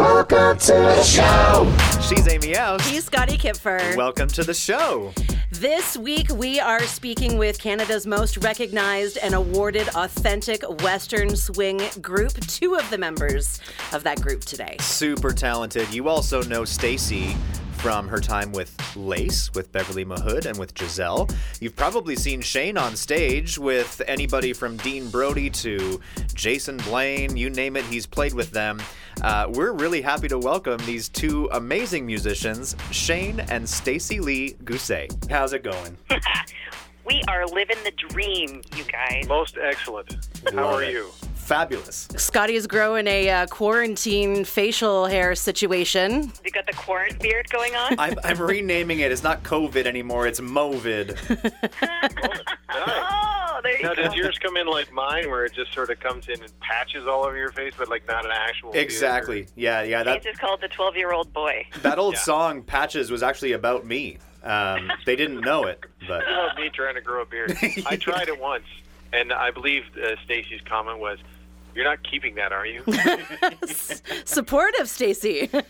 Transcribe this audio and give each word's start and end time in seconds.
Welcome 0.00 0.58
to 0.60 0.72
the 0.72 1.02
show. 1.02 1.70
She's 2.00 2.26
Amy 2.26 2.56
Aust. 2.56 2.88
He's 2.88 3.04
Scotty 3.04 3.36
Kipfer. 3.36 3.94
Welcome 3.98 4.28
to 4.28 4.42
the 4.42 4.54
show. 4.54 5.12
This 5.50 5.94
week, 5.94 6.30
we 6.30 6.58
are 6.58 6.80
speaking 6.84 7.36
with 7.36 7.58
Canada's 7.58 8.06
most 8.06 8.38
recognized 8.38 9.18
and 9.18 9.34
awarded 9.34 9.88
authentic 9.88 10.62
Western 10.82 11.36
swing 11.36 11.82
group. 12.00 12.32
Two 12.46 12.76
of 12.76 12.88
the 12.88 12.96
members 12.96 13.60
of 13.92 14.02
that 14.04 14.22
group 14.22 14.42
today. 14.42 14.78
Super 14.80 15.32
talented. 15.32 15.92
You 15.92 16.08
also 16.08 16.42
know 16.44 16.64
Stacey 16.64 17.36
from 17.80 18.08
her 18.08 18.20
time 18.20 18.52
with 18.52 18.76
Lace, 18.94 19.52
with 19.54 19.72
Beverly 19.72 20.04
Mahood, 20.04 20.44
and 20.44 20.58
with 20.58 20.76
Giselle. 20.76 21.28
You've 21.60 21.76
probably 21.76 22.14
seen 22.14 22.42
Shane 22.42 22.76
on 22.76 22.94
stage 22.94 23.58
with 23.58 24.02
anybody 24.06 24.52
from 24.52 24.76
Dean 24.78 25.08
Brody 25.08 25.48
to 25.50 25.98
Jason 26.34 26.76
Blaine, 26.78 27.38
you 27.38 27.48
name 27.48 27.76
it, 27.76 27.84
he's 27.86 28.04
played 28.04 28.34
with 28.34 28.50
them. 28.50 28.82
Uh, 29.22 29.46
we're 29.48 29.72
really 29.72 30.02
happy 30.02 30.28
to 30.28 30.38
welcome 30.38 30.78
these 30.84 31.08
two 31.08 31.48
amazing 31.52 32.04
musicians, 32.04 32.76
Shane 32.90 33.40
and 33.40 33.66
Stacey 33.66 34.20
Lee 34.20 34.56
Guse. 34.64 35.08
How's 35.30 35.54
it 35.54 35.62
going? 35.62 35.96
We 37.06 37.24
are 37.26 37.44
living 37.44 37.78
the 37.82 37.90
dream, 37.90 38.62
you 38.76 38.84
guys. 38.84 39.26
Most 39.26 39.58
excellent. 39.60 40.28
How 40.44 40.54
Love 40.54 40.74
are 40.76 40.82
it. 40.84 40.92
you? 40.92 41.10
Fabulous. 41.54 42.06
Scotty 42.16 42.54
is 42.54 42.68
growing 42.68 43.08
a 43.08 43.28
uh, 43.28 43.46
quarantine 43.48 44.44
facial 44.44 45.06
hair 45.06 45.34
situation. 45.34 46.30
You 46.44 46.52
got 46.52 46.64
the 46.64 46.72
quarant 46.74 47.18
beard 47.18 47.50
going 47.50 47.74
on? 47.74 47.98
I'm, 47.98 48.16
I'm 48.22 48.38
renaming 48.40 49.00
it. 49.00 49.10
It's 49.10 49.24
not 49.24 49.42
COVID 49.42 49.84
anymore, 49.84 50.28
it's 50.28 50.38
Movid. 50.38 51.18
Oh, 52.72 53.60
there 53.64 53.76
you 53.76 53.82
Now, 53.82 53.94
go. 53.94 54.02
does 54.04 54.14
yours 54.14 54.38
come 54.38 54.56
in 54.56 54.66
like 54.68 54.90
mine, 54.92 55.28
where 55.28 55.44
it 55.44 55.52
just 55.52 55.72
sort 55.74 55.90
of 55.90 55.98
comes 56.00 56.28
in 56.28 56.40
and 56.40 56.60
patches 56.60 57.06
all 57.06 57.24
over 57.26 57.36
your 57.36 57.50
face, 57.50 57.74
but 57.76 57.88
like 57.90 58.06
not 58.06 58.24
an 58.24 58.30
actual? 58.32 58.70
beard, 58.72 58.84
Exactly. 58.84 59.48
Yeah, 59.56 59.82
yeah. 59.82 60.02
That, 60.04 60.18
It's 60.18 60.24
just 60.26 60.38
called 60.40 60.60
the 60.62 60.68
12 60.68 60.96
year 60.96 61.12
old 61.12 61.32
boy. 61.32 61.66
That 61.82 61.98
old 61.98 62.14
Yeah. 62.14 62.20
song 62.20 62.62
"Patches" 62.62 63.10
was 63.10 63.22
actually 63.24 63.52
about 63.52 63.84
me. 63.84 64.18
Um, 64.44 64.90
they 65.04 65.16
didn't 65.16 65.40
know 65.40 65.64
it, 65.64 65.84
but 66.08 66.22
or- 66.22 66.28
Oh, 66.28 66.48
me 66.60 66.70
trying 66.70 66.94
to 66.94 67.00
grow 67.02 67.22
a 67.22 67.26
beard. 67.26 67.54
I 67.86 67.96
tried 67.96 68.28
it 68.28 68.40
once, 68.40 68.64
and 69.12 69.30
I 69.32 69.50
believe 69.50 69.82
uh, 70.02 70.14
Stacey's 70.24 70.60
comment 70.64 70.98
was, 71.00 71.18
"You're 71.74 71.84
not 71.84 72.02
keeping 72.02 72.34
that, 72.36 72.52
are 72.52 72.66
you?" 72.66 72.82
Supportive, 74.24 74.88
Stacey. 74.88 75.50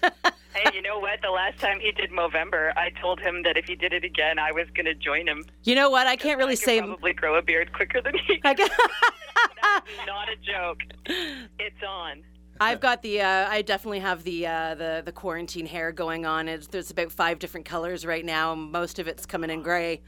Hey, 0.52 0.68
you 0.74 0.82
know 0.82 0.98
what? 0.98 1.20
The 1.22 1.30
last 1.30 1.60
time 1.60 1.78
he 1.78 1.92
did 1.92 2.10
Movember, 2.10 2.72
I 2.76 2.90
told 3.00 3.20
him 3.20 3.44
that 3.44 3.56
if 3.56 3.66
he 3.66 3.76
did 3.76 3.92
it 3.92 4.02
again, 4.02 4.36
I 4.40 4.50
was 4.50 4.66
going 4.74 4.86
to 4.86 4.94
join 4.94 5.28
him. 5.28 5.44
you 5.62 5.76
know 5.76 5.90
what? 5.90 6.08
I 6.08 6.16
can't 6.16 6.38
really 6.38 6.54
I 6.54 6.56
could 6.56 6.64
say. 6.64 6.78
probably 6.80 7.12
grow 7.12 7.36
a 7.36 7.42
beard 7.42 7.72
quicker 7.72 8.02
than 8.02 8.14
he. 8.26 8.40
I 8.44 8.54
got- 8.54 8.68
Not 10.08 10.28
a 10.28 10.34
joke. 10.42 10.80
It's 11.06 11.82
on. 11.88 12.22
I've 12.60 12.80
got 12.80 13.02
the. 13.02 13.22
Uh, 13.22 13.48
I 13.48 13.62
definitely 13.62 14.00
have 14.00 14.22
the 14.22 14.46
uh, 14.46 14.74
the 14.74 15.02
the 15.04 15.12
quarantine 15.12 15.64
hair 15.64 15.92
going 15.92 16.26
on. 16.26 16.46
It's, 16.46 16.66
there's 16.66 16.90
about 16.90 17.10
five 17.10 17.38
different 17.38 17.64
colors 17.64 18.04
right 18.04 18.24
now. 18.24 18.54
Most 18.54 18.98
of 18.98 19.08
it's 19.08 19.24
coming 19.24 19.48
in 19.48 19.62
gray. 19.62 20.02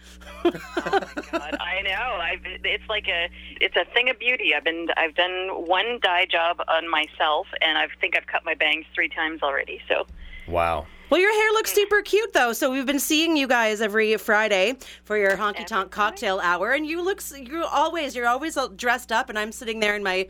Oh 0.44 0.50
my 0.77 1.22
god, 1.33 1.56
I 1.59 1.81
know. 1.83 2.19
I've, 2.20 2.41
it's 2.44 2.89
like 2.91 3.09
a 3.09 3.31
it's 3.61 3.75
a 3.77 3.86
thing 3.94 4.11
of 4.11 4.19
beauty. 4.19 4.55
I've 4.55 4.64
been 4.64 4.89
I've 4.98 5.14
done 5.14 5.48
one 5.67 5.98
dye 6.03 6.27
job 6.27 6.61
on 6.69 6.91
myself, 6.91 7.47
and 7.62 7.78
I 7.78 7.89
think 8.00 8.17
I've 8.17 8.27
cut 8.27 8.44
my 8.44 8.55
bangs 8.55 8.84
three 8.94 9.09
times 9.09 9.42
already. 9.42 9.81
So 9.89 10.06
wow. 10.47 10.87
Well, 11.09 11.20
your 11.20 11.33
hair 11.33 11.50
looks 11.53 11.72
super 11.72 12.03
cute 12.03 12.34
though. 12.34 12.53
So 12.53 12.70
we've 12.70 12.87
been 12.87 13.00
seeing 13.00 13.37
you 13.37 13.47
guys 13.47 13.81
every 13.81 14.16
Friday 14.19 14.77
for 15.05 15.16
your 15.16 15.37
honky 15.39 15.66
tonk 15.66 15.91
cocktail 15.91 16.39
hour, 16.41 16.72
and 16.72 16.87
you 16.87 17.03
look 17.03 17.22
you 17.34 17.64
always 17.64 18.14
you're 18.14 18.28
always 18.28 18.59
all 18.59 18.69
dressed 18.69 19.11
up, 19.11 19.31
and 19.31 19.39
I'm 19.39 19.53
sitting 19.53 19.81
there 19.81 19.97
in 19.97 20.03
my 20.03 20.28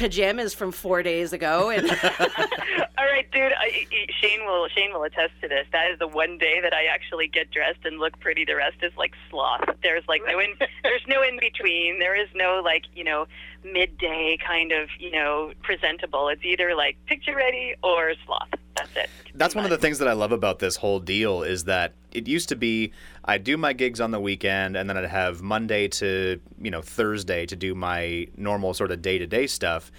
pajamas 0.00 0.54
from 0.54 0.72
four 0.72 1.02
days 1.02 1.32
ago, 1.32 1.70
and 1.70 1.88
All 2.98 3.06
right, 3.06 3.30
dude. 3.32 3.52
I, 3.52 3.86
I- 3.92 4.06
Shane 4.20 4.44
will 4.46 4.66
Shane 4.68 4.92
will 4.92 5.02
attest 5.04 5.32
to 5.42 5.48
this. 5.48 5.66
That 5.72 5.90
is 5.92 5.98
the 5.98 6.08
one 6.08 6.38
day 6.38 6.60
that 6.62 6.72
I 6.72 6.86
actually 6.86 7.28
get 7.28 7.50
dressed 7.50 7.80
and 7.84 7.98
look 7.98 8.18
pretty. 8.18 8.44
The 8.44 8.56
rest 8.56 8.76
is 8.82 8.92
like 8.96 9.12
sloth. 9.30 9.60
There's 9.82 10.02
like 10.08 10.22
no 10.26 10.38
in 10.40 10.54
there's 10.82 11.02
no 11.06 11.22
in 11.22 11.38
between. 11.38 11.98
There 11.98 12.16
is 12.20 12.28
no 12.34 12.60
like 12.64 12.84
you 12.94 13.04
know 13.04 13.26
midday 13.62 14.38
kind 14.44 14.72
of 14.72 14.88
you 14.98 15.10
know 15.10 15.52
presentable. 15.62 16.28
It's 16.28 16.44
either 16.44 16.74
like 16.74 16.96
picture 17.06 17.36
ready 17.36 17.74
or 17.82 18.14
sloth. 18.26 18.48
That's 18.80 18.96
it. 18.96 19.10
That's 19.34 19.54
one 19.54 19.64
of 19.64 19.70
the 19.70 19.78
things 19.78 19.98
that 19.98 20.08
I 20.08 20.12
love 20.12 20.32
about 20.32 20.58
this 20.58 20.76
whole 20.76 20.98
deal 20.98 21.42
is 21.42 21.64
that 21.64 21.94
it 22.12 22.26
used 22.26 22.48
to 22.48 22.56
be 22.56 22.92
I'd 23.24 23.44
do 23.44 23.56
my 23.56 23.72
gigs 23.72 24.00
on 24.00 24.10
the 24.10 24.18
weekend 24.18 24.76
and 24.76 24.88
then 24.88 24.96
I'd 24.96 25.04
have 25.04 25.40
Monday 25.40 25.86
to, 25.88 26.40
you 26.60 26.70
know, 26.70 26.82
Thursday 26.82 27.46
to 27.46 27.54
do 27.54 27.74
my 27.74 28.26
normal 28.36 28.74
sort 28.74 28.90
of 28.90 29.02
day-to-day 29.02 29.46
stuff. 29.46 29.92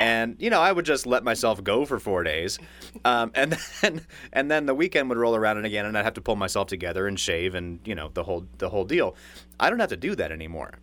And, 0.00 0.36
you 0.38 0.48
know, 0.48 0.60
I 0.60 0.72
would 0.72 0.86
just 0.86 1.06
let 1.06 1.24
myself 1.24 1.62
go 1.62 1.84
for 1.84 1.98
4 1.98 2.22
days. 2.22 2.58
Um, 3.04 3.30
and 3.34 3.52
then 3.82 4.06
and 4.32 4.50
then 4.50 4.66
the 4.66 4.74
weekend 4.74 5.08
would 5.10 5.18
roll 5.18 5.34
around 5.34 5.58
and 5.58 5.66
again 5.66 5.84
and 5.84 5.98
I'd 5.98 6.04
have 6.04 6.14
to 6.14 6.20
pull 6.22 6.36
myself 6.36 6.68
together 6.68 7.06
and 7.06 7.18
shave 7.18 7.54
and, 7.54 7.80
you 7.84 7.94
know, 7.94 8.10
the 8.14 8.24
whole 8.24 8.46
the 8.58 8.70
whole 8.70 8.84
deal. 8.84 9.16
I 9.60 9.68
don't 9.70 9.80
have 9.80 9.90
to 9.90 9.96
do 9.96 10.14
that 10.14 10.32
anymore. 10.32 10.78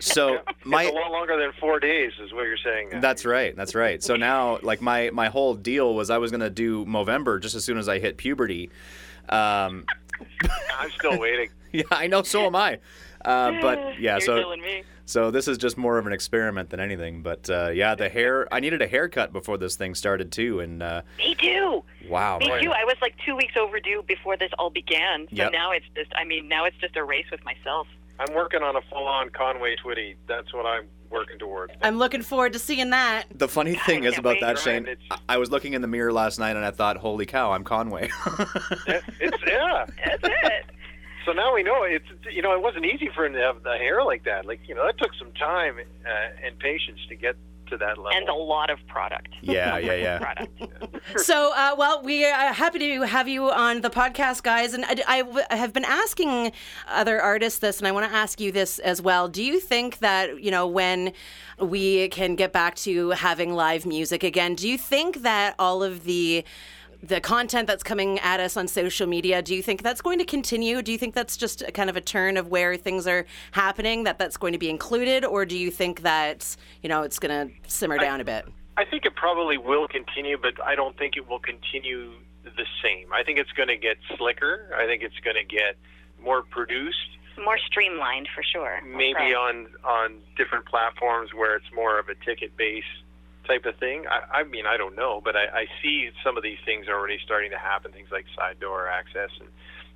So 0.00 0.38
my 0.64 0.84
it's 0.84 0.92
a 0.92 0.94
lot 0.94 1.10
longer 1.10 1.38
than 1.38 1.52
four 1.60 1.80
days, 1.80 2.12
is 2.22 2.32
what 2.32 2.42
you're 2.42 2.56
saying. 2.56 3.00
That's 3.00 3.24
right. 3.24 3.54
That's 3.56 3.74
right. 3.74 4.02
So 4.02 4.16
now, 4.16 4.58
like 4.62 4.80
my 4.80 5.10
my 5.10 5.28
whole 5.28 5.54
deal 5.54 5.94
was 5.94 6.10
I 6.10 6.18
was 6.18 6.30
gonna 6.30 6.50
do 6.50 6.84
Movember 6.86 7.40
just 7.40 7.54
as 7.54 7.64
soon 7.64 7.78
as 7.78 7.88
I 7.88 7.98
hit 7.98 8.16
puberty. 8.16 8.70
Um, 9.28 9.84
I'm 10.78 10.90
still 10.98 11.18
waiting. 11.18 11.50
yeah, 11.72 11.82
I 11.90 12.06
know. 12.06 12.22
So 12.22 12.46
am 12.46 12.56
I. 12.56 12.78
Uh, 13.24 13.52
but 13.60 13.78
yeah, 14.00 14.12
You're 14.18 14.20
so 14.20 14.56
me. 14.56 14.84
so 15.04 15.30
this 15.30 15.48
is 15.48 15.58
just 15.58 15.76
more 15.76 15.98
of 15.98 16.06
an 16.06 16.12
experiment 16.12 16.70
than 16.70 16.80
anything. 16.80 17.22
But 17.22 17.50
uh, 17.50 17.70
yeah, 17.70 17.94
the 17.94 18.08
hair. 18.08 18.46
I 18.52 18.60
needed 18.60 18.80
a 18.82 18.86
haircut 18.86 19.32
before 19.32 19.58
this 19.58 19.76
thing 19.76 19.94
started 19.94 20.30
too, 20.32 20.60
and 20.60 20.82
uh, 20.82 21.02
Me 21.18 21.34
too. 21.34 21.82
wow. 22.08 22.38
Me 22.38 22.46
too. 22.60 22.70
I 22.72 22.84
was 22.84 22.96
like 23.02 23.14
two 23.26 23.36
weeks 23.36 23.54
overdue 23.56 24.02
before 24.06 24.36
this 24.36 24.50
all 24.58 24.70
began. 24.70 25.26
So 25.30 25.36
Yep. 25.36 25.52
now 25.52 25.72
it's 25.72 25.86
just. 25.96 26.12
I 26.16 26.24
mean, 26.24 26.48
now 26.48 26.64
it's 26.64 26.76
just 26.78 26.96
a 26.96 27.04
race 27.04 27.26
with 27.30 27.44
myself. 27.44 27.86
I'm 28.20 28.34
working 28.34 28.62
on 28.62 28.76
a 28.76 28.80
full-on 28.90 29.30
Conway 29.30 29.76
Twitty. 29.84 30.16
That's 30.26 30.52
what 30.52 30.66
I'm 30.66 30.86
working 31.10 31.38
towards. 31.38 31.72
I'm 31.82 31.98
looking 31.98 32.22
forward 32.22 32.52
to 32.54 32.58
seeing 32.58 32.90
that. 32.90 33.24
The 33.34 33.48
funny 33.48 33.74
thing 33.76 34.04
is 34.04 34.18
about 34.18 34.36
that, 34.40 34.58
Shane. 34.58 34.86
it's- 34.86 35.06
I- 35.10 35.34
I 35.34 35.36
was 35.38 35.50
looking 35.50 35.72
in 35.74 35.82
the 35.82 35.88
mirror 35.88 36.12
last 36.12 36.38
night 36.38 36.56
and 36.56 36.64
I 36.64 36.70
thought, 36.70 36.96
"Holy 36.96 37.26
cow, 37.26 37.52
I'm 37.52 37.64
Conway." 37.64 38.10
it's 38.86 39.36
yeah. 39.46 39.86
That's 40.04 40.22
it. 40.24 40.64
So 41.24 41.32
now 41.32 41.54
we 41.54 41.62
know 41.62 41.82
it's 41.84 42.06
you 42.32 42.42
know 42.42 42.52
it 42.54 42.62
wasn't 42.62 42.86
easy 42.86 43.10
for 43.14 43.24
him 43.26 43.34
to 43.34 43.40
have 43.40 43.62
the 43.62 43.76
hair 43.76 44.02
like 44.02 44.24
that. 44.24 44.46
Like 44.46 44.60
you 44.68 44.74
know 44.74 44.84
that 44.86 44.98
took 44.98 45.12
some 45.18 45.30
time 45.32 45.76
uh, 45.78 46.46
and 46.46 46.58
patience 46.58 47.00
to 47.08 47.14
get 47.16 47.36
to 47.68 47.76
that 47.78 47.98
level. 47.98 48.10
and 48.12 48.28
a 48.28 48.34
lot 48.34 48.70
of 48.70 48.78
product. 48.86 49.28
yeah, 49.42 49.78
yeah, 49.78 49.94
yeah. 49.94 50.18
Product. 50.26 50.62
So, 51.16 51.52
uh, 51.56 51.74
well, 51.78 52.02
we 52.02 52.24
are 52.26 52.52
happy 52.52 52.78
to 52.80 53.02
have 53.02 53.28
you 53.28 53.50
on 53.50 53.80
the 53.80 53.88
podcast, 53.88 54.42
guys. 54.42 54.74
And 54.74 54.84
I, 54.84 54.96
I 55.06 55.18
w- 55.22 55.44
I 55.50 55.56
have 55.56 55.72
been 55.72 55.84
asking 55.86 56.52
other 56.86 57.20
artists 57.20 57.60
this, 57.60 57.78
and 57.78 57.88
I 57.88 57.92
want 57.92 58.10
to 58.10 58.14
ask 58.14 58.40
you 58.40 58.52
this 58.52 58.78
as 58.80 59.00
well. 59.00 59.26
Do 59.28 59.42
you 59.42 59.58
think 59.58 59.98
that, 60.00 60.42
you 60.42 60.50
know, 60.50 60.66
when 60.66 61.12
we 61.58 62.08
can 62.08 62.34
get 62.36 62.52
back 62.52 62.74
to 62.76 63.10
having 63.10 63.54
live 63.54 63.86
music 63.86 64.22
again, 64.22 64.54
do 64.54 64.68
you 64.68 64.76
think 64.76 65.22
that 65.22 65.54
all 65.58 65.82
of 65.82 66.04
the 66.04 66.44
the 67.02 67.20
content 67.20 67.66
that's 67.66 67.82
coming 67.82 68.18
at 68.20 68.40
us 68.40 68.56
on 68.56 68.66
social 68.66 69.06
media 69.06 69.40
do 69.40 69.54
you 69.54 69.62
think 69.62 69.82
that's 69.82 70.00
going 70.00 70.18
to 70.18 70.24
continue 70.24 70.82
do 70.82 70.90
you 70.90 70.98
think 70.98 71.14
that's 71.14 71.36
just 71.36 71.62
a 71.62 71.70
kind 71.70 71.88
of 71.88 71.96
a 71.96 72.00
turn 72.00 72.36
of 72.36 72.48
where 72.48 72.76
things 72.76 73.06
are 73.06 73.24
happening 73.52 74.04
that 74.04 74.18
that's 74.18 74.36
going 74.36 74.52
to 74.52 74.58
be 74.58 74.68
included 74.68 75.24
or 75.24 75.46
do 75.46 75.56
you 75.56 75.70
think 75.70 76.02
that 76.02 76.56
you 76.82 76.88
know 76.88 77.02
it's 77.02 77.18
going 77.18 77.30
to 77.48 77.54
simmer 77.70 77.98
down 77.98 78.20
a 78.20 78.24
bit 78.24 78.46
I 78.76 78.84
think 78.84 79.04
it 79.04 79.16
probably 79.16 79.58
will 79.58 79.88
continue, 79.88 80.38
but 80.40 80.54
I 80.64 80.76
don't 80.76 80.96
think 80.96 81.16
it 81.16 81.28
will 81.28 81.40
continue 81.40 82.12
the 82.44 82.64
same. 82.80 83.12
I 83.12 83.24
think 83.24 83.40
it's 83.40 83.50
going 83.50 83.66
to 83.66 83.76
get 83.76 83.96
slicker. 84.16 84.72
I 84.72 84.86
think 84.86 85.02
it's 85.02 85.18
going 85.24 85.34
to 85.34 85.42
get 85.42 85.74
more 86.22 86.42
produced, 86.42 87.18
More 87.44 87.58
streamlined 87.58 88.28
for 88.32 88.44
sure. 88.44 88.80
maybe 88.86 89.14
Right. 89.14 89.34
on 89.34 89.66
on 89.82 90.20
different 90.36 90.66
platforms 90.66 91.34
where 91.34 91.56
it's 91.56 91.66
more 91.74 91.98
of 91.98 92.08
a 92.08 92.14
ticket 92.24 92.56
based 92.56 92.86
type 93.48 93.64
of 93.66 93.76
thing. 93.76 94.04
I, 94.06 94.40
I 94.40 94.44
mean, 94.44 94.66
I 94.66 94.76
don't 94.76 94.94
know, 94.94 95.20
but 95.24 95.34
I, 95.34 95.46
I 95.62 95.66
see 95.82 96.10
some 96.22 96.36
of 96.36 96.42
these 96.42 96.58
things 96.64 96.86
already 96.88 97.18
starting 97.24 97.50
to 97.50 97.58
happen. 97.58 97.90
Things 97.92 98.10
like 98.12 98.26
side 98.36 98.60
door 98.60 98.86
access, 98.88 99.30
and 99.40 99.48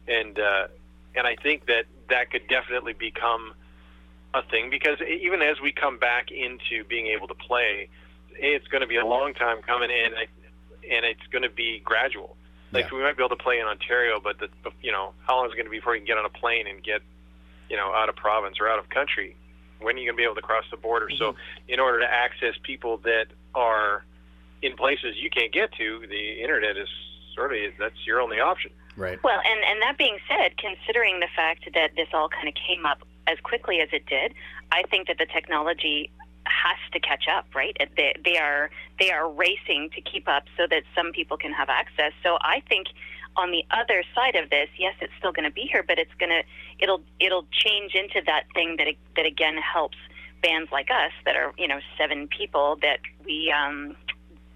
and 0.08 0.38
uh, 0.38 0.66
and 1.14 1.26
I 1.26 1.36
think 1.36 1.66
that 1.66 1.84
that 2.08 2.30
could 2.30 2.48
definitely 2.48 2.94
become 2.94 3.54
a 4.34 4.42
thing 4.42 4.70
because 4.70 4.98
even 5.02 5.42
as 5.42 5.60
we 5.60 5.72
come 5.72 5.98
back 5.98 6.30
into 6.30 6.84
being 6.88 7.06
able 7.08 7.28
to 7.28 7.34
play, 7.34 7.88
it's 8.34 8.66
going 8.68 8.80
to 8.80 8.86
be 8.88 8.96
a 8.96 9.06
long 9.06 9.34
time 9.34 9.60
coming, 9.62 9.90
and 9.90 10.14
I, 10.14 10.26
and 10.90 11.04
it's 11.04 11.26
going 11.30 11.42
to 11.42 11.50
be 11.50 11.80
gradual. 11.84 12.36
Like 12.72 12.86
Yeah. 12.86 12.96
we 12.96 13.02
might 13.02 13.16
be 13.18 13.22
able 13.22 13.36
to 13.36 13.42
play 13.42 13.60
in 13.60 13.66
Ontario, 13.66 14.18
but 14.18 14.38
the, 14.38 14.48
you 14.82 14.90
know 14.90 15.12
how 15.26 15.36
long 15.36 15.46
is 15.46 15.52
it 15.52 15.56
going 15.56 15.66
to 15.66 15.70
be 15.70 15.78
before 15.78 15.94
you 15.94 16.00
can 16.00 16.06
get 16.06 16.16
on 16.16 16.24
a 16.24 16.30
plane 16.30 16.66
and 16.66 16.82
get 16.82 17.02
you 17.68 17.76
know 17.76 17.92
out 17.92 18.08
of 18.08 18.16
province 18.16 18.56
or 18.60 18.68
out 18.68 18.78
of 18.78 18.88
country? 18.88 19.36
When 19.80 19.96
are 19.96 19.98
you 19.98 20.06
going 20.06 20.16
to 20.16 20.20
be 20.20 20.24
able 20.24 20.36
to 20.36 20.42
cross 20.42 20.64
the 20.70 20.76
border? 20.76 21.10
So 21.18 21.34
in 21.68 21.80
order 21.80 21.98
to 22.00 22.10
access 22.10 22.54
people 22.62 22.98
that 22.98 23.26
are 23.54 24.04
in 24.62 24.76
places 24.76 25.16
you 25.20 25.30
can't 25.30 25.52
get 25.52 25.72
to, 25.72 26.06
the 26.08 26.40
internet 26.40 26.76
is 26.76 26.88
sort 27.34 27.52
of 27.52 27.58
that's 27.78 28.06
your 28.06 28.20
only 28.20 28.40
option. 28.40 28.70
Right. 28.96 29.22
Well, 29.22 29.40
and, 29.44 29.60
and 29.64 29.82
that 29.82 29.96
being 29.98 30.18
said, 30.28 30.56
considering 30.58 31.20
the 31.20 31.28
fact 31.34 31.68
that 31.74 31.92
this 31.96 32.08
all 32.12 32.28
kind 32.28 32.48
of 32.48 32.54
came 32.54 32.84
up 32.84 33.02
as 33.26 33.38
quickly 33.42 33.80
as 33.80 33.88
it 33.92 34.04
did, 34.06 34.34
I 34.70 34.82
think 34.90 35.08
that 35.08 35.18
the 35.18 35.26
technology 35.26 36.10
has 36.44 36.76
to 36.92 37.00
catch 37.00 37.24
up, 37.28 37.46
right? 37.54 37.76
They, 37.96 38.14
they 38.24 38.36
are 38.36 38.70
they 38.98 39.10
are 39.10 39.30
racing 39.30 39.90
to 39.94 40.00
keep 40.00 40.28
up 40.28 40.44
so 40.56 40.66
that 40.68 40.82
some 40.94 41.12
people 41.12 41.36
can 41.36 41.52
have 41.52 41.68
access. 41.68 42.12
So 42.22 42.36
I 42.40 42.62
think 42.68 42.88
on 43.36 43.50
the 43.50 43.64
other 43.70 44.02
side 44.14 44.34
of 44.34 44.50
this, 44.50 44.68
yes, 44.78 44.94
it's 45.00 45.12
still 45.18 45.32
going 45.32 45.48
to 45.48 45.54
be 45.54 45.68
here, 45.72 45.84
but 45.86 45.98
it's 45.98 46.12
going 46.18 46.30
to 46.30 46.42
it'll 46.78 47.02
it'll 47.20 47.46
change 47.50 47.94
into 47.94 48.20
that 48.26 48.44
thing 48.54 48.76
that 48.78 48.88
that 49.16 49.26
again 49.26 49.56
helps 49.56 49.96
bands 50.42 50.70
like 50.72 50.88
us 50.90 51.12
that 51.24 51.36
are 51.36 51.52
you 51.56 51.68
know 51.68 51.78
seven 51.96 52.28
people 52.28 52.78
that 52.82 52.98
we 53.24 53.52
um, 53.52 53.96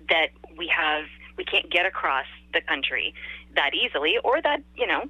that 0.08 0.28
we 0.56 0.66
have 0.68 1.04
we 1.36 1.44
can't 1.44 1.70
get 1.70 1.86
across 1.86 2.26
the 2.52 2.60
country 2.60 3.14
that 3.54 3.70
easily 3.74 4.14
or 4.24 4.40
that 4.42 4.62
you 4.76 4.86
know 4.86 5.08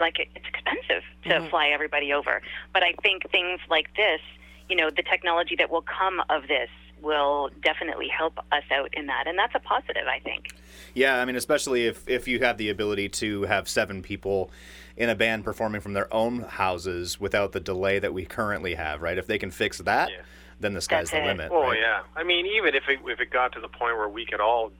like 0.00 0.18
it's 0.18 0.46
expensive 0.46 1.02
to 1.24 1.28
mm-hmm. 1.30 1.48
fly 1.48 1.68
everybody 1.68 2.12
over. 2.12 2.42
But 2.72 2.82
i 2.82 2.92
think 3.02 3.30
things 3.30 3.60
like 3.70 3.94
this 3.96 4.20
you 4.68 4.76
know 4.76 4.90
the 4.90 5.02
technology 5.02 5.56
that 5.56 5.70
will 5.70 5.84
come 5.84 6.20
of 6.28 6.48
this 6.48 6.70
will 7.02 7.50
definitely 7.62 8.08
help 8.08 8.38
us 8.52 8.64
out 8.72 8.88
in 8.94 9.06
that. 9.06 9.26
And 9.26 9.38
that's 9.38 9.54
a 9.54 9.60
positive 9.60 10.06
i 10.08 10.18
think. 10.20 10.48
Yeah 10.94 11.20
i 11.20 11.24
mean 11.24 11.36
especially 11.36 11.86
if 11.86 12.08
if 12.08 12.26
you 12.26 12.40
have 12.40 12.58
the 12.58 12.70
ability 12.70 13.08
to 13.20 13.42
have 13.42 13.68
seven 13.68 14.02
people 14.02 14.50
in 14.96 15.08
a 15.08 15.14
band 15.14 15.44
performing 15.44 15.80
from 15.80 15.92
their 15.92 16.12
own 16.12 16.40
houses 16.40 17.20
without 17.20 17.52
the 17.52 17.60
delay 17.60 17.98
that 17.98 18.12
we 18.12 18.24
currently 18.24 18.74
have 18.74 19.02
right 19.02 19.18
if 19.18 19.26
they 19.26 19.38
can 19.38 19.50
fix 19.50 19.78
that 19.78 20.10
yeah. 20.10 20.16
then 20.60 20.74
the 20.74 20.80
sky's 20.80 21.10
the 21.10 21.20
limit 21.20 21.50
oh 21.52 21.62
right? 21.62 21.78
yeah 21.80 22.02
i 22.14 22.22
mean 22.22 22.46
even 22.46 22.74
if 22.74 22.84
it 22.88 22.98
if 23.06 23.20
it 23.20 23.30
got 23.30 23.52
to 23.52 23.60
the 23.60 23.68
point 23.68 23.96
where 23.96 24.08
we 24.08 24.24
could 24.24 24.40
all 24.40 24.70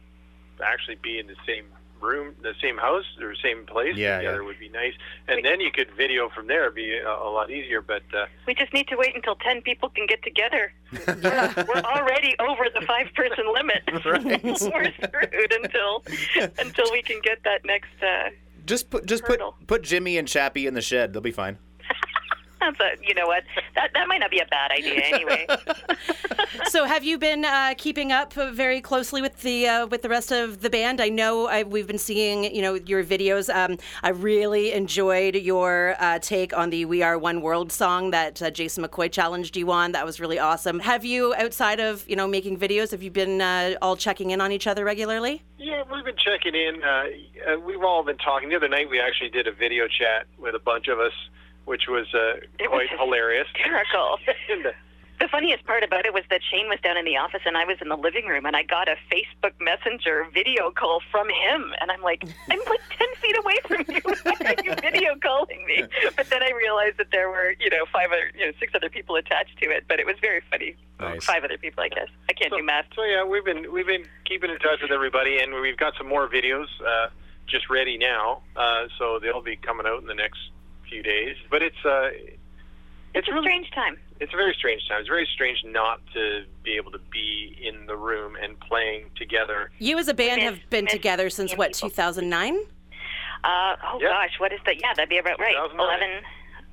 actually 0.65 0.97
be 1.03 1.19
in 1.19 1.27
the 1.27 1.37
same 1.47 1.67
room, 2.01 2.35
the 2.43 2.55
same 2.63 2.77
house 2.77 3.05
or 3.21 3.35
same 3.35 3.67
place 3.67 3.97
yeah, 3.97 4.19
together 4.19 4.41
yeah. 4.41 4.47
would 4.47 4.59
be 4.59 4.69
nice. 4.69 4.93
And 5.29 5.45
then 5.45 5.61
you 5.61 5.71
could 5.71 5.91
video 5.97 6.29
from 6.29 6.47
there, 6.47 6.71
be 6.71 6.97
a, 6.97 7.09
a 7.09 7.31
lot 7.31 7.51
easier. 7.51 7.81
But 7.81 8.03
uh, 8.17 8.27
we 8.47 8.55
just 8.55 8.73
need 8.73 8.89
to 8.89 8.97
wait 8.97 9.15
until 9.15 9.37
ten 9.37 9.62
people 9.62 9.89
can 9.91 10.07
get 10.07 10.23
together. 10.23 10.73
We're 10.93 11.83
already 11.83 12.35
over 12.39 12.67
the 12.73 12.85
five-person 12.87 13.53
limit. 13.53 13.83
Right. 14.07 14.45
We're 14.45 14.61
screwed 14.61 15.53
until 15.53 16.05
until 16.59 16.93
we 16.93 17.03
can 17.03 17.21
get 17.23 17.43
that 17.45 17.65
next. 17.65 17.89
Uh, 18.01 18.31
just 18.67 18.91
put 18.91 19.07
just 19.07 19.25
put 19.25 19.41
put 19.67 19.83
Jimmy 19.83 20.19
and 20.19 20.29
Chappie 20.29 20.67
in 20.67 20.75
the 20.75 20.83
shed. 20.83 21.13
They'll 21.13 21.23
be 21.23 21.31
fine. 21.31 21.59
That's 22.61 22.81
a, 22.81 23.06
you 23.06 23.14
know 23.14 23.26
what? 23.26 23.44
That 23.75 23.91
that 23.93 24.08
might 24.08 24.19
not 24.19 24.31
be 24.31 24.38
a 24.38 24.47
bad 24.47 24.70
idea 24.70 25.00
anyway. 25.05 25.47
so, 26.69 26.85
have 26.85 27.05
you 27.05 27.19
been 27.19 27.44
uh, 27.44 27.75
keeping 27.76 28.12
up 28.12 28.32
very 28.32 28.81
closely 28.81 29.20
with 29.20 29.43
the 29.43 29.69
uh, 29.69 29.87
with 29.87 30.03
the 30.03 30.08
rest 30.08 30.32
of 30.32 30.62
the 30.62 30.70
band? 30.70 31.00
I 31.00 31.11
know 31.11 31.49
I, 31.49 31.64
we've 31.64 31.87
been 31.87 31.99
seeing 31.99 32.44
you 32.55 32.62
know 32.62 32.75
your 32.75 33.05
videos. 33.05 33.55
Um, 33.55 33.76
I 34.03 34.11
really 34.11 34.73
enjoyed 34.73 35.37
your 35.37 35.97
uh, 35.99 36.19
take 36.19 36.56
on 36.56 36.70
the 36.70 36.87
"We 36.87 37.03
Are 37.03 37.19
One 37.19 37.43
World" 37.43 37.73
song 37.73 38.11
that 38.12 38.41
uh, 38.41 38.50
Jason 38.50 38.85
McCoy 38.85 39.12
challenged 39.12 39.56
you 39.56 39.70
on. 39.70 39.93
That 39.93 40.06
was 40.06 40.19
really 40.19 40.38
awesome. 40.38 40.81
Have 40.81 41.05
you, 41.05 41.35
outside 41.35 41.79
of 41.79 42.09
you 42.09 42.17
know 42.17 42.26
making 42.26 42.59
videos, 42.59 42.91
have 42.91 43.02
you 43.02 43.11
been 43.11 43.43
uh, 43.43 43.75
all 43.82 43.97
checking 43.97 44.31
in 44.31 44.41
on 44.41 44.50
each 44.50 44.67
other 44.67 44.85
regularly? 44.85 45.43
Yeah, 45.59 45.82
we've 45.93 46.05
been 46.05 46.17
checking 46.17 46.55
in. 46.55 46.82
Uh, 46.82 47.61
we've 47.61 47.82
all 47.82 48.02
been 48.02 48.19
talking. 48.19 48.49
The 48.49 48.56
other 48.56 48.69
night, 48.69 48.88
we 48.88 48.99
actually 48.99 49.31
did 49.31 49.47
a 49.47 49.52
video 49.52 49.87
chat 49.88 50.26
with 50.38 50.55
a 50.55 50.59
bunch 50.59 50.88
of 50.88 50.99
us 50.99 51.12
which 51.67 51.83
was 51.89 52.07
uh, 52.15 52.41
quite 52.67 52.89
was 52.91 52.99
hilarious. 52.99 53.47
Hysterical. 53.55 54.19
the 55.21 55.29
funniest 55.29 55.65
part 55.65 55.83
about 55.83 56.07
it 56.07 56.15
was 56.15 56.23
that 56.31 56.41
Shane 56.51 56.69
was 56.69 56.79
down 56.83 56.97
in 56.97 57.05
the 57.05 57.17
office 57.17 57.43
and 57.45 57.57
I 57.57 57.65
was 57.65 57.79
in 57.81 57.89
the 57.89 57.97
living 57.97 58.27
room 58.27 58.47
and 58.47 58.57
I 58.57 58.63
got 58.63 58.89
a 58.89 58.97
Facebook 59.11 59.53
Messenger 59.61 60.29
video 60.33 60.71
call 60.71 61.01
from 61.11 61.29
him 61.29 61.75
and 61.81 61.91
I'm 61.91 62.03
like, 62.03 62.23
I'm 62.51 62.59
like 62.71 62.81
ten 62.97 63.09
feet 63.21 63.37
away 63.37 63.59
from 63.67 63.85
you. 63.89 64.01
Why 64.23 64.55
are 64.57 64.65
you 64.65 64.75
video 64.81 65.17
calling 65.21 65.65
me? 65.67 65.85
But 66.17 66.31
then 66.31 66.43
I 66.43 66.51
realized 66.53 66.99
that 66.99 67.11
there 67.11 67.29
were, 67.29 67.55
you 67.59 67.71
know, 67.71 67.85
five 67.93 68.09
other, 68.12 68.31
you 68.39 68.47
know, 68.47 68.53
six 68.61 68.73
other 68.75 68.89
people 68.89 69.17
attached 69.17 69.59
to 69.62 69.71
it. 69.71 69.85
But 69.89 70.01
it 70.01 70.07
was 70.07 70.17
very 70.21 70.43
funny. 70.51 70.77
Nice. 71.01 71.25
Five 71.25 71.45
other 71.45 71.59
people, 71.59 71.83
I 71.83 71.89
guess. 71.89 72.09
I 72.31 72.33
can't 72.33 72.51
so, 72.51 72.59
do 72.59 72.62
math. 72.62 72.87
So 72.95 73.05
yeah, 73.05 73.25
we've 73.25 73.45
been 73.45 73.73
we've 73.73 73.87
been 73.87 74.05
keeping 74.25 74.51
in 74.51 74.59
touch 74.59 74.81
with 74.83 74.93
everybody, 74.93 75.39
and 75.39 75.55
we've 75.61 75.77
got 75.77 75.95
some 75.99 76.09
more 76.09 76.29
videos 76.29 76.69
uh, 76.87 77.09
just 77.47 77.69
ready 77.71 77.99
now. 77.99 78.43
Uh, 78.55 78.87
so 78.99 79.19
they'll 79.19 79.43
be 79.43 79.57
coming 79.57 79.87
out 79.87 80.01
in 80.01 80.07
the 80.07 80.15
next 80.15 80.39
few 80.88 81.03
days. 81.03 81.37
But 81.50 81.62
it's 81.62 81.85
uh, 81.85 82.09
it's, 82.12 82.38
it's 83.15 83.29
a 83.29 83.33
really, 83.33 83.47
strange 83.47 83.71
time. 83.73 83.99
It's 84.21 84.33
a 84.33 84.37
very 84.37 84.55
strange 84.59 84.87
time. 84.88 85.00
It's 85.00 85.09
very 85.09 85.29
strange 85.35 85.59
not 85.65 86.00
to 86.15 86.44
be 86.62 86.77
able 86.77 86.91
to 86.93 87.00
be 87.11 87.56
in 87.62 87.87
the 87.87 87.97
room 87.97 88.37
and 88.43 88.59
playing 88.61 89.11
together. 89.17 89.71
You 89.79 89.99
as 89.99 90.09
a 90.09 90.15
band 90.15 90.43
Miss- 90.43 90.50
have 90.50 90.71
been 90.71 90.85
miss 90.85 90.93
together 90.93 91.31
since 91.31 91.56
what 91.56 91.73
2009? 91.73 92.56
Uh, 93.44 93.77
oh 93.85 94.00
Yep. 94.00 94.11
gosh, 94.11 94.31
what 94.38 94.53
is 94.53 94.61
that? 94.67 94.81
Yeah, 94.81 94.93
that'd 94.94 95.09
be 95.09 95.19
about 95.19 95.38
right. 95.38 95.55
2009. 95.55 95.87
Eleven. 95.87 96.25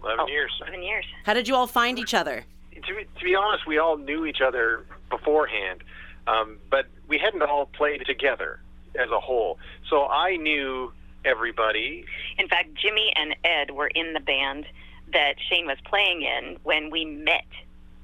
Eleven 0.04 0.19
oh, 0.19 0.27
years. 0.27 0.51
Eleven 0.62 0.83
years. 0.83 1.06
How 1.25 1.33
did 1.33 1.48
you 1.48 1.56
all 1.56 1.68
find 1.68 2.00
each 2.00 2.13
other? 2.13 2.45
To 2.74 2.95
be, 2.95 3.06
to 3.19 3.24
be 3.24 3.36
honest, 3.36 3.65
we 3.65 3.77
all 3.77 3.98
knew 3.98 4.25
each 4.25 4.42
other 4.42 4.86
beforehand, 5.10 5.83
um, 6.27 6.57
but 6.69 6.88
we 7.07 7.18
hadn't 7.18 7.42
all 7.42 7.68
played 7.68 8.06
together 8.06 8.60
as 8.95 9.10
a 9.12 9.19
whole. 9.19 9.60
So 9.89 10.07
I 10.07 10.36
knew 10.38 10.92
everybody. 11.25 12.06
In 12.38 12.48
fact, 12.48 12.70
Jimmy 12.75 13.12
and 13.16 13.36
Ed 13.44 13.72
were 13.72 13.88
in 13.88 14.14
the 14.14 14.20
band 14.20 14.66
that 15.12 15.36
Shane 15.50 15.66
was 15.66 15.78
playing 15.86 16.22
in 16.24 16.58
when 16.64 16.90
we 16.90 17.06
met 17.06 17.46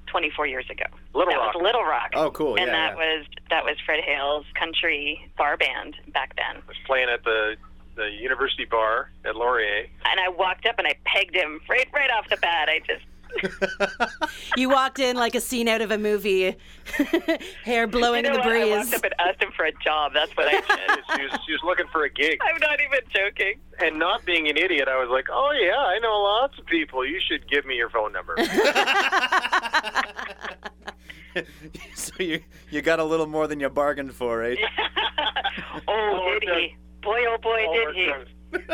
24 0.08 0.48
years 0.48 0.66
ago. 0.70 0.86
Little 1.14 1.32
that 1.32 1.38
Rock. 1.40 1.56
was 1.56 1.64
Little 1.64 1.84
Rock. 1.84 2.12
Oh, 2.16 2.32
cool. 2.32 2.56
And 2.56 2.68
yeah, 2.68 2.72
that 2.72 2.98
yeah. 2.98 3.18
was 3.18 3.26
that 3.50 3.64
was 3.64 3.78
Fred 3.86 4.04
Hale's 4.04 4.46
country 4.56 5.30
bar 5.38 5.58
band 5.58 5.96
back 6.14 6.36
then. 6.36 6.62
was 6.68 6.78
playing 6.86 7.10
at 7.10 7.24
the 7.24 7.56
the 7.96 8.10
university 8.10 8.66
bar 8.66 9.12
at 9.26 9.36
Laurier. 9.36 9.86
And 10.06 10.20
I 10.20 10.30
walked 10.30 10.66
up 10.66 10.76
and 10.78 10.88
I 10.88 10.96
pegged 11.06 11.36
him 11.36 11.62
right 11.70 11.88
right 11.94 12.10
off 12.12 12.30
the 12.30 12.38
bat. 12.38 12.70
I 12.70 12.80
just 12.88 13.04
You 14.58 14.70
walked 14.70 15.00
in 15.00 15.16
like 15.16 15.36
a 15.36 15.42
scene 15.42 15.68
out 15.68 15.82
of 15.82 15.92
a 15.92 15.98
movie, 15.98 16.56
hair 17.64 17.88
blowing 17.88 18.26
you 18.26 18.32
know 18.32 18.36
in 18.36 18.42
the 18.42 18.48
what? 18.48 18.56
I 18.56 18.60
breeze. 18.60 18.70
walked 18.72 18.94
up 18.94 19.04
and 19.04 19.14
asked 19.20 19.42
him 19.42 19.52
for 19.56 19.66
a 19.66 19.72
job. 19.84 20.14
That's 20.14 20.32
what 20.36 20.48
I 20.48 20.52
did. 20.60 21.06
she, 21.16 21.22
was, 21.24 21.40
she 21.46 21.52
was 21.54 21.62
looking 21.64 21.88
for 21.92 22.04
a 22.04 22.10
gig. 22.10 22.40
I'm 22.42 22.60
not 22.60 22.80
even 22.82 23.00
joking. 23.14 23.60
And 23.80 23.98
not 24.00 24.26
being 24.26 24.48
an 24.50 24.58
idiot, 24.58 24.88
I 24.90 25.00
was 25.00 25.10
like, 25.10 25.28
oh, 25.32 25.52
yeah, 25.52 25.78
I 25.78 26.00
know 26.00 26.22
lots 26.22 26.58
of 26.60 26.66
people. 26.66 27.06
You 27.06 27.20
should 27.22 27.48
give 27.50 27.66
me 27.66 27.76
your 27.76 27.90
phone 27.90 28.12
number. 28.12 28.36
so 31.96 32.12
you 32.20 32.42
you 32.70 32.82
got 32.82 33.00
a 33.00 33.04
little 33.04 33.28
more 33.28 33.48
than 33.48 33.60
you 33.60 33.70
bargained 33.70 34.14
for, 34.14 34.38
right? 34.40 34.58
Eh? 34.58 34.84
oh, 35.88 36.38
did 36.40 36.50
he? 36.50 36.76
Boy, 37.02 37.20
oh 37.28 37.38
boy, 37.42 37.66
All 37.66 37.74
did 37.74 37.88
our 37.88 37.94
he? 37.94 38.12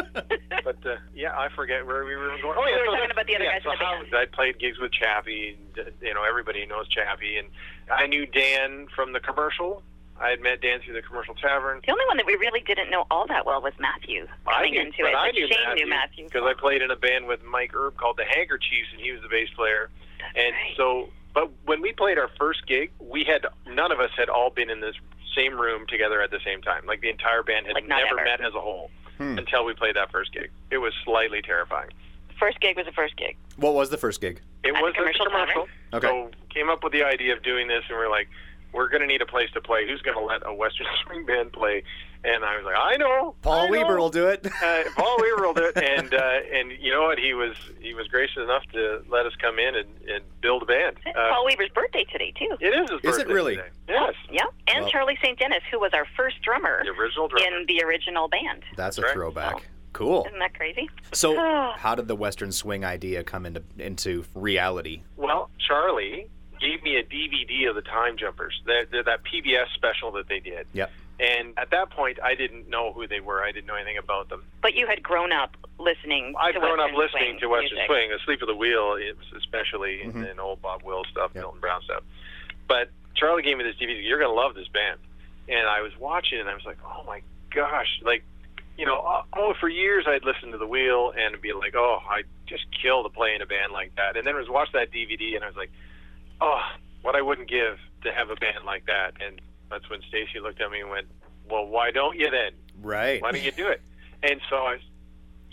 but 0.64 0.78
uh, 0.86 0.96
yeah, 1.14 1.38
I 1.38 1.50
forget 1.56 1.86
where 1.86 2.06
we 2.06 2.16
were 2.16 2.30
going. 2.42 2.56
Oh, 2.58 2.64
We 2.64 2.72
yeah, 2.72 2.78
were 2.80 2.86
so 2.86 2.96
talking 2.96 3.12
about 3.12 3.28
the 3.28 3.36
other 3.36 3.44
yeah, 3.46 3.60
guys 3.60 3.64
so 3.64 3.72
in 3.72 3.78
the 3.80 4.18
how. 4.18 4.22
I 4.22 4.26
played 4.26 4.60
gigs 4.60 4.80
with 4.80 4.92
Chappie. 4.92 5.58
and, 5.78 5.92
You 6.02 6.14
know, 6.14 6.24
everybody 6.24 6.66
knows 6.66 6.88
Chappie, 6.88 7.38
and 7.38 7.48
I 7.92 8.08
knew 8.08 8.26
Dan 8.26 8.88
from 8.96 9.14
the 9.14 9.20
commercial. 9.20 9.84
I 10.20 10.30
had 10.30 10.40
met 10.40 10.62
Dan 10.62 10.80
through 10.80 10.94
the 10.94 11.02
commercial 11.02 11.36
tavern. 11.36 11.82
The 11.86 11.92
only 11.92 12.06
one 12.08 12.16
that 12.18 12.26
we 12.26 12.36
really 12.36 12.62
didn't 12.62 12.90
know 12.90 13.06
all 13.12 13.28
that 13.28 13.46
well 13.46 13.62
was 13.62 13.74
Matthew 13.80 14.28
I 14.48 14.54
coming 14.54 14.74
knew, 14.74 14.82
into 14.82 14.98
but 15.02 15.12
it. 15.12 15.16
I 15.16 15.32
knew 15.32 15.48
Shane 15.48 15.58
Matthew 15.68 15.84
knew 15.84 15.90
Matthew 15.90 16.26
because 16.26 16.44
I 16.46 16.54
played 16.54 16.82
in 16.82 16.90
a 16.90 16.96
band 16.96 17.28
with 17.28 17.44
Mike 17.44 17.76
Erb 17.76 17.98
called 17.98 18.16
the 18.18 18.24
Handkerchiefs, 18.24 18.88
and 18.94 19.02
he 19.02 19.12
was 19.12 19.22
the 19.22 19.28
bass 19.28 19.50
player. 19.56 19.90
and 20.36 20.54
right. 20.56 20.74
so, 20.78 21.10
but 21.34 21.52
when 21.66 21.82
we 21.82 21.92
played 21.92 22.18
our 22.18 22.30
first 22.40 22.66
gig, 22.66 22.92
we 23.00 23.26
had 23.26 23.46
none 23.68 23.92
of 23.92 24.00
us 24.00 24.10
had 24.16 24.30
all 24.30 24.50
been 24.52 24.70
in 24.70 24.80
this 24.80 24.96
same 25.36 25.60
room 25.60 25.86
together 25.90 26.22
at 26.22 26.32
the 26.32 26.40
same 26.46 26.62
time. 26.62 26.86
Like 26.86 27.02
the 27.02 27.10
entire 27.10 27.44
band 27.44 27.66
had 27.68 27.74
Like, 27.76 27.86
never 27.86 28.16
ever. 28.18 28.24
met 28.24 28.40
as 28.40 28.54
a 28.56 28.62
whole 28.62 28.90
Hmm. 29.18 29.38
until 29.38 29.66
we 29.66 29.74
played 29.74 29.96
that 29.96 30.12
first 30.12 30.34
gig. 30.34 30.50
It 30.72 30.80
was 30.80 30.94
slightly 31.04 31.42
terrifying. 31.42 31.90
First 32.40 32.60
gig 32.60 32.76
was 32.76 32.86
the 32.86 32.92
first 32.92 33.16
gig. 33.16 33.38
What 33.56 33.74
was 33.74 33.90
the 33.90 33.98
first 33.98 34.20
gig? 34.20 34.42
It 34.64 34.76
At 34.76 34.82
was 34.82 34.94
the 34.94 35.00
commercial 35.00 35.26
a 35.26 35.30
commercial. 35.30 35.68
Okay. 35.94 36.08
So 36.08 36.32
came 36.50 36.70
up 36.70 36.84
with 36.84 36.92
the 36.94 37.04
idea 37.04 37.34
of 37.34 37.44
doing 37.44 37.68
this, 37.68 37.84
and 37.90 37.98
we're 37.98 38.10
like, 38.10 38.28
we're 38.74 38.90
going 38.90 39.02
to 39.02 39.08
need 39.08 39.22
a 39.22 39.26
place 39.26 39.50
to 39.54 39.62
play. 39.62 39.88
Who's 39.88 40.02
going 40.02 40.18
to 40.18 40.24
let 40.24 40.46
a 40.46 40.54
Western 40.54 40.88
swing 41.06 41.26
band 41.26 41.54
play? 41.54 41.84
And 42.26 42.44
I 42.44 42.58
was 42.58 42.66
like, 42.66 42.76
I 42.76 42.98
know. 42.98 43.36
Paul 43.44 43.68
I 43.68 43.70
Weber 43.70 43.96
know. 43.96 43.98
will 44.02 44.10
do 44.10 44.28
it. 44.28 44.46
Uh, 44.48 44.84
Paul 44.96 45.18
Weber 45.20 45.46
will 45.46 45.54
do 45.54 45.66
it, 45.66 45.78
and 45.78 46.12
uh, 46.14 46.40
and 46.52 46.72
you 46.82 46.92
know 46.92 47.04
what? 47.04 47.20
He 47.20 47.34
was 47.36 47.56
he 47.80 47.94
was 47.94 48.08
gracious 48.08 48.38
enough 48.42 48.64
to 48.74 49.04
let 49.10 49.26
us 49.28 49.34
come 49.40 49.60
in 49.60 49.76
and, 49.76 49.88
and 50.10 50.24
build 50.42 50.64
a 50.64 50.66
band. 50.66 50.98
Uh, 51.06 51.12
Paul 51.30 51.46
Weber's 51.46 51.70
birthday 51.70 52.04
today 52.12 52.34
too. 52.38 52.58
it 52.60 52.68
is 52.74 52.90
his 52.90 53.02
birthday. 53.02 53.10
Is 53.10 53.18
it 53.20 53.28
really? 53.28 53.56
today. 53.58 53.68
Yes, 53.90 54.14
Yeah, 54.32 54.42
and 54.68 54.82
Well- 54.84 54.90
Charlie 54.92 55.18
St. 55.22 55.38
Dennis, 55.38 55.62
who 55.72 55.80
was 55.80 55.92
our 55.94 56.08
first 56.18 56.42
drummer 56.42 56.82
the 56.84 56.90
original 57.00 57.28
drummer. 57.28 57.46
in 57.60 57.66
the 57.68 57.84
original 57.84 58.28
band. 58.28 58.64
That's 58.76 58.98
a 58.98 59.04
right. 59.04 59.14
throwback. 59.14 59.68
Cool. 59.94 60.26
Isn't 60.28 60.40
that 60.40 60.56
crazy? 60.56 60.90
So, 61.14 61.36
how 61.78 61.94
did 61.96 62.08
the 62.08 62.16
Western 62.16 62.52
swing 62.52 62.84
idea 62.84 63.24
come 63.24 63.46
into 63.46 63.62
into 63.78 64.26
reality? 64.34 65.04
Well, 65.16 65.50
Charlie 65.68 66.28
gave 66.60 66.82
me 66.84 66.96
a 66.98 67.04
DVD 67.04 67.70
of 67.70 67.76
the 67.76 67.82
Time 67.84 68.18
Jumpers, 68.18 68.60
that 68.66 68.90
that 68.92 69.06
that 69.06 69.20
PBS 69.24 69.68
special 69.76 70.12
that 70.14 70.28
they 70.28 70.40
did. 70.40 70.66
Yep. 70.74 70.92
And 71.20 71.54
at 71.58 71.72
that 71.72 71.92
point, 71.92 72.20
I 72.22 72.36
didn't 72.36 72.68
know 72.70 72.92
who 72.92 73.08
they 73.08 73.22
were. 73.22 73.42
I 73.44 73.52
didn't 73.52 73.68
know 73.68 73.76
anything 73.76 73.98
about 73.98 74.28
them. 74.30 74.44
But 74.62 74.76
you 74.76 74.86
had 74.88 75.02
grown 75.02 75.32
up 75.32 75.56
listening. 75.80 76.34
To 76.34 76.40
I've 76.40 76.54
to 76.56 76.60
grown 76.60 76.80
up 76.80 76.92
listening 76.94 77.36
swing 77.36 77.40
to 77.40 77.48
Western 77.48 77.76
music. 77.78 77.88
Swing, 77.88 78.12
Asleep 78.12 78.40
at 78.42 78.48
the 78.48 78.56
Wheel, 78.56 78.96
it 79.00 79.16
was 79.18 79.28
especially, 79.38 80.02
and- 80.02 80.14
Mhm. 80.14 80.32
and 80.32 80.40
old 80.40 80.62
Bob 80.62 80.84
Wills 80.84 81.08
stuff, 81.10 81.32
Yep. 81.34 81.42
Milton 81.44 81.60
Brown 81.62 81.82
stuff. 81.84 82.04
But 82.68 82.90
Charlie 83.16 83.44
gave 83.44 83.58
me 83.58 83.64
this 83.64 83.78
DVD. 83.78 84.02
You're 84.02 84.20
going 84.20 84.30
to 84.32 84.36
love 84.36 84.56
this 84.56 84.68
band. 84.68 85.00
And 85.48 85.68
I 85.70 85.82
was 85.82 85.96
watching, 85.98 86.38
it, 86.40 86.42
and 86.42 86.50
I 86.50 86.54
was 86.56 86.66
like, 86.66 86.78
oh 86.84 87.04
my 87.06 87.22
gosh, 87.52 88.00
like, 88.02 88.24
you 88.78 88.86
know, 88.86 88.96
oh, 88.98 89.22
oh, 89.34 89.54
for 89.54 89.70
years 89.70 90.06
I'd 90.08 90.26
listen 90.26 90.52
to 90.52 90.58
the 90.58 90.68
Wheel 90.68 91.12
and 91.16 91.40
be 91.42 91.54
like, 91.54 91.76
oh, 91.76 92.02
I 92.10 92.24
just 92.46 92.66
kill 92.82 93.04
to 93.04 93.10
play 93.10 93.34
in 93.36 93.42
a 93.42 93.46
band 93.46 93.72
like 93.72 93.96
that. 93.96 94.18
And 94.18 94.28
then 94.28 94.36
I 94.36 94.40
was 94.40 94.50
watching 94.50 94.74
that 94.80 94.92
DVD, 94.92 95.36
and 95.36 95.46
I 95.46 95.48
was 95.48 95.56
like, 95.56 95.72
oh, 96.42 96.62
what 97.04 97.16
I 97.16 97.22
wouldn't 97.22 97.48
give 97.48 97.80
to 98.04 98.12
have 98.12 98.30
a 98.32 98.36
band 98.36 98.66
like 98.66 98.86
that. 98.88 99.14
And 99.26 99.40
that's 99.70 99.90
when 99.90 100.02
Stacey 100.10 100.40
looked 100.42 100.62
at 100.62 100.72
me 100.72 100.82
and 100.82 100.90
went, 100.90 101.08
"Well, 101.50 101.66
why 101.68 101.92
don't 101.92 102.18
you 102.18 102.30
then? 102.30 102.52
Right. 102.82 103.22
Why 103.22 103.32
don't 103.32 103.44
you 103.44 103.52
do 103.52 103.68
it?" 103.68 103.82
And 104.24 104.40
so 104.50 104.56
I, 104.58 104.78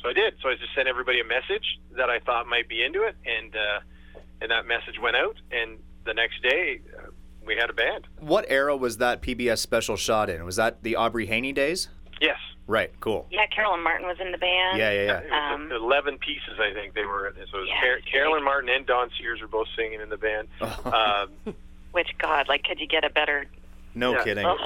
so 0.02 0.08
I 0.08 0.12
did. 0.12 0.34
So 0.42 0.48
I 0.48 0.54
just 0.54 0.74
sent 0.74 0.88
everybody 0.88 1.20
a 1.20 1.24
message 1.24 1.78
that 1.96 2.10
I 2.10 2.18
thought 2.20 2.46
might 2.46 2.68
be 2.68 2.82
into 2.82 3.02
it, 3.02 3.16
and 3.24 3.54
uh, 3.54 3.80
and 4.40 4.50
that 4.50 4.66
message 4.66 4.98
went 5.02 5.16
out. 5.16 5.36
And 5.50 5.78
the 6.04 6.14
next 6.14 6.42
day, 6.42 6.80
uh, 6.98 7.08
we 7.46 7.56
had 7.56 7.70
a 7.70 7.74
band. 7.74 8.06
What 8.20 8.44
era 8.48 8.76
was 8.76 8.98
that 8.98 9.22
PBS 9.22 9.58
special 9.58 9.96
shot 9.96 10.30
in? 10.30 10.44
Was 10.44 10.56
that 10.56 10.82
the 10.82 10.96
Aubrey 10.96 11.26
Haney 11.26 11.52
days? 11.52 11.88
Yes. 12.20 12.38
Right. 12.68 12.92
Cool. 13.00 13.26
Yeah, 13.30 13.46
Carolyn 13.46 13.82
Martin 13.82 14.06
was 14.06 14.16
in 14.20 14.30
the 14.30 14.38
band. 14.38 14.78
Yeah, 14.78 14.92
yeah, 14.92 15.02
yeah. 15.02 15.18
It 15.18 15.30
was 15.30 15.54
Um, 15.54 15.72
11 15.72 16.18
pieces, 16.18 16.60
I 16.60 16.72
think 16.72 16.94
they 16.94 17.04
were. 17.04 17.34
So 17.50 17.58
it 17.58 17.60
was 17.60 17.68
Yeah. 17.68 17.80
Car- 17.80 18.00
Carolyn 18.10 18.44
Martin 18.44 18.70
and 18.70 18.86
Dawn 18.86 19.10
Sears 19.18 19.40
were 19.40 19.48
both 19.48 19.66
singing 19.76 20.00
in 20.00 20.08
the 20.08 20.16
band. 20.16 20.46
um, 20.84 21.54
Which 21.90 22.08
God, 22.18 22.46
like, 22.48 22.62
could 22.62 22.78
you 22.78 22.86
get 22.86 23.04
a 23.04 23.10
better? 23.10 23.46
No 23.94 24.12
Yeah. 24.12 24.24
kidding. 24.24 24.46
Oh, 24.46 24.56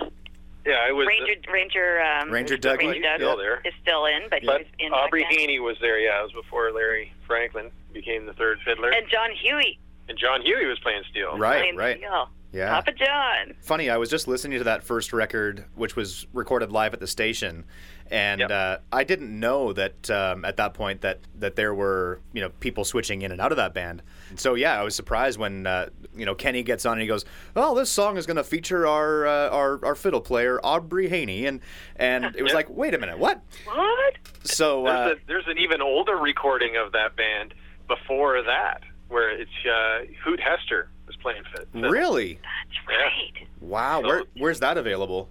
yeah, 0.65 0.89
it 0.89 0.93
was. 0.93 1.07
Ranger 1.07 1.35
Ranger 1.53 2.01
um, 2.03 2.31
Ranger 2.31 2.57
Doug. 2.57 2.79
Ranger 2.81 3.01
Doug 3.03 3.19
Still 3.21 3.37
there. 3.37 3.61
is 3.65 3.73
still 3.83 4.05
in, 4.07 4.29
but 4.31 4.41
he 4.41 4.47
but 4.47 4.61
was 4.63 4.67
in 4.81 4.93
Aubrey 4.93 5.23
back. 5.23 5.33
Haney 5.33 5.61
was 5.61 5.77
there. 5.81 5.99
Yeah, 5.99 6.21
it 6.21 6.23
was 6.25 6.33
before 6.33 6.73
Larry 6.73 7.13
Franklin 7.27 7.71
became 7.93 8.27
the 8.27 8.33
third 8.33 8.59
fiddler, 8.65 8.89
and, 8.89 8.97
and 9.03 9.09
John 9.11 9.31
Hughey 9.31 9.79
And 10.09 10.19
John 10.19 10.43
Hughey 10.43 10.69
was 10.69 10.79
playing 10.81 11.03
steel. 11.11 11.37
Right. 11.39 11.59
playing 11.61 11.77
Right. 11.77 11.99
steel. 11.99 12.29
Yeah. 12.53 12.71
Papa 12.75 12.93
John. 12.93 13.55
Funny, 13.63 13.91
I 13.91 13.97
was 13.97 14.09
just 14.09 14.27
listening 14.29 14.59
to 14.59 14.65
that 14.65 14.83
first 14.83 15.13
record, 15.13 15.65
which 15.75 15.95
was 15.97 16.27
recorded 16.33 16.73
live 16.73 16.95
at 16.95 17.01
the 17.01 17.07
station, 17.07 17.65
and 18.11 18.41
Yep. 18.41 18.51
uh, 18.51 18.77
I 18.93 19.05
didn't 19.05 19.39
know 19.39 19.73
that 19.73 20.09
um, 20.11 20.45
at 20.45 20.57
that 20.59 20.75
point 20.75 21.01
that 21.03 21.21
that 21.39 21.57
there 21.57 21.75
were 21.75 22.21
you 22.33 22.41
know 22.41 22.49
people 22.61 22.85
switching 22.85 23.23
in 23.23 23.33
and 23.33 23.41
out 23.41 23.53
of 23.53 23.57
that 23.57 23.75
band. 23.75 24.03
So 24.37 24.55
yeah, 24.55 24.79
I 24.81 24.83
was 24.83 24.95
surprised 24.95 25.39
when 25.39 25.67
uh, 25.67 25.89
you 26.15 26.25
know 26.27 26.35
Kenny 26.35 26.63
gets 26.63 26.85
on 26.87 26.93
and 26.93 27.01
he 27.03 27.07
goes, 27.09 27.25
"Oh, 27.55 27.75
this 27.75 27.91
song 27.91 28.17
is 28.17 28.27
going 28.27 28.37
to 28.37 28.45
feature 28.45 28.87
our, 28.87 29.27
uh, 29.27 29.49
our 29.51 29.85
our 29.85 29.95
fiddle 29.95 30.21
player 30.21 30.61
Aubrey 30.63 31.09
Haney," 31.09 31.47
and 31.47 31.61
and 31.97 32.25
it 32.37 32.43
was 32.43 32.55
like, 32.55 32.69
wait 32.71 32.95
a 32.95 32.99
minute, 32.99 33.19
what? 33.19 33.41
What? 33.65 34.15
So 34.45 34.85
There's, 34.85 34.97
uh, 34.97 35.15
a, 35.15 35.27
there's 35.27 35.47
an 35.49 35.59
even 35.59 35.81
older 35.83 36.17
recording 36.17 36.77
of 36.77 36.93
that 36.93 37.17
band 37.17 37.55
before 37.89 38.43
that, 38.43 38.83
where 39.09 39.31
it's 39.31 39.51
uh, 39.65 40.05
Hoot 40.25 40.41
Hester 40.41 40.89
was 41.07 41.17
playing 41.17 41.43
fit. 41.55 41.69
really, 41.73 42.35
That's 42.35 42.89
Yeah. 42.91 42.97
right. 42.97 43.49
wow, 43.61 44.01
So- 44.03 44.07
where 44.09 44.23
where's 44.37 44.61
that 44.61 44.77
available? 44.79 45.29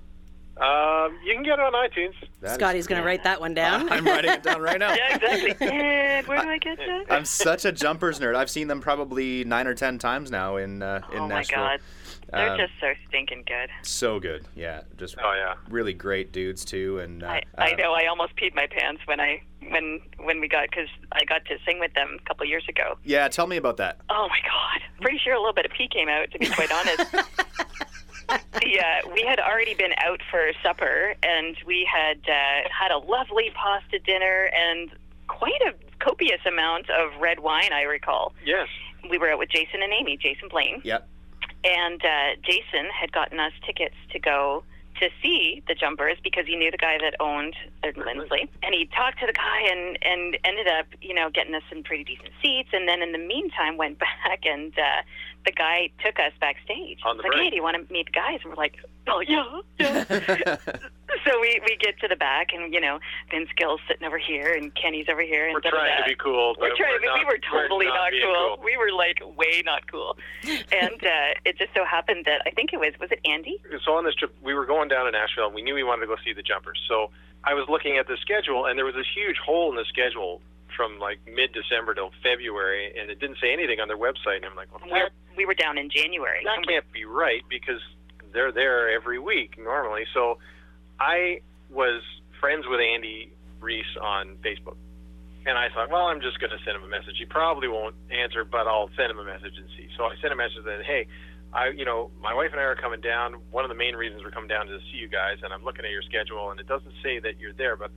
Um, 0.57 1.17
you 1.25 1.33
can 1.33 1.43
get 1.43 1.53
it 1.53 1.59
on 1.59 1.73
iTunes. 1.73 2.13
That 2.41 2.51
is- 2.51 2.53
Scotty's 2.55 2.87
going 2.87 3.01
to 3.01 3.05
write 3.05 3.23
that 3.25 3.41
one 3.41 3.53
down. 3.53 3.89
I'm 3.91 4.05
writing 4.05 4.31
it 4.31 4.43
down 4.43 4.61
right 4.61 4.79
now. 4.79 4.93
Yeah, 4.95 5.15
exactly. 5.17 5.67
and 5.67 6.25
where 6.27 6.41
do 6.41 6.47
I 6.49 6.57
get 6.57 6.77
that? 6.77 7.05
I'm 7.09 7.25
such 7.25 7.65
a 7.65 7.71
jumpers 7.71 8.19
nerd. 8.19 8.35
I've 8.35 8.49
seen 8.49 8.67
them 8.67 8.79
probably 8.79 9.43
nine 9.43 9.67
or 9.67 9.73
ten 9.73 9.97
times 9.99 10.31
now 10.31 10.55
in 10.57 10.81
uh, 10.81 11.01
in 11.11 11.19
oh 11.19 11.21
my 11.27 11.35
Nashville. 11.35 11.57
God, 11.57 11.79
they're 12.31 12.51
Um, 12.51 12.57
just 12.57 12.71
so 12.79 12.93
stinking 13.09 13.43
good. 13.45 13.69
So 13.83 14.19
good, 14.19 14.45
yeah. 14.55 14.81
Just 14.97 15.15
Oh 15.21 15.33
yeah. 15.33 15.55
really 15.69 15.93
great 15.93 16.31
dudes 16.31 16.63
too, 16.63 16.99
and 16.99 17.23
uh, 17.23 17.27
I, 17.27 17.41
I 17.57 17.71
uh, 17.73 17.75
know. 17.75 17.93
I 17.93 18.05
almost 18.07 18.35
peed 18.37 18.55
my 18.55 18.67
pants 18.67 19.01
when 19.05 19.19
I 19.19 19.41
when 19.69 19.99
when 20.23 20.39
we 20.39 20.47
got 20.47 20.69
because 20.69 20.87
I 21.11 21.25
got 21.25 21.43
to 21.45 21.57
sing 21.65 21.79
with 21.79 21.93
them 21.93 22.17
a 22.23 22.27
couple 22.27 22.45
years 22.47 22.63
ago. 22.69 22.97
Yeah, 23.03 23.27
tell 23.27 23.47
me 23.47 23.57
about 23.57 23.77
that. 23.77 23.97
Oh 24.09 24.27
my 24.29 24.39
God! 24.43 24.81
Pretty 25.01 25.19
sure 25.23 25.33
a 25.33 25.39
little 25.39 25.53
bit 25.53 25.65
of 25.65 25.71
pee 25.73 25.89
came 25.89 26.07
out. 26.07 26.31
To 26.31 26.39
be 26.39 26.47
quite 26.47 26.71
honest. 26.71 27.13
uh, 28.29 28.37
we 29.13 29.21
had 29.27 29.39
already 29.39 29.73
been 29.75 29.93
out 29.97 30.21
for 30.29 30.51
supper, 30.63 31.15
and 31.23 31.57
we 31.65 31.87
had 31.91 32.17
uh, 32.27 32.69
had 32.71 32.91
a 32.91 32.97
lovely 32.97 33.51
pasta 33.53 33.99
dinner 33.99 34.49
and 34.55 34.89
quite 35.27 35.61
a 35.67 35.73
copious 36.03 36.41
amount 36.45 36.89
of 36.89 37.19
red 37.19 37.39
wine. 37.39 37.71
I 37.73 37.83
recall. 37.83 38.33
Yes. 38.45 38.67
We 39.09 39.17
were 39.17 39.31
out 39.31 39.39
with 39.39 39.49
Jason 39.49 39.81
and 39.83 39.93
Amy, 39.93 40.17
Jason 40.17 40.49
Blaine, 40.49 40.81
Yep. 40.83 41.07
and 41.63 42.03
uh, 42.03 42.35
Jason 42.43 42.89
had 42.99 43.11
gotten 43.11 43.39
us 43.39 43.53
tickets 43.65 43.95
to 44.11 44.19
go 44.19 44.63
to 44.99 45.09
see 45.21 45.61
the 45.67 45.75
Jumpers 45.75 46.17
because 46.23 46.45
he 46.47 46.55
knew 46.55 46.71
the 46.71 46.77
guy 46.77 46.97
that 47.01 47.15
owned 47.19 47.53
Lindsley, 47.83 48.49
and 48.63 48.73
he 48.73 48.85
talked 48.95 49.19
to 49.19 49.25
the 49.27 49.33
guy 49.33 49.61
and 49.69 49.97
and 50.01 50.37
ended 50.45 50.67
up 50.67 50.85
you 51.01 51.13
know 51.13 51.29
getting 51.29 51.53
us 51.53 51.63
some 51.69 51.83
pretty 51.83 52.03
decent 52.05 52.29
seats, 52.41 52.69
and 52.73 52.87
then 52.87 53.01
in 53.01 53.11
the 53.11 53.17
meantime 53.19 53.77
went 53.77 53.99
back 54.23 54.39
and 54.45 54.73
uh, 54.79 55.01
the 55.45 55.51
guy 55.51 55.89
took 56.03 56.19
us 56.19 56.33
backstage. 56.39 56.99
On 57.05 57.17
the 57.17 57.23
He's 57.23 57.29
like, 57.29 57.31
break. 57.31 57.43
hey, 57.43 57.49
do 57.51 57.55
you 57.55 57.63
want 57.63 57.75
to 57.87 57.93
meet 57.93 58.07
the 58.07 58.11
guys? 58.11 58.39
And 58.43 58.51
we're 58.51 58.57
like, 58.57 58.77
oh 59.07 59.21
yeah, 59.21 59.61
yeah. 59.79 60.03
so 61.25 61.39
we 61.39 61.59
we 61.67 61.77
get 61.79 61.99
to 61.99 62.07
the 62.07 62.15
back, 62.15 62.49
and 62.53 62.73
you 62.73 62.81
know 62.81 62.99
Vince 63.31 63.49
Gill's 63.57 63.81
sitting 63.87 64.05
over 64.05 64.17
here, 64.17 64.53
and 64.53 64.73
Kenny's 64.75 65.07
over 65.09 65.21
here, 65.21 65.45
and 65.45 65.53
We're 65.53 65.61
trying 65.61 66.03
to 66.03 66.09
be 66.09 66.15
cool. 66.15 66.55
We're 66.59 66.75
trying 66.75 66.95
to 66.95 66.99
be, 66.99 67.07
not, 67.07 67.19
we 67.19 67.25
were 67.25 67.39
totally 67.49 67.85
not, 67.85 68.11
being 68.11 68.23
cool. 68.25 68.59
We 68.63 68.77
were 68.77 68.91
like 68.91 69.21
way 69.37 69.61
not 69.65 69.89
cool. 69.89 70.17
And 70.43 71.03
uh, 71.03 71.39
it 71.45 71.57
just 71.57 71.73
so 71.73 71.85
happened 71.85 72.25
that 72.25 72.41
I 72.45 72.51
think 72.51 72.73
it 72.73 72.79
was 72.79 72.93
was 72.99 73.11
it 73.11 73.19
Andy? 73.25 73.61
So 73.85 73.93
on 73.93 74.05
this 74.05 74.15
trip, 74.15 74.35
we 74.41 74.53
were 74.53 74.65
going 74.65 74.89
down 74.89 75.05
to 75.05 75.11
Nashville. 75.11 75.45
and 75.45 75.55
We 75.55 75.61
knew 75.61 75.75
we 75.75 75.83
wanted 75.83 76.01
to 76.01 76.07
go 76.07 76.15
see 76.23 76.33
the 76.33 76.43
Jumpers. 76.43 76.81
So 76.87 77.11
I 77.43 77.53
was 77.53 77.65
looking 77.69 77.97
at 77.97 78.07
the 78.07 78.17
schedule, 78.21 78.65
and 78.65 78.77
there 78.77 78.85
was 78.85 78.95
this 78.95 79.07
huge 79.15 79.37
hole 79.37 79.69
in 79.69 79.75
the 79.75 79.85
schedule 79.85 80.41
from 80.75 80.99
like 80.99 81.19
mid-December 81.25 81.93
till 81.95 82.11
February, 82.23 82.93
and 82.99 83.09
it 83.09 83.19
didn't 83.19 83.37
say 83.41 83.51
anything 83.53 83.79
on 83.79 83.87
their 83.87 83.97
website. 83.97 84.37
And 84.37 84.45
I'm 84.45 84.55
like, 84.55 84.71
well, 84.71 84.81
We 84.83 84.91
were, 84.91 85.09
we 85.37 85.45
were 85.45 85.53
down 85.55 85.77
in 85.77 85.89
January. 85.89 86.41
that 86.43 86.65
can't 86.67 86.91
be 86.91 87.05
right 87.05 87.41
because 87.49 87.81
they're 88.33 88.51
there 88.51 88.89
every 88.89 89.19
week 89.19 89.57
normally. 89.57 90.03
So 90.13 90.37
I 90.99 91.39
was 91.69 92.01
friends 92.39 92.65
with 92.67 92.79
Andy 92.79 93.31
Reiss 93.59 93.85
on 94.01 94.37
Facebook. 94.43 94.77
And 95.47 95.57
I 95.57 95.69
thought, 95.69 95.91
well, 95.91 96.07
I'm 96.07 96.21
just 96.21 96.39
going 96.39 96.49
to 96.49 96.57
send 96.65 96.75
him 96.75 96.83
a 96.83 96.89
message. 96.89 97.15
He 97.19 97.25
probably 97.25 97.67
won't 97.67 97.93
answer, 98.09 98.43
but 98.43 98.65
I'll 98.65 98.89
send 98.97 99.11
him 99.11 99.19
a 99.19 99.25
message 99.25 99.53
and 99.57 99.69
see. 99.77 99.87
So 99.95 100.05
I 100.05 100.15
sent 100.19 100.33
a 100.33 100.35
message 100.35 100.65
that, 100.65 100.81
hey, 100.83 101.05
I, 101.53 101.69
you 101.69 101.85
know, 101.85 102.09
my 102.19 102.33
wife 102.33 102.49
and 102.51 102.59
I 102.59 102.63
are 102.63 102.75
coming 102.75 102.99
down. 102.99 103.35
One 103.51 103.63
of 103.63 103.69
the 103.69 103.75
main 103.77 103.95
reasons 103.95 104.23
we're 104.23 104.31
coming 104.31 104.49
down 104.49 104.67
is 104.67 104.81
to 104.81 104.85
see 104.91 104.97
you 104.97 105.07
guys, 105.07 105.37
and 105.43 105.53
I'm 105.53 105.63
looking 105.63 105.85
at 105.85 105.91
your 105.91 106.01
schedule, 106.01 106.49
and 106.49 106.59
it 106.59 106.67
doesn't 106.67 106.91
say 107.03 107.19
that 107.19 107.39
you're 107.39 107.53
there, 107.53 107.77
but 107.77 107.91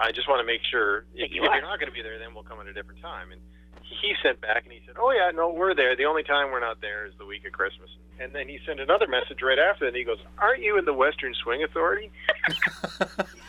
I 0.00 0.12
just 0.12 0.28
want 0.28 0.40
to 0.40 0.46
make 0.46 0.62
sure 0.70 1.04
if, 1.14 1.32
you 1.32 1.42
if 1.42 1.48
are. 1.50 1.56
you're 1.56 1.66
not 1.66 1.78
going 1.78 1.90
to 1.90 1.94
be 1.94 2.02
there, 2.02 2.18
then 2.18 2.34
we'll 2.34 2.44
come 2.44 2.60
at 2.60 2.66
a 2.66 2.72
different 2.72 3.00
time. 3.00 3.32
And 3.32 3.40
he 3.82 4.14
sent 4.22 4.40
back 4.40 4.64
and 4.64 4.72
he 4.72 4.80
said, 4.86 4.96
"Oh 4.98 5.10
yeah, 5.10 5.30
no, 5.34 5.50
we're 5.50 5.74
there. 5.74 5.96
The 5.96 6.04
only 6.04 6.22
time 6.22 6.50
we're 6.50 6.60
not 6.60 6.80
there 6.80 7.06
is 7.06 7.12
the 7.18 7.26
week 7.26 7.44
of 7.46 7.52
Christmas." 7.52 7.90
And 8.20 8.32
then 8.32 8.48
he 8.48 8.58
sent 8.66 8.80
another 8.80 9.06
message 9.06 9.38
right 9.42 9.58
after 9.58 9.84
that. 9.84 9.88
And 9.88 9.96
he 9.96 10.04
goes, 10.04 10.18
"Aren't 10.38 10.62
you 10.62 10.78
in 10.78 10.84
the 10.84 10.92
Western 10.94 11.34
Swing 11.34 11.62
Authority?" 11.62 12.10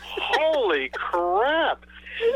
Holy 0.02 0.90
crap! 0.90 1.86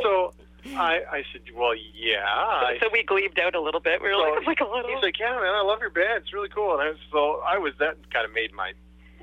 So 0.04 0.34
I, 0.76 1.02
I 1.12 1.24
said, 1.32 1.42
"Well, 1.56 1.74
yeah." 1.76 2.24
I, 2.26 2.78
so 2.82 2.90
we 2.92 3.04
gleaved 3.04 3.40
out 3.40 3.56
a 3.56 3.62
little 3.62 3.80
bit. 3.82 4.02
We 4.02 4.10
were 4.10 4.18
like, 4.18 4.34
oh 4.38 4.42
my 4.46 4.56
god. 4.56 4.86
he's 4.94 5.04
like, 5.04 5.20
"Yeah, 5.20 5.36
man, 5.36 5.54
I 5.54 5.64
love 5.64 5.80
your 5.80 5.90
band. 5.90 6.24
It's 6.24 6.34
really 6.34 6.50
cool." 6.50 6.74
And 6.74 6.82
I 6.82 6.90
was, 6.90 6.98
so 7.12 7.42
I 7.46 7.58
was 7.58 7.74
that 7.80 7.98
kind 8.12 8.26
of 8.26 8.34
made 8.34 8.54
my 8.54 8.74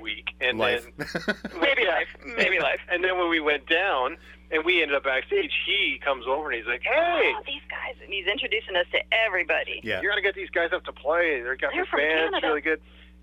week. 0.01 0.29
And 0.41 0.57
Life. 0.57 0.85
then 0.97 1.07
maybe 1.61 1.85
life, 1.85 2.07
maybe 2.35 2.59
life. 2.59 2.79
and 2.91 3.03
then 3.03 3.17
when 3.17 3.29
we 3.29 3.39
went 3.39 3.67
down 3.67 4.17
and 4.51 4.65
we 4.65 4.81
ended 4.81 4.95
up 4.95 5.03
backstage, 5.03 5.51
he 5.65 5.99
comes 6.03 6.25
over 6.27 6.51
and 6.51 6.59
he's 6.59 6.67
like, 6.67 6.83
"Hey." 6.83 7.33
Oh, 7.35 7.41
these 7.45 7.61
guys, 7.69 7.95
and 8.03 8.11
he's 8.13 8.27
introducing 8.27 8.75
us 8.75 8.85
to 8.91 8.99
everybody. 9.25 9.79
yeah. 9.83 10.01
You're 10.01 10.11
gonna 10.11 10.21
get 10.21 10.35
these 10.35 10.49
guys 10.49 10.69
up 10.73 10.83
to 10.85 10.93
play. 10.93 11.41
They've 11.41 11.57
got 11.57 11.71
They're 11.73 11.83
this 11.83 11.89
from 11.89 11.99
band. 11.99 12.35
It's 12.35 12.43
really 12.43 12.61
good. 12.61 12.81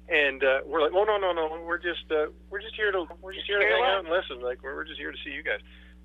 And 0.08 0.42
uh, 0.42 0.60
we're 0.64 0.80
like, 0.80 0.92
oh 0.94 1.04
no 1.04 1.18
no 1.18 1.32
no, 1.32 1.60
we're 1.66 1.78
just 1.78 2.10
uh, 2.10 2.32
we're 2.50 2.62
just 2.62 2.74
here 2.74 2.90
to 2.92 3.06
we're 3.20 3.34
just 3.34 3.46
here 3.46 3.58
to 3.58 3.64
hang 3.64 3.82
to 3.82 3.88
out 3.88 4.04
and 4.04 4.08
listen. 4.08 4.40
Like 4.40 4.62
we're, 4.62 4.74
we're 4.74 4.84
just 4.84 4.98
here 4.98 5.12
to 5.12 5.18
see 5.22 5.30
you 5.30 5.42
guys. 5.42 5.60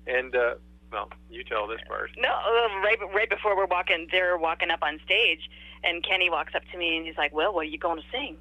And 0.06 0.36
uh, 0.36 0.54
well, 0.92 1.08
you 1.30 1.42
tell 1.42 1.66
this 1.66 1.80
part. 1.88 2.10
No, 2.18 2.28
uh, 2.28 2.80
right, 2.84 2.98
right 3.14 3.30
before 3.30 3.56
we're 3.56 3.66
walking, 3.66 4.06
they're 4.12 4.36
walking 4.36 4.70
up 4.70 4.80
on 4.82 5.00
stage, 5.04 5.50
and 5.82 6.04
Kenny 6.04 6.28
walks 6.30 6.54
up 6.54 6.62
to 6.70 6.78
me 6.78 6.96
and 6.98 7.06
he's 7.06 7.16
like, 7.16 7.34
"Well, 7.34 7.54
what 7.54 7.62
are 7.62 7.70
you 7.70 7.78
going 7.78 7.96
to 7.96 8.04
sing?" 8.12 8.36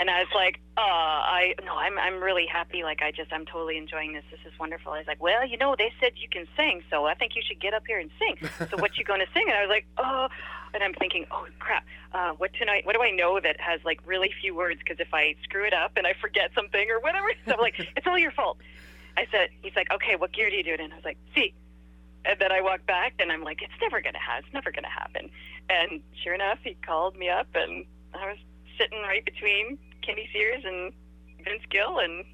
And 0.00 0.08
I 0.08 0.20
was 0.20 0.28
like, 0.32 0.60
"Uh, 0.76 0.80
I 0.80 1.54
no, 1.64 1.74
I'm 1.76 1.98
I'm 1.98 2.22
really 2.22 2.46
happy. 2.46 2.84
Like 2.84 3.02
I 3.02 3.10
just 3.10 3.32
I'm 3.32 3.44
totally 3.44 3.76
enjoying 3.76 4.12
this. 4.12 4.24
This 4.30 4.40
is 4.46 4.56
wonderful." 4.58 4.92
I 4.92 4.98
was 4.98 5.08
like, 5.08 5.20
"Well, 5.20 5.44
you 5.44 5.56
know, 5.56 5.74
they 5.76 5.92
said 6.00 6.12
you 6.16 6.28
can 6.28 6.46
sing, 6.56 6.82
so 6.88 7.06
I 7.06 7.14
think 7.14 7.34
you 7.34 7.42
should 7.44 7.60
get 7.60 7.74
up 7.74 7.82
here 7.86 7.98
and 7.98 8.10
sing. 8.18 8.48
So 8.70 8.76
what 8.76 8.96
you 8.96 9.04
going 9.04 9.20
to 9.20 9.26
sing?" 9.34 9.44
And 9.48 9.56
I 9.56 9.62
was 9.62 9.70
like, 9.70 9.86
"Oh," 9.98 10.28
and 10.72 10.84
I'm 10.84 10.94
thinking, 10.94 11.26
"Oh 11.32 11.46
crap, 11.58 11.84
uh, 12.12 12.30
what 12.32 12.52
tonight? 12.54 12.86
What 12.86 12.94
do 12.94 13.02
I 13.02 13.10
know 13.10 13.40
that 13.40 13.60
has 13.60 13.80
like 13.84 14.00
really 14.06 14.30
few 14.40 14.54
words? 14.54 14.78
Because 14.78 15.00
if 15.00 15.12
I 15.12 15.34
screw 15.42 15.64
it 15.66 15.74
up 15.74 15.92
and 15.96 16.06
I 16.06 16.14
forget 16.20 16.52
something 16.54 16.88
or 16.90 17.00
whatever, 17.00 17.28
so 17.46 17.54
I'm 17.54 17.60
like, 17.60 17.78
it's 17.96 18.06
all 18.06 18.18
your 18.18 18.32
fault." 18.32 18.58
I 19.16 19.26
said, 19.32 19.48
"He's 19.62 19.74
like, 19.74 19.90
okay, 19.90 20.14
what 20.14 20.32
gear 20.32 20.48
do 20.48 20.54
you 20.56 20.62
do 20.62 20.74
it 20.74 20.80
in?" 20.80 20.92
I 20.92 20.96
was 20.96 21.04
like, 21.04 21.18
see. 21.34 21.54
And 22.24 22.38
then 22.38 22.52
I 22.52 22.60
walked 22.60 22.86
back, 22.86 23.14
and 23.18 23.32
I'm 23.32 23.42
like, 23.42 23.62
it's 23.62 23.80
never 23.80 24.00
gonna 24.00 24.18
happen. 24.18 24.44
It's 24.44 24.54
never 24.54 24.70
gonna 24.70 24.88
happen. 24.88 25.30
And 25.70 26.02
sure 26.22 26.34
enough, 26.34 26.58
he 26.62 26.76
called 26.86 27.16
me 27.16 27.28
up, 27.28 27.48
and 27.54 27.84
I 28.14 28.28
was 28.28 28.38
sitting 28.78 29.00
right 29.02 29.24
between 29.24 29.78
Kenny 30.08 30.28
Sears 30.32 30.64
and 30.64 30.92
Vince 31.44 31.62
Gill, 31.70 31.98
and 31.98 32.24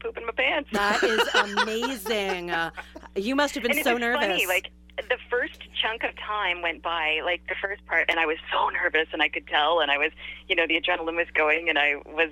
pooping 0.00 0.26
my 0.26 0.32
pants. 0.32 0.68
That 0.72 1.02
is 1.04 1.22
amazing. 1.62 2.50
Uh, 2.50 2.70
you 3.14 3.36
must 3.36 3.54
have 3.54 3.62
been 3.62 3.70
and 3.70 3.80
it 3.80 3.84
so 3.84 3.94
was 3.94 4.00
nervous. 4.00 4.26
funny, 4.26 4.46
like 4.46 4.70
the 4.96 5.16
first 5.30 5.60
chunk 5.80 6.02
of 6.02 6.10
time 6.16 6.62
went 6.62 6.82
by, 6.82 7.20
like 7.24 7.46
the 7.48 7.54
first 7.62 7.86
part, 7.86 8.06
and 8.08 8.18
I 8.18 8.26
was 8.26 8.38
so 8.52 8.68
nervous, 8.70 9.06
and 9.12 9.22
I 9.22 9.28
could 9.28 9.46
tell, 9.46 9.80
and 9.80 9.90
I 9.90 9.98
was, 9.98 10.10
you 10.48 10.56
know, 10.56 10.66
the 10.66 10.80
adrenaline 10.80 11.16
was 11.16 11.28
going, 11.32 11.68
and 11.68 11.78
I 11.78 11.96
was, 12.06 12.30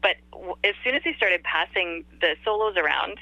but 0.00 0.16
as 0.64 0.74
soon 0.84 0.94
as 0.94 1.02
he 1.02 1.12
started 1.14 1.42
passing 1.42 2.04
the 2.20 2.36
solos 2.44 2.76
around, 2.76 3.18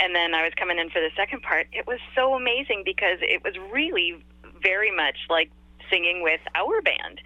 and 0.00 0.14
then 0.14 0.34
I 0.34 0.42
was 0.42 0.52
coming 0.56 0.78
in 0.78 0.88
for 0.88 1.00
the 1.00 1.10
second 1.14 1.42
part, 1.42 1.68
it 1.72 1.86
was 1.86 1.98
so 2.14 2.34
amazing 2.34 2.82
because 2.84 3.18
it 3.20 3.44
was 3.44 3.54
really 3.70 4.24
very 4.62 4.90
much 4.94 5.18
like 5.28 5.50
singing 5.90 6.22
with 6.22 6.40
our 6.54 6.80
band. 6.80 7.20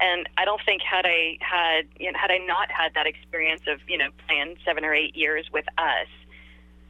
And 0.00 0.28
I 0.38 0.44
don't 0.44 0.60
think 0.64 0.82
had 0.82 1.04
I 1.06 1.36
had 1.40 1.86
you 1.98 2.10
know, 2.10 2.18
had 2.18 2.30
I 2.30 2.38
not 2.38 2.70
had 2.70 2.94
that 2.94 3.06
experience 3.06 3.62
of 3.66 3.80
you 3.88 3.98
know 3.98 4.08
playing 4.26 4.56
seven 4.64 4.84
or 4.84 4.94
eight 4.94 5.14
years 5.14 5.46
with 5.52 5.66
us, 5.76 6.08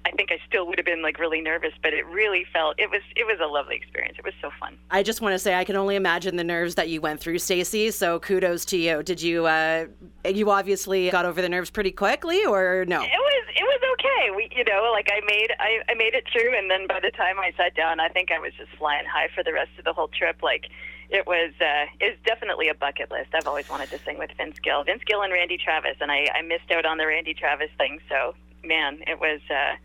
I 0.07 0.13
think 0.13 0.31
I 0.33 0.39
still 0.49 0.67
would 0.67 0.79
have 0.79 0.87
been 0.87 1.03
like 1.03 1.19
really 1.19 1.41
nervous. 1.41 1.73
But 1.83 1.93
it 1.93 2.07
really 2.07 2.47
felt 2.53 2.79
it 2.79 2.89
was 2.91 3.03
it 3.17 3.27
was 3.27 3.39
a 3.43 3.47
lovely 3.47 3.77
experience. 3.77 4.17
It 4.19 4.25
was 4.25 4.35
so 4.41 4.51
fun. 4.59 4.79
I 4.91 5.03
just 5.03 5.21
want 5.21 5.35
to 5.35 5.39
say 5.39 5.55
I 5.55 5.65
can 5.65 5.77
only 5.77 5.97
imagine 5.97 6.37
the 6.37 6.45
nerves 6.45 6.77
that 6.77 6.89
you 6.89 7.01
went 7.01 7.21
through, 7.21 7.39
Stacey. 7.41 7.91
So 7.91 8.21
kudos 8.21 8.65
to 8.67 8.77
you. 8.77 9.03
Did 9.03 9.21
you? 9.21 9.47
Uh, 9.47 9.87
you 10.25 10.51
obviously 10.51 11.11
got 11.11 11.25
over 11.25 11.43
the 11.43 11.49
nerves 11.49 11.71
pretty 11.71 11.91
quickly, 11.93 12.45
or 12.45 12.85
no? 12.87 13.03
It 13.03 13.09
was 13.09 13.47
it 13.57 13.63
was 13.63 13.81
okay. 13.99 14.31
We 14.37 14.49
you 14.57 14.65
know 14.65 14.91
like 14.93 15.09
I 15.11 15.21
made 15.27 15.51
I, 15.59 15.83
I 15.91 15.95
made 15.95 16.15
it 16.15 16.25
through, 16.33 16.57
and 16.57 16.71
then 16.71 16.87
by 16.87 17.01
the 17.01 17.11
time 17.11 17.39
I 17.39 17.53
sat 17.57 17.75
down, 17.75 18.01
I 18.01 18.09
think 18.09 18.31
I 18.31 18.39
was 18.39 18.53
just 18.57 18.71
flying 18.79 19.05
high 19.05 19.29
for 19.35 19.43
the 19.43 19.53
rest 19.53 19.71
of 19.79 19.85
the 19.85 19.93
whole 19.93 20.09
trip. 20.09 20.43
Like 20.43 20.67
it 21.11 21.27
was 21.27 21.53
uh, 21.61 21.87
it 22.01 22.11
was 22.11 22.19
definitely 22.25 22.69
a 22.69 22.75
bucket 22.75 23.11
list. 23.11 23.31
I've 23.35 23.47
always 23.47 23.69
wanted 23.69 23.91
to 23.91 23.99
sing 24.01 24.19
with 24.19 24.31
Vince 24.37 24.59
Gill, 24.63 24.85
Vince 24.85 25.03
Gill 25.07 25.23
and 25.23 25.33
Randy 25.33 25.59
Travis, 25.59 25.97
and 26.01 26.11
I, 26.11 26.27
I 26.35 26.43
missed 26.43 26.71
out 26.73 26.87
on 26.87 26.99
the 26.99 27.07
Randy 27.07 27.35
Travis 27.35 27.71
thing. 27.79 28.01
So 28.09 28.35
man, 28.65 29.01
it 29.07 29.19
was 29.21 29.41
uh, 29.51 29.77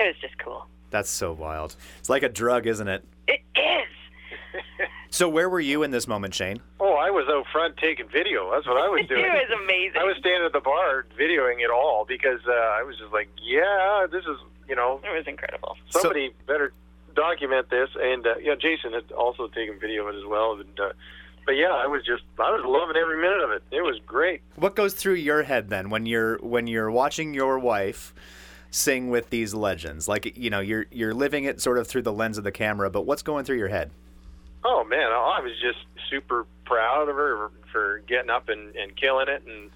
it 0.00 0.06
was 0.06 0.14
just 0.20 0.38
cool. 0.38 0.66
That's 0.90 1.10
so 1.10 1.32
wild. 1.32 1.76
It's 1.98 2.08
like 2.08 2.22
a 2.22 2.28
drug, 2.28 2.66
isn't 2.66 2.88
it? 2.88 3.04
It 3.26 3.40
is. 3.56 4.60
So 5.10 5.26
where 5.26 5.48
were 5.48 5.58
you 5.60 5.84
in 5.84 5.90
this 5.90 6.06
moment, 6.06 6.34
Shane? 6.34 6.60
Oh, 6.80 6.92
I 6.92 7.08
was 7.08 7.24
out 7.30 7.46
front 7.50 7.78
taking 7.78 8.08
video. 8.08 8.50
That's 8.52 8.66
what 8.66 8.76
I 8.76 8.88
was 8.88 9.06
doing. 9.08 9.24
it 9.24 9.48
was 9.48 9.58
amazing. 9.64 9.98
I 9.98 10.04
was 10.04 10.16
standing 10.18 10.44
at 10.44 10.52
the 10.52 10.60
bar 10.60 11.06
videoing 11.18 11.60
it 11.64 11.70
all 11.70 12.04
because 12.06 12.40
uh, 12.46 12.52
I 12.52 12.82
was 12.82 12.94
just 12.98 13.10
like, 13.10 13.30
yeah, 13.42 14.06
this 14.12 14.24
is, 14.24 14.36
you 14.68 14.76
know, 14.76 15.00
it 15.02 15.16
was 15.16 15.26
incredible. 15.26 15.78
So- 15.88 16.00
somebody 16.00 16.34
better 16.46 16.72
document 17.18 17.68
this. 17.70 17.90
And 18.00 18.26
uh, 18.26 18.34
yeah, 18.40 18.54
Jason 18.54 18.92
had 18.92 19.10
also 19.12 19.48
taken 19.48 19.78
video 19.80 20.06
of 20.06 20.14
it 20.14 20.18
as 20.18 20.24
well. 20.26 20.52
And 20.54 20.78
uh, 20.80 20.92
but 21.44 21.52
yeah, 21.52 21.72
I 21.72 21.86
was 21.86 22.04
just, 22.04 22.22
I 22.38 22.50
was 22.50 22.62
loving 22.64 22.96
every 23.00 23.16
minute 23.20 23.40
of 23.42 23.50
it. 23.50 23.62
It 23.70 23.80
was 23.82 23.98
great. 24.06 24.42
What 24.56 24.76
goes 24.76 24.94
through 24.94 25.14
your 25.14 25.42
head 25.42 25.68
then 25.70 25.90
when 25.90 26.06
you're 26.06 26.36
when 26.38 26.66
you're 26.66 26.90
watching 26.90 27.34
your 27.34 27.58
wife 27.58 28.14
sing 28.70 29.08
with 29.10 29.30
these 29.30 29.54
legends? 29.54 30.06
Like 30.08 30.36
you 30.36 30.50
know, 30.50 30.60
you're 30.60 30.86
you're 30.90 31.14
living 31.14 31.44
it 31.44 31.60
sort 31.60 31.78
of 31.78 31.86
through 31.88 32.02
the 32.02 32.12
lens 32.12 32.38
of 32.38 32.44
the 32.44 32.52
camera, 32.52 32.90
but 32.90 33.02
what's 33.06 33.22
going 33.22 33.44
through 33.44 33.58
your 33.58 33.68
head? 33.68 33.90
Oh 34.64 34.84
man, 34.84 35.08
I 35.10 35.40
was 35.42 35.52
just 35.60 35.78
super 36.10 36.46
proud 36.64 37.08
of 37.08 37.16
her 37.16 37.50
for 37.72 38.02
getting 38.06 38.30
up 38.30 38.48
and, 38.48 38.74
and 38.76 38.94
killing 38.96 39.28
it, 39.28 39.42
and 39.46 39.70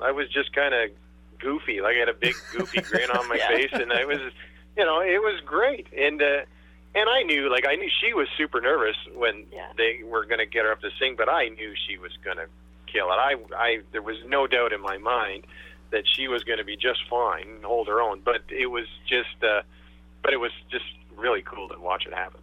I 0.00 0.12
was 0.12 0.28
just 0.30 0.52
kind 0.54 0.72
of 0.74 0.90
goofy, 1.38 1.80
like 1.80 1.96
I 1.96 1.98
had 1.98 2.08
a 2.08 2.14
big 2.14 2.34
goofy 2.56 2.80
grin 2.80 3.10
on 3.10 3.28
my 3.28 3.36
Yeah. 3.38 3.48
face, 3.48 3.70
and 3.72 3.92
I 3.92 4.04
was, 4.04 4.18
you 4.76 4.84
know, 4.84 5.00
it 5.00 5.20
was 5.20 5.40
great, 5.44 5.86
and 5.96 6.22
uh, 6.22 6.40
and 6.94 7.08
I 7.08 7.22
knew, 7.22 7.50
like 7.50 7.66
I 7.66 7.74
knew 7.76 7.88
she 8.00 8.12
was 8.14 8.28
super 8.36 8.60
nervous 8.60 8.96
when 9.14 9.46
Yeah. 9.52 9.68
they 9.76 10.00
were 10.04 10.24
going 10.24 10.38
to 10.38 10.46
get 10.46 10.64
her 10.64 10.72
up 10.72 10.80
to 10.80 10.90
sing, 10.98 11.14
but 11.16 11.28
I 11.28 11.48
knew 11.48 11.74
she 11.86 11.98
was 11.98 12.12
going 12.24 12.36
to 12.38 12.46
kill 12.86 13.06
it. 13.12 13.16
I, 13.16 13.34
I, 13.56 13.80
there 13.92 14.02
was 14.02 14.16
no 14.26 14.46
doubt 14.46 14.72
in 14.72 14.80
my 14.80 14.98
mind 14.98 15.44
that 15.90 16.04
she 16.06 16.28
was 16.28 16.44
going 16.44 16.58
to 16.58 16.64
be 16.64 16.76
just 16.76 17.00
fine, 17.08 17.46
and 17.56 17.64
hold 17.64 17.88
her 17.88 18.00
own, 18.00 18.20
but 18.24 18.42
it 18.50 18.66
was 18.66 18.86
just, 19.06 19.42
uh, 19.42 19.62
but 20.22 20.32
it 20.32 20.38
was 20.38 20.52
just 20.70 20.84
really 21.16 21.42
cool 21.42 21.68
to 21.68 21.78
watch 21.80 22.06
it 22.06 22.12
happen. 22.14 22.40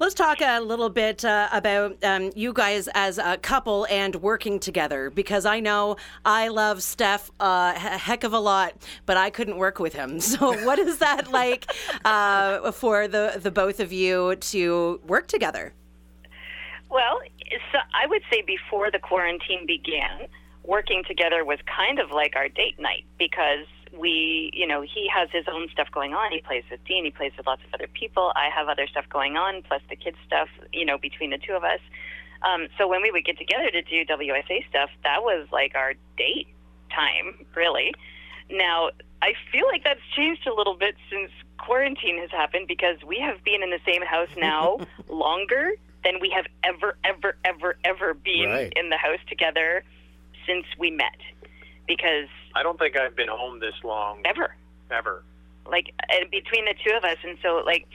Let's 0.00 0.14
talk 0.14 0.40
a 0.40 0.58
little 0.58 0.88
bit 0.88 1.24
uh, 1.24 1.48
about 1.52 2.02
um, 2.02 2.32
you 2.34 2.52
guys 2.52 2.88
as 2.94 3.18
a 3.18 3.36
couple 3.36 3.86
and 3.88 4.16
working 4.16 4.58
together 4.58 5.08
because 5.08 5.46
I 5.46 5.60
know 5.60 5.96
I 6.24 6.48
love 6.48 6.82
Steph 6.82 7.30
a 7.38 7.72
heck 7.78 8.24
of 8.24 8.32
a 8.32 8.38
lot, 8.40 8.74
but 9.06 9.16
I 9.16 9.30
couldn't 9.30 9.56
work 9.56 9.78
with 9.78 9.92
him. 9.92 10.20
So, 10.34 10.52
what 10.64 10.78
is 10.80 10.98
that 10.98 11.30
like 11.30 11.70
uh, 12.04 12.72
for 12.72 13.06
the 13.06 13.38
the 13.40 13.50
both 13.52 13.78
of 13.78 13.92
you 13.92 14.34
to 14.36 15.00
work 15.06 15.28
together? 15.28 15.72
Well, 16.90 17.20
so 17.70 17.78
I 17.94 18.06
would 18.06 18.22
say 18.30 18.42
before 18.42 18.90
the 18.90 18.98
quarantine 18.98 19.64
began, 19.66 20.26
working 20.64 21.04
together 21.06 21.44
was 21.44 21.58
kind 21.66 22.00
of 22.00 22.10
like 22.10 22.34
our 22.34 22.48
date 22.48 22.80
night 22.80 23.04
because 23.18 23.66
we, 23.98 24.50
you 24.52 24.66
know, 24.66 24.82
he 24.82 25.08
has 25.14 25.28
his 25.32 25.44
own 25.52 25.68
stuff 25.72 25.88
going 25.92 26.14
on. 26.14 26.32
He 26.32 26.40
plays 26.40 26.64
with 26.70 26.84
Dean, 26.84 27.04
he 27.04 27.10
plays 27.10 27.32
with 27.36 27.46
lots 27.46 27.62
of 27.66 27.72
other 27.74 27.88
people. 27.92 28.32
I 28.34 28.48
have 28.54 28.68
other 28.68 28.86
stuff 28.86 29.04
going 29.10 29.36
on, 29.36 29.62
plus 29.62 29.82
the 29.88 29.96
kids' 29.96 30.16
stuff, 30.26 30.48
you 30.72 30.84
know, 30.84 30.98
between 30.98 31.30
the 31.30 31.38
two 31.38 31.52
of 31.54 31.64
us. 31.64 31.80
Um, 32.42 32.68
so 32.76 32.86
when 32.86 33.00
we 33.02 33.10
would 33.10 33.24
get 33.24 33.38
together 33.38 33.70
to 33.70 33.82
do 33.82 34.04
WSA 34.04 34.68
stuff, 34.68 34.90
that 35.02 35.22
was 35.22 35.46
like 35.52 35.74
our 35.74 35.94
date 36.18 36.48
time, 36.90 37.46
really. 37.54 37.94
Now, 38.50 38.90
I 39.22 39.32
feel 39.50 39.66
like 39.72 39.84
that's 39.84 40.00
changed 40.14 40.46
a 40.46 40.52
little 40.54 40.76
bit 40.76 40.96
since 41.10 41.30
quarantine 41.58 42.18
has 42.18 42.30
happened 42.30 42.68
because 42.68 42.96
we 43.06 43.18
have 43.18 43.42
been 43.44 43.62
in 43.62 43.70
the 43.70 43.80
same 43.86 44.02
house 44.02 44.28
now 44.36 44.78
longer 45.08 45.72
than 46.04 46.20
we 46.20 46.28
have 46.30 46.44
ever, 46.62 46.96
ever, 47.04 47.36
ever, 47.44 47.76
ever 47.84 48.12
been 48.12 48.50
Right. 48.50 48.72
in 48.76 48.90
the 48.90 48.98
house 48.98 49.20
together 49.28 49.82
since 50.46 50.66
we 50.78 50.90
met. 50.90 51.16
Because 51.86 52.28
I 52.54 52.62
don't 52.62 52.78
think 52.78 52.96
I've 52.98 53.16
been 53.16 53.28
home 53.28 53.60
this 53.60 53.74
long 53.82 54.22
ever, 54.24 54.54
ever. 54.90 55.22
like 55.70 55.92
uh, 56.10 56.24
between 56.30 56.64
the 56.64 56.74
two 56.84 56.96
of 56.96 57.04
us, 57.04 57.18
and 57.24 57.38
so 57.42 57.62
like. 57.64 57.86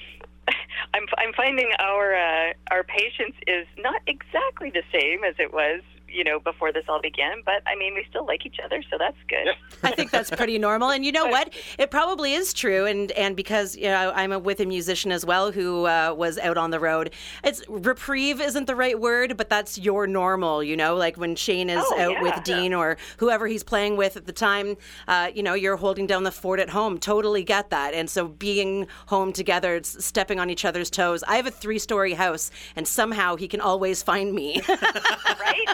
I'm 0.94 1.06
I'm 1.20 1.34
finding 1.34 1.70
our 1.78 2.16
uh, 2.16 2.54
our 2.72 2.84
patience 2.84 3.36
is 3.46 3.68
not 3.78 4.02
exactly 4.08 4.72
the 4.72 4.82
same 4.92 5.24
as 5.24 5.36
it 5.38 5.54
was, 5.54 5.82
you 6.12 6.24
know, 6.24 6.40
before 6.40 6.72
this 6.72 6.86
all 6.88 7.02
began. 7.02 7.42
But 7.46 7.62
I 7.68 7.76
mean, 7.76 7.94
we 7.94 8.06
still 8.10 8.26
like 8.26 8.46
each 8.46 8.58
other, 8.64 8.84
so 8.90 8.98
that's 8.98 9.18
good. 9.28 9.48
I 9.84 9.92
think 9.92 10.12
that's 10.12 10.30
pretty 10.30 10.58
normal. 10.60 10.90
And 10.92 11.06
you 11.06 11.12
know 11.12 11.28
what? 11.36 11.54
It 11.78 11.92
probably 11.92 12.34
is 12.34 12.54
true. 12.54 12.86
And 12.86 13.12
and 13.14 13.36
because 13.36 13.76
you 13.76 13.84
know 13.88 14.12
I'm 14.16 14.32
a, 14.32 14.40
with 14.40 14.60
a 14.60 14.66
musician 14.66 15.12
as 15.12 15.26
well 15.26 15.52
who 15.52 15.86
uh, 15.86 16.14
was 16.18 16.38
out 16.38 16.58
on 16.58 16.72
the 16.72 16.80
road. 16.80 17.12
It's 17.44 17.64
reprieve 17.70 18.42
isn't 18.42 18.66
the 18.66 18.76
right 18.76 19.00
word, 19.00 19.38
but 19.38 19.50
that's 19.50 19.78
your 19.78 20.08
normal. 20.08 20.64
You 20.64 20.76
know, 20.78 20.96
like 20.96 21.18
when 21.18 21.36
Shane 21.36 21.70
is 21.70 21.84
Oh, 21.92 22.00
out 22.00 22.12
yeah. 22.12 22.22
with 22.22 22.44
Dean 22.44 22.74
or 22.74 22.98
whoever 23.18 23.48
he's 23.48 23.64
playing 23.64 23.98
with 23.98 24.18
at 24.18 24.26
the 24.26 24.34
time. 24.34 24.76
Uh, 25.08 25.30
you 25.34 25.42
know, 25.44 25.54
you're 25.54 25.78
holding 25.78 26.06
down 26.08 26.24
the 26.24 26.32
fort 26.32 26.60
at 26.60 26.70
home. 26.70 26.98
Totally 26.98 27.44
get 27.44 27.70
that. 27.70 27.94
And 27.94 28.10
so 28.10 28.28
being 28.28 28.88
home 29.08 29.32
together, 29.34 29.76
it's 29.76 30.04
stepping 30.04 30.40
on 30.40 30.50
each 30.50 30.66
other's 30.66 30.90
toes. 30.90 31.24
I 31.24 31.38
have 31.38 31.46
a 31.48 31.52
three 31.52 31.80
story 31.80 32.14
house, 32.14 32.52
and 32.76 32.88
somehow 32.88 33.36
he 33.36 33.48
can 33.48 33.62
always 33.62 34.04
find 34.04 34.34
me. 34.34 34.62
right? 34.70 35.66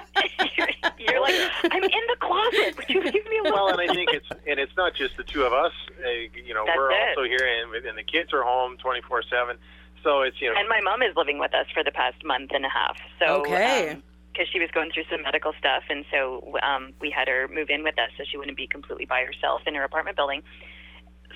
You're, 0.58 0.70
you're 1.00 1.22
like, 1.22 1.36
I'm 1.72 1.84
in 1.84 2.06
the 2.10 2.18
closet. 2.20 2.78
Would 2.78 2.90
you 2.90 3.02
leave 3.04 3.26
me 3.26 3.38
alone? 3.44 3.54
well, 3.54 3.68
and 3.70 3.82
I 3.82 3.94
think 3.94 4.12
it's 4.14 4.28
and 4.48 4.60
it's 4.60 4.76
not 4.78 4.96
just 4.96 5.18
the 5.18 5.24
two 5.24 5.44
of 5.44 5.54
us. 5.54 5.72
Uh, 6.04 6.10
you 6.46 6.54
know, 6.54 6.64
That's 6.66 6.78
we're 6.78 6.92
it. 6.92 7.10
also 7.10 7.24
here, 7.24 7.46
and, 7.46 7.86
and 7.86 7.98
the 7.98 8.04
kids 8.04 8.34
are 8.34 8.44
home 8.44 8.78
twenty 8.78 9.02
four 9.02 9.24
seven. 9.24 9.58
So 10.04 10.22
it's 10.22 10.40
you 10.42 10.54
know, 10.54 10.60
and 10.60 10.70
my 10.70 10.82
mom 10.82 11.02
is 11.02 11.16
living 11.16 11.40
with 11.40 11.54
us 11.54 11.66
for 11.74 11.84
the 11.84 11.92
past 11.92 12.24
month 12.24 12.52
and 12.54 12.66
a 12.66 12.70
half. 12.70 12.98
So 13.20 13.42
Okay. 13.42 13.98
because 14.32 14.48
she 14.52 14.60
was 14.60 14.70
going 14.72 14.92
through 14.92 15.06
some 15.10 15.22
medical 15.24 15.54
stuff, 15.58 15.84
and 15.90 16.06
so 16.12 16.58
um, 16.62 16.94
we 17.00 17.10
had 17.10 17.28
her 17.28 17.48
move 17.48 17.70
in 17.70 17.84
with 17.84 17.98
us 17.98 18.10
so 18.18 18.24
she 18.30 18.38
wouldn't 18.38 18.58
be 18.58 18.68
completely 18.68 19.06
by 19.06 19.24
herself 19.24 19.62
in 19.66 19.74
her 19.76 19.84
apartment 19.84 20.18
building. 20.18 20.44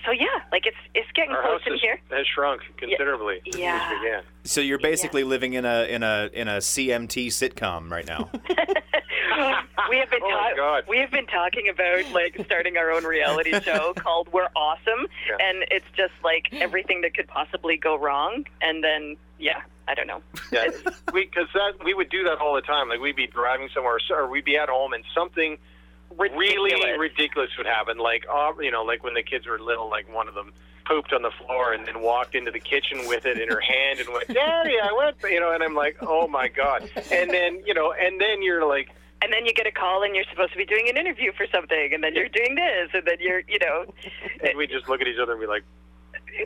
So 0.05 0.11
yeah, 0.11 0.25
like 0.51 0.65
it's 0.65 0.77
it's 0.95 1.09
getting 1.13 1.31
our 1.31 1.41
close 1.41 1.59
house 1.61 1.67
in 1.67 1.73
has, 1.73 1.81
here. 1.81 1.99
has 2.11 2.25
shrunk 2.27 2.61
considerably 2.77 3.41
since 3.45 3.57
Yeah. 3.57 3.99
began. 4.01 4.23
So 4.43 4.61
you're 4.61 4.79
basically 4.79 5.23
living 5.23 5.53
in 5.53 5.65
a 5.65 5.83
in 5.85 6.03
a 6.03 6.29
in 6.33 6.47
a 6.47 6.57
CMT 6.57 7.27
sitcom 7.27 7.91
right 7.91 8.07
now. 8.07 8.29
we 9.89 9.97
have 9.97 10.09
been 10.09 10.19
Oh, 10.23 10.29
ta- 10.29 10.53
God. 10.55 10.83
we 10.87 10.99
have 10.99 11.11
been 11.11 11.25
talking 11.27 11.69
about 11.69 12.11
like 12.11 12.39
starting 12.45 12.77
our 12.77 12.91
own 12.91 13.03
reality 13.03 13.59
show 13.63 13.93
called 13.93 14.31
We're 14.31 14.49
Awesome, 14.55 15.07
Yeah. 15.29 15.47
and 15.47 15.65
it's 15.71 15.85
just 15.95 16.13
like 16.23 16.47
everything 16.53 17.01
that 17.01 17.13
could 17.15 17.27
possibly 17.27 17.77
go 17.77 17.97
wrong, 17.97 18.45
and 18.61 18.83
then 18.83 19.17
yeah, 19.39 19.61
I 19.87 19.95
don't 19.95 20.07
know. 20.07 20.21
Yeah, 20.51 20.67
because 21.13 21.47
that 21.53 21.83
we 21.83 21.93
would 21.93 22.09
do 22.09 22.23
that 22.25 22.37
all 22.39 22.55
the 22.55 22.61
time. 22.61 22.89
Like 22.89 22.99
we'd 22.99 23.15
be 23.15 23.27
driving 23.27 23.69
somewhere, 23.73 23.99
or 24.11 24.29
we'd 24.29 24.45
be 24.45 24.57
at 24.57 24.69
home, 24.69 24.93
and 24.93 25.03
something 25.15 25.57
really 26.17 26.73
Ridiculous. 26.73 26.99
ridiculous 26.99 27.49
would 27.57 27.67
happen. 27.67 27.97
Like 27.97 28.25
uh, 28.33 28.51
you 28.59 28.71
know, 28.71 28.83
like 28.83 29.03
when 29.03 29.13
the 29.13 29.23
kids 29.23 29.47
were 29.47 29.59
little, 29.59 29.89
like 29.89 30.11
one 30.13 30.27
of 30.27 30.33
them 30.35 30.53
pooped 30.85 31.13
on 31.13 31.21
the 31.21 31.31
floor 31.31 31.73
and 31.73 31.85
then 31.85 32.01
walked 32.01 32.33
into 32.33 32.49
the 32.51 32.59
kitchen 32.59 33.07
with 33.07 33.25
it 33.25 33.39
in 33.39 33.47
her 33.49 33.61
hand 33.61 33.99
and 33.99 34.09
went, 34.09 34.27
"Daddy, 34.27 34.75
I 34.81 34.91
went," 34.97 35.17
you 35.31 35.39
know, 35.39 35.51
and 35.51 35.61
I'm 35.63 35.75
like, 35.75 35.97
"Oh 36.01 36.27
my 36.27 36.47
god!" 36.47 36.89
And 37.11 37.29
then 37.29 37.61
you 37.65 37.73
know, 37.73 37.93
and 37.93 38.19
then 38.19 38.41
you're 38.41 38.65
like. 38.67 38.89
And 39.21 39.33
then 39.33 39.45
you 39.45 39.51
get 39.51 39.67
a 39.67 39.71
call, 39.71 40.01
and 40.03 40.15
you're 40.15 40.23
supposed 40.31 40.53
to 40.53 40.57
be 40.57 40.63
doing 40.65 40.87
an 40.87 40.95
interview 40.95 41.33
for 41.33 41.45
something, 41.53 41.93
and 41.93 42.01
then 42.01 42.15
you're 42.15 42.29
doing 42.29 42.55
this, 42.55 42.89
and 42.93 43.05
then 43.05 43.17
you're, 43.19 43.41
you 43.49 43.59
know, 43.59 43.83
And 44.39 44.57
we 44.57 44.65
just 44.65 44.87
look 44.87 45.01
at 45.01 45.07
each 45.09 45.19
other 45.21 45.33
and 45.33 45.41
be 45.41 45.45
like, 45.45 45.63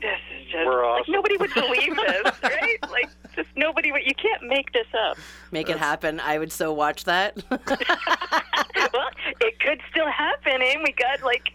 this 0.02 0.20
is 0.36 0.52
just 0.52 0.66
We're 0.66 0.90
like 0.90 1.08
nobody 1.08 1.38
would 1.38 1.54
believe 1.56 1.96
this, 1.96 2.32
right? 2.44 2.78
Like 2.92 3.10
just 3.36 3.50
nobody 3.56 3.92
would. 3.92 4.02
You 4.06 4.16
can't 4.16 4.44
make 4.44 4.72
this 4.74 4.88
up. 5.10 5.18
Make 5.52 5.70
it 5.70 5.78
happen. 5.78 6.20
I 6.20 6.38
would 6.38 6.52
so 6.52 6.74
watch 6.74 7.06
that. 7.06 7.38
well, 7.50 9.10
it 9.42 9.60
could 9.60 9.80
still 9.92 10.10
happen, 10.10 10.62
and 10.62 10.82
We 10.84 10.94
got 10.94 11.24
like 11.24 11.54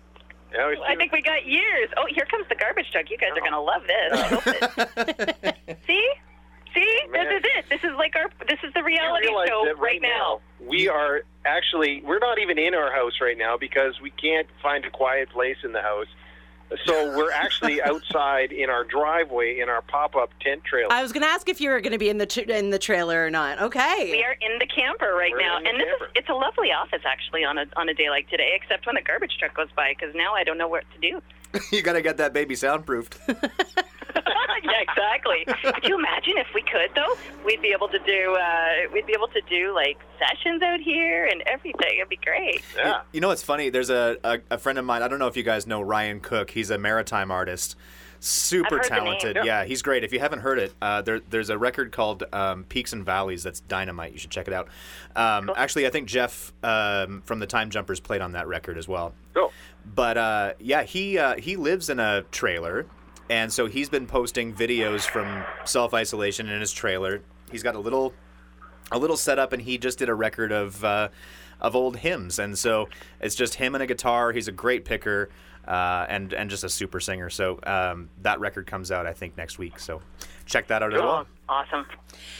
yeah, 0.53 0.69
we 0.69 0.79
I 0.87 0.97
think 0.97 1.13
we 1.13 1.23
got 1.23 1.47
years. 1.47 1.91
Oh, 1.97 2.07
here 2.09 2.25
comes 2.31 2.47
the 2.49 2.55
garbage 2.55 2.91
truck. 2.91 3.11
You 3.11 3.19
guys 3.19 3.31
are 3.37 3.41
gonna 3.41 3.61
love 3.61 3.83
this. 3.87 4.13
I 4.13 4.27
hope 4.27 4.47
it- 4.47 5.79
See, 5.87 6.09
see, 6.75 7.01
oh, 7.07 7.11
Man. 7.11 7.25
this 7.27 7.39
is 7.39 7.45
it. 7.57 7.65
This 7.69 7.85
is 7.85 7.97
like 7.97 8.17
our. 8.17 8.31
This 8.49 8.59
is 8.63 8.73
the 8.75 8.83
reality 8.83 9.27
show 9.27 9.65
that 9.67 9.79
right 9.79 10.01
now. 10.01 10.41
We 10.61 10.89
are 10.89 11.23
actually 11.45 12.03
we're 12.03 12.19
not 12.19 12.39
even 12.39 12.59
in 12.59 12.75
our 12.75 12.93
house 12.93 13.13
right 13.21 13.37
now 13.37 13.57
because 13.59 14.01
we 14.01 14.11
can't 14.11 14.47
find 14.63 14.85
a 14.85 14.91
quiet 14.91 15.29
place 15.31 15.57
in 15.65 15.73
the 15.73 15.83
house. 15.83 16.09
So 16.85 17.17
we're 17.17 17.31
actually 17.31 17.83
outside 17.91 18.53
in 18.53 18.71
our 18.71 18.85
driveway 18.85 19.61
in 19.61 19.69
our 19.69 19.83
pop-up 19.83 20.31
tent 20.41 20.65
trailer. 20.65 20.93
I 20.93 21.03
was 21.03 21.13
going 21.13 21.23
to 21.23 21.29
ask 21.29 21.49
if 21.49 21.61
you 21.61 21.71
were 21.71 21.81
going 21.81 21.93
to 21.93 21.99
be 21.99 22.09
in 22.09 22.19
the 22.19 22.27
tr 22.27 22.41
in 22.41 22.71
the 22.71 22.79
trailer 22.79 23.25
or 23.25 23.31
not. 23.31 23.61
Okay. 23.61 24.11
We 24.11 24.23
are 24.25 24.37
in 24.41 24.59
the 24.59 24.67
camper 24.67 25.15
right 25.15 25.33
We're 25.33 25.41
now, 25.41 25.57
and 25.59 25.81
this 25.81 25.89
camper. 25.89 26.05
is 26.07 26.11
it's 26.15 26.29
a 26.29 26.35
lovely 26.35 26.73
office 26.73 27.03
actually 27.05 27.45
on 27.45 27.59
a 27.59 27.67
on 27.77 27.89
a 27.89 27.95
day 27.95 28.11
like 28.11 28.29
today, 28.29 28.59
except 28.61 28.87
when 28.87 28.97
the 28.97 29.03
garbage 29.03 29.37
truck 29.39 29.55
goes 29.55 29.69
by, 29.75 29.95
because 29.99 30.15
now 30.15 30.35
I 30.35 30.45
don't 30.45 30.59
know 30.59 30.69
what 30.69 30.85
to 30.95 31.11
do. 31.11 31.23
you 31.73 31.83
got 31.83 31.95
to 31.95 32.03
get 32.03 32.17
that 32.19 32.33
baby 32.33 32.55
soundproofed. 32.55 33.19
yeah, 33.29 34.81
exactly. 34.81 35.45
could 35.47 35.85
you 35.85 35.99
imagine 35.99 36.35
if 36.37 36.49
we 36.55 36.63
could 36.63 36.91
though? 36.95 37.15
We'd 37.45 37.63
be 37.63 37.69
able 37.69 37.89
to 37.89 37.99
do 38.01 38.35
uh, 38.35 38.91
we'd 38.93 39.07
be 39.07 39.13
able 39.13 39.29
to 39.29 39.41
do 39.49 39.75
like 39.75 39.99
sessions 40.19 40.63
out 40.63 40.81
here 40.81 41.27
and 41.27 41.43
everything. 41.47 41.99
It'd 41.99 42.09
be 42.09 42.17
great. 42.17 42.63
yeah. 42.77 43.03
You 43.13 43.21
know 43.21 43.29
what's 43.29 43.43
funny? 43.43 43.71
There's 43.71 43.91
a, 43.91 44.17
a, 44.25 44.41
a 44.51 44.59
friend 44.59 44.79
of 44.79 44.85
mine. 44.85 45.03
I 45.03 45.09
don't 45.09 45.19
know 45.19 45.29
if 45.29 45.37
you 45.37 45.43
guys 45.43 45.67
know 45.67 45.81
Ryan 45.81 46.21
Cook. 46.21 46.51
He's 46.51 46.71
a 46.71 46.79
maritime 46.79 47.31
artist. 47.31 47.77
Super 48.21 48.67
I've 48.67 48.71
heard 48.71 48.85
the 48.85 48.95
name. 48.95 49.05
talented. 49.05 49.37
Yeah. 49.37 49.45
Yeah, 49.45 49.65
he's 49.65 49.83
great. 49.83 50.03
If 50.05 50.13
you 50.13 50.19
haven't 50.19 50.41
heard 50.41 50.59
it, 50.59 50.73
uh, 50.83 51.03
there, 51.03 51.21
there's 51.31 51.51
a 51.51 51.59
record 51.59 51.93
called 51.93 52.25
um, 52.33 52.65
Peaks 52.65 52.93
and 52.93 53.05
Valleys 53.05 53.43
that's 53.43 53.61
dynamite. 53.61 54.13
You 54.13 54.19
should 54.19 54.31
check 54.31 54.49
it 54.49 54.55
out. 54.55 54.69
Um, 55.15 55.51
Actually, 55.57 55.87
I 55.87 55.91
think 55.91 56.09
Jeff 56.09 56.53
um, 56.63 57.23
from 57.25 57.39
the 57.39 57.47
Time 57.47 57.71
Jumpers 57.71 58.01
played 58.01 58.21
on 58.21 58.33
that 58.33 58.49
record 58.49 58.77
as 58.79 58.89
well. 58.89 59.15
Go. 59.35 59.53
But 59.85 60.19
uh, 60.19 60.53
yeah, 60.59 60.83
he 60.83 61.19
uh, 61.19 61.37
he 61.37 61.57
lives 61.57 61.89
in 61.89 62.01
a 62.01 62.23
trailer, 62.33 62.87
and 63.31 63.53
so 63.53 63.67
he's 63.67 63.89
been 63.89 64.07
posting 64.07 64.53
videos 64.53 65.03
from 65.09 65.45
self 65.65 65.95
isolation 65.95 66.49
in 66.49 66.61
his 66.61 66.73
trailer. 66.73 67.23
He's 67.51 67.63
got 67.63 67.75
a 67.75 67.81
little 67.81 68.13
a 68.91 68.99
little 68.99 69.17
setup, 69.17 69.53
and 69.53 69.63
he 69.63 69.79
just 69.79 69.99
did 69.99 70.09
a 70.09 70.15
record 70.15 70.53
of 70.53 70.85
uh, 70.85 71.09
of 71.61 71.75
old 71.75 71.99
hymns, 71.99 72.39
and 72.39 72.59
so 72.59 72.89
it's 73.21 73.35
just 73.35 73.55
him 73.55 73.75
and 73.75 73.83
a 73.83 73.87
guitar. 73.87 74.33
He's 74.33 74.49
a 74.49 74.53
great 74.53 74.85
picker. 74.85 75.31
Uh, 75.69 76.07
and 76.09 76.33
and 76.33 76.49
just 76.49 76.65
a 76.65 76.69
super 76.69 76.99
singer. 76.99 77.29
So 77.29 77.61
um, 77.65 78.09
that 78.23 78.41
record 78.41 78.67
comes 78.67 78.91
out, 78.91 79.07
I 79.07 79.13
think, 79.13 79.37
next 79.37 79.59
week. 79.59 79.79
So 79.79 80.01
check 80.47 80.67
that 80.69 80.83
out 80.83 80.95
as 80.95 81.01
well. 81.03 81.27
Awesome. 81.47 81.85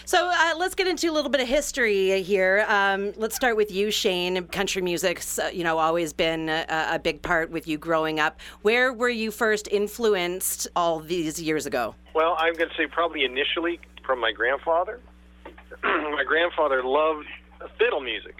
So 0.07 0.31
uh, 0.33 0.55
let's 0.57 0.75
get 0.75 0.87
into 0.87 1.11
a 1.11 1.13
little 1.13 1.31
bit 1.31 1.43
of 1.43 1.47
history 1.47 2.23
here. 2.23 2.65
Um, 2.69 3.13
let's 3.17 3.37
start 3.37 3.55
with 3.55 3.71
you, 3.71 3.91
Shane. 3.91 4.47
Country 4.47 4.81
music's 4.81 5.39
uh, 5.39 5.51
you 5.53 5.63
know 5.63 5.77
always 5.77 6.15
been 6.15 6.49
a, 6.49 6.65
a 6.93 6.99
big 6.99 7.21
part 7.21 7.51
with 7.51 7.69
you 7.69 7.77
growing 7.77 8.19
up. 8.19 8.41
Where 8.63 8.95
were 8.95 9.11
you 9.11 9.31
first 9.31 9.69
influenced 9.71 10.67
all 10.75 10.99
these 10.99 11.39
years 11.41 11.67
ago? 11.67 11.95
Well, 12.15 12.35
I'm 12.39 12.55
going 12.55 12.71
to 12.71 12.77
say 12.77 12.87
probably 12.87 13.25
initially 13.25 13.79
from 14.07 14.21
my 14.21 14.33
grandfather. 14.33 15.01
my 15.83 16.25
grandfather 16.27 16.83
loved 16.83 17.27
fiddle 17.79 18.01
music. 18.01 18.37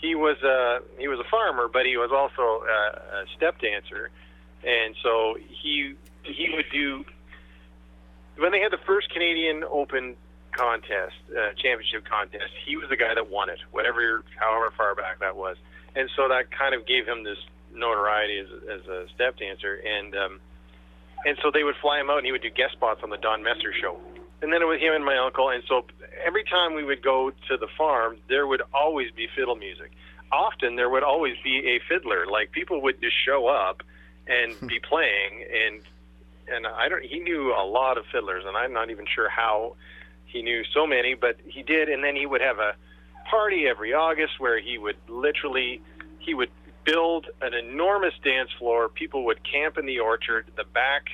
He 0.00 0.14
was 0.14 0.36
a 0.42 0.80
he 0.98 1.08
was 1.08 1.18
a 1.20 1.28
farmer, 1.30 1.68
but 1.68 1.84
he 1.84 1.96
was 1.96 2.10
also 2.10 2.64
a, 2.64 3.22
a 3.22 3.24
step 3.36 3.60
dancer, 3.60 4.10
and 4.64 4.94
so 5.02 5.36
he 5.38 5.94
he 6.22 6.48
would 6.54 6.66
do 6.72 7.04
when 8.38 8.52
they 8.52 8.60
had 8.60 8.72
the 8.72 8.80
first 8.86 9.10
Canadian 9.10 9.64
Open 9.64 10.16
contest, 10.52 11.14
uh, 11.30 11.52
championship 11.60 12.04
contest. 12.04 12.50
He 12.66 12.76
was 12.76 12.88
the 12.88 12.96
guy 12.96 13.14
that 13.14 13.30
won 13.30 13.50
it, 13.50 13.58
whatever 13.72 14.24
however 14.36 14.72
far 14.76 14.94
back 14.94 15.20
that 15.20 15.36
was, 15.36 15.56
and 15.94 16.08
so 16.16 16.28
that 16.28 16.50
kind 16.50 16.74
of 16.74 16.86
gave 16.86 17.06
him 17.06 17.24
this 17.24 17.38
notoriety 17.72 18.38
as, 18.38 18.48
as 18.80 18.86
a 18.88 19.06
step 19.14 19.38
dancer, 19.38 19.74
and 19.74 20.16
um, 20.16 20.40
and 21.26 21.36
so 21.42 21.50
they 21.52 21.62
would 21.62 21.76
fly 21.80 22.00
him 22.00 22.10
out, 22.10 22.18
and 22.18 22.26
he 22.26 22.32
would 22.32 22.42
do 22.42 22.50
guest 22.50 22.72
spots 22.72 23.00
on 23.02 23.10
the 23.10 23.18
Don 23.18 23.42
Messer 23.42 23.72
show. 23.80 23.98
And 24.42 24.50
then 24.52 24.62
it 24.62 24.64
was 24.64 24.80
him 24.80 24.94
and 24.94 25.04
my 25.04 25.18
uncle, 25.18 25.50
and 25.50 25.62
so 25.68 25.84
every 26.24 26.44
time 26.44 26.74
we 26.74 26.84
would 26.84 27.02
go 27.02 27.30
to 27.48 27.56
the 27.56 27.68
farm, 27.76 28.18
there 28.28 28.46
would 28.46 28.62
always 28.72 29.10
be 29.12 29.28
fiddle 29.34 29.56
music. 29.56 29.90
Often 30.32 30.76
there 30.76 30.88
would 30.88 31.02
always 31.02 31.36
be 31.42 31.76
a 31.76 31.80
fiddler. 31.88 32.26
Like 32.26 32.52
people 32.52 32.82
would 32.82 33.00
just 33.00 33.16
show 33.24 33.46
up 33.46 33.82
and 34.26 34.54
be 34.68 34.78
playing, 34.88 35.44
and 35.52 35.82
and 36.52 36.66
I 36.66 36.88
don't. 36.88 37.04
He 37.04 37.18
knew 37.20 37.52
a 37.52 37.64
lot 37.64 37.98
of 37.98 38.04
fiddlers, 38.12 38.44
and 38.46 38.56
I'm 38.56 38.72
not 38.72 38.90
even 38.90 39.06
sure 39.12 39.28
how 39.28 39.76
he 40.26 40.42
knew 40.42 40.62
so 40.72 40.86
many, 40.86 41.14
but 41.14 41.36
he 41.44 41.62
did. 41.62 41.88
And 41.88 42.02
then 42.04 42.16
he 42.16 42.26
would 42.26 42.40
have 42.40 42.58
a 42.58 42.74
party 43.28 43.66
every 43.68 43.92
August 43.92 44.34
where 44.38 44.58
he 44.60 44.78
would 44.78 44.96
literally 45.08 45.80
he 46.18 46.34
would 46.34 46.50
build 46.84 47.26
an 47.40 47.54
enormous 47.54 48.14
dance 48.24 48.50
floor. 48.58 48.88
People 48.88 49.24
would 49.26 49.40
camp 49.44 49.78
in 49.78 49.86
the 49.86 49.98
orchard. 50.00 50.46
The 50.56 50.64
back 50.64 51.08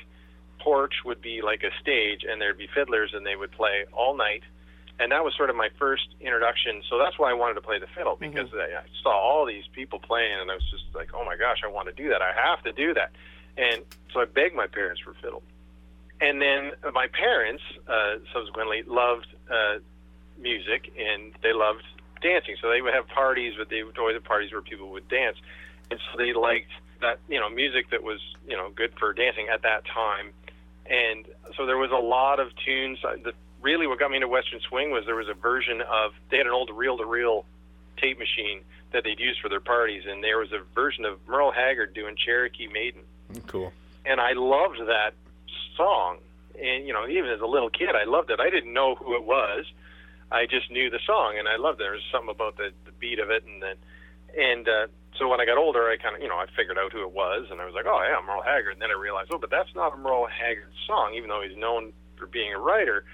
porch 0.61 0.95
would 1.05 1.21
be 1.21 1.42
like 1.42 1.62
a 1.62 1.71
stage, 1.81 2.25
and 2.29 2.40
there'd 2.40 2.59
be 2.59 2.69
fiddlers, 2.75 3.12
and 3.14 3.25
they 3.25 3.37
would 3.37 3.53
play 3.53 3.85
all 3.92 4.16
night. 4.16 4.42
And 4.99 5.13
that 5.13 5.25
was 5.25 5.35
sort 5.37 5.51
of 5.51 5.57
my 5.57 5.69
first 5.79 6.09
introduction. 6.21 6.83
So 6.89 6.99
that's 6.99 7.19
why 7.19 7.31
I 7.31 7.35
wanted 7.35 7.55
to 7.55 7.61
play 7.61 7.79
the 7.79 7.87
fiddle 7.95 8.17
because 8.17 8.49
I 8.55 8.81
I 8.81 8.85
saw 9.03 9.11
all 9.11 9.45
these 9.45 9.65
people 9.73 9.99
playing, 9.99 10.41
and 10.41 10.51
I 10.51 10.55
was 10.55 10.65
just 10.71 10.85
like, 10.95 11.11
"Oh 11.13 11.25
my 11.25 11.37
gosh, 11.37 11.61
I 11.65 11.69
want 11.69 11.89
to 11.89 11.95
do 11.95 12.09
that! 12.09 12.23
I 12.23 12.33
have 12.33 12.63
to 12.65 12.73
do 12.73 12.95
that!" 12.95 13.13
And 13.59 13.85
so 14.13 14.21
I 14.21 14.25
begged 14.25 14.55
my 14.55 14.67
parents 14.67 15.01
for 15.01 15.15
fiddle. 15.23 15.43
And 16.21 16.41
then 16.41 16.73
my 16.95 17.09
parents 17.09 17.63
uh, 17.87 18.17
subsequently 18.33 18.83
loved 18.87 19.27
uh, 19.51 19.79
music 20.39 20.93
and 20.99 21.33
they 21.43 21.53
loved 21.53 21.85
dancing. 22.23 22.57
So 22.61 22.71
they 22.71 22.81
would 22.81 22.95
have 22.95 23.07
parties, 23.09 23.55
but 23.59 23.69
they 23.69 23.83
would 23.83 23.99
always 23.99 24.15
have 24.15 24.25
parties 24.25 24.53
where 24.53 24.63
people 24.63 24.91
would 24.93 25.09
dance. 25.09 25.37
And 25.91 26.01
so 26.01 26.19
they 26.19 26.33
liked 26.33 26.71
that, 27.01 27.19
you 27.29 27.39
know, 27.39 27.49
music 27.51 27.91
that 27.91 28.03
was, 28.03 28.21
you 28.49 28.57
know, 28.57 28.71
good 28.71 28.93
for 28.99 29.13
dancing 29.13 29.49
at 29.53 29.63
that 29.63 29.85
time. 29.87 30.33
And 30.87 31.27
so 31.57 31.67
there 31.67 31.77
was 31.77 31.91
a 31.91 32.03
lot 32.03 32.41
of 32.41 32.49
tunes. 32.65 32.99
The, 33.03 33.33
really, 33.67 33.87
what 33.89 33.99
got 33.99 34.11
me 34.11 34.17
into 34.17 34.29
Western 34.29 34.61
Swing 34.69 34.93
was 34.93 35.05
there 35.07 35.17
was 35.17 35.29
a 35.29 35.35
version 35.35 35.83
of, 35.83 36.13
they 36.31 36.39
had 36.39 36.47
an 36.47 36.53
old 36.53 36.71
reel 36.71 36.97
to 36.99 37.05
reel 37.05 37.45
tape 38.01 38.19
machine 38.19 38.61
that 38.93 39.03
they'd 39.03 39.19
use 39.19 39.37
for 39.43 39.49
their 39.49 39.61
parties. 39.61 40.05
And 40.09 40.23
there 40.23 40.39
was 40.39 40.53
a 40.53 40.61
version 40.73 41.05
of 41.05 41.19
Merle 41.27 41.51
Haggard 41.51 41.93
doing 41.93 42.15
Cherokee 42.15 42.69
Maiden 42.69 43.03
Cool. 43.49 43.73
and 44.05 44.21
I 44.21 44.33
loved 44.35 44.79
that 44.87 45.15
song. 45.77 46.19
And 46.63 46.87
you 46.87 46.93
know, 46.95 47.09
even 47.09 47.29
as 47.29 47.41
a 47.41 47.47
little 47.47 47.69
kid, 47.69 47.91
I 48.03 48.05
loved 48.05 48.31
it. 48.31 48.39
I 48.39 48.51
didn't 48.51 48.73
know 48.73 48.95
who 48.95 49.17
it 49.17 49.25
was. 49.25 49.67
I 50.31 50.47
just 50.47 50.71
knew 50.71 50.89
the 50.91 51.01
song, 51.07 51.37
and 51.39 51.47
I 51.47 51.57
loved 51.57 51.81
it. 51.81 51.85
There 51.85 51.93
was 51.93 52.07
something 52.11 52.31
about 52.31 52.57
the, 52.57 52.71
the 52.85 52.93
beat 52.99 53.19
of 53.19 53.31
it, 53.31 53.45
and 53.47 53.63
then, 53.63 53.77
and 54.37 54.69
uh, 54.69 54.87
so 55.19 55.29
when 55.29 55.41
I 55.41 55.45
got 55.45 55.59
older, 55.59 55.89
I 55.89 55.97
kind 55.97 56.17
of, 56.17 56.23
you 56.23 56.29
know, 56.29 56.37
I 56.37 56.47
figured 56.57 56.79
out 56.79 56.93
who 56.93 57.03
it 57.03 57.13
was, 57.13 57.47
and 57.51 57.61
I 57.61 57.65
was 57.65 57.75
like, 57.75 57.87
oh 57.87 58.01
yeah, 58.03 58.19
Merle 58.27 58.43
Haggard. 58.43 58.73
And 58.73 58.83
then 58.83 58.91
I 58.91 58.99
realized, 58.99 59.31
oh, 59.33 59.39
but 59.39 59.51
that's 59.51 59.75
not 59.75 59.95
a 59.95 59.97
Merle 59.97 60.27
Haggard 60.27 60.73
song, 60.87 61.15
even 61.15 61.29
though 61.29 61.43
he's 61.47 61.57
known 61.57 61.93
for 62.17 62.27
being 62.27 62.53
a 62.55 62.59
writer. 62.59 63.05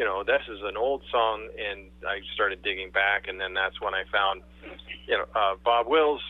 You 0.00 0.06
know, 0.06 0.24
this 0.24 0.40
is 0.48 0.60
an 0.64 0.78
old 0.78 1.02
song, 1.12 1.46
and 1.60 1.90
I 2.08 2.20
started 2.32 2.62
digging 2.62 2.88
back, 2.88 3.28
and 3.28 3.38
then 3.38 3.52
that's 3.52 3.78
when 3.82 3.92
I 3.92 4.04
found, 4.10 4.40
you 5.06 5.12
know, 5.12 5.26
uh, 5.36 5.56
Bob 5.62 5.88
Wills, 5.88 6.22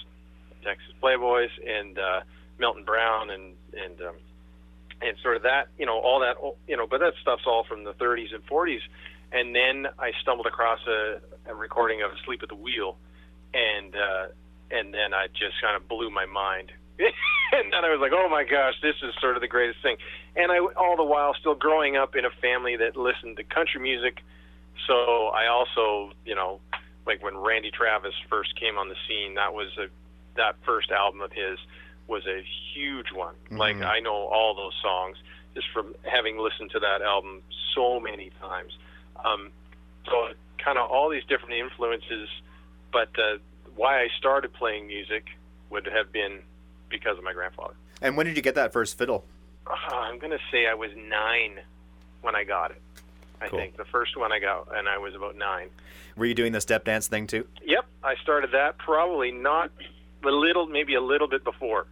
Texas 0.65 0.91
Playboys, 1.01 1.51
and 1.65 1.97
uh, 1.97 2.21
Milton 2.59 2.83
Brown, 2.83 3.31
and 3.31 3.55
and 3.73 4.01
um, 4.01 4.17
and 5.01 5.17
sort 5.23 5.37
of 5.37 5.45
that, 5.45 5.69
you 5.79 5.87
know, 5.87 6.01
all 6.01 6.19
that, 6.19 6.35
you 6.67 6.77
know, 6.77 6.89
but 6.91 6.99
that 6.99 7.13
stuff's 7.23 7.45
all 7.47 7.63
from 7.63 7.85
the 7.85 7.93
30s 7.93 8.35
and 8.35 8.45
40s. 8.45 8.81
And 9.31 9.55
then 9.55 9.87
I 10.01 10.11
stumbled 10.21 10.49
across 10.49 10.81
a, 10.89 11.21
a 11.47 11.55
recording 11.55 12.03
of 12.03 12.11
"Asleep 12.11 12.43
at 12.43 12.49
the 12.49 12.57
Wheel," 12.57 12.97
and 13.55 13.95
uh, 13.95 14.35
and 14.73 14.93
then 14.93 15.15
I 15.15 15.29
just 15.29 15.63
kind 15.63 15.77
of 15.77 15.87
blew 15.87 16.11
my 16.11 16.27
mind. 16.27 16.73
and 16.99 17.73
then 17.73 17.85
I 17.85 17.91
was 17.95 18.01
like, 18.01 18.11
"Oh 18.13 18.29
my 18.29 18.43
gosh, 18.43 18.75
this 18.83 18.97
is 19.01 19.15
sort 19.21 19.37
of 19.37 19.43
the 19.43 19.47
greatest 19.47 19.81
thing." 19.81 19.97
And 20.37 20.53
I, 20.53 20.59
all 20.59 20.97
the 20.97 21.05
while, 21.05 21.35
still 21.35 21.55
growing 21.55 21.97
up 21.97 22.15
in 22.15 22.25
a 22.25 22.31
family 22.31 22.77
that 22.77 22.97
listened 22.97 23.37
to 23.39 23.45
country 23.45 23.81
music. 23.81 24.23
So 24.87 25.27
I 25.27 25.49
also, 25.49 26.13
you 26.25 26.35
know, 26.35 26.61
like 27.07 27.23
when 27.23 27.37
Randy 27.37 27.71
Travis 27.71 28.15
first 28.29 28.59
came 28.59 28.79
on 28.79 28.89
the 28.89 28.95
scene, 29.09 29.35
that 29.35 29.53
was 29.53 29.69
a 29.79 29.89
that 30.37 30.55
first 30.65 30.91
album 30.91 31.21
of 31.21 31.33
his 31.33 31.59
was 32.07 32.27
a 32.27 32.43
huge 32.73 33.13
one. 33.13 33.35
Like 33.51 33.77
I 33.77 34.01
know 34.01 34.15
all 34.15 34.55
those 34.55 34.75
songs 34.83 35.17
just 35.55 35.67
from 35.73 35.95
having 36.05 36.39
listened 36.39 36.71
to 36.71 36.81
that 36.81 37.03
album 37.03 37.43
so 37.75 38.01
many 38.01 38.31
times. 38.41 38.73
Um, 39.25 39.51
so 40.07 40.29
kind 40.59 40.79
of 40.79 40.91
all 40.91 41.09
these 41.11 41.25
different 41.29 41.55
influences, 41.55 42.29
but 42.93 43.09
uh, 43.19 43.39
why 43.77 44.01
I 44.01 44.09
started 44.19 44.53
playing 44.53 44.87
music 44.87 45.27
would 45.71 45.87
have 45.87 46.13
been 46.13 46.41
because 46.89 47.19
of 47.19 47.25
my 47.25 47.33
grandfather. 47.33 47.75
And 48.03 48.17
when 48.17 48.27
did 48.27 48.37
you 48.37 48.43
get 48.43 48.55
that 48.55 48.73
first 48.73 48.97
fiddle? 48.99 49.25
Uh, 49.71 49.77
I'm 49.95 50.19
going 50.19 50.33
to 50.33 50.39
say 50.51 50.67
I 50.67 50.75
was 50.75 50.91
nine 50.97 51.61
when 52.23 52.35
I 52.35 52.45
got 52.45 52.71
it. 52.73 52.81
I 53.41 53.49
Cool. 53.49 53.59
think 53.59 53.77
the 53.77 53.85
first 53.87 54.17
one 54.19 54.33
I 54.33 54.39
got, 54.39 54.69
and 54.77 54.89
I 54.89 54.99
was 54.99 55.15
about 55.15 55.37
nine. 55.37 55.69
Were 56.17 56.27
you 56.27 56.35
doing 56.35 56.53
the 56.53 56.61
step 56.61 56.85
dance 56.85 57.09
thing 57.09 57.27
too? 57.27 57.47
Yep, 57.65 57.87
I 58.05 58.17
started 58.17 58.51
that 58.53 58.77
probably 58.79 59.31
not 59.33 59.71
a 60.25 60.29
little, 60.29 60.67
maybe 60.67 60.95
a 60.95 61.01
little 61.01 61.27
bit 61.29 61.43
before, 61.45 61.87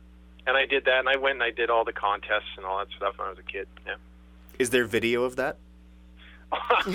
and 0.46 0.54
I 0.56 0.66
did 0.66 0.84
that, 0.84 0.98
and 0.98 1.08
I 1.08 1.16
went 1.16 1.34
and 1.36 1.42
I 1.42 1.50
did 1.50 1.70
all 1.70 1.84
the 1.84 1.92
contests 1.94 2.50
and 2.56 2.66
all 2.66 2.78
that 2.80 2.88
stuff 2.96 3.16
when 3.18 3.28
I 3.28 3.30
was 3.30 3.38
a 3.38 3.42
kid. 3.42 3.66
Yeah. 3.86 3.94
Is 4.58 4.68
there 4.70 4.84
video 4.84 5.22
of 5.22 5.36
that? 5.36 5.56
but 6.50 6.86
I'm 6.86 6.92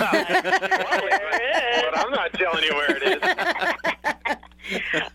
not 2.11 2.33
telling 2.33 2.63
you 2.63 2.73
where 2.75 2.97
it 2.97 3.03
is. 3.03 3.19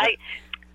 I 0.00 0.16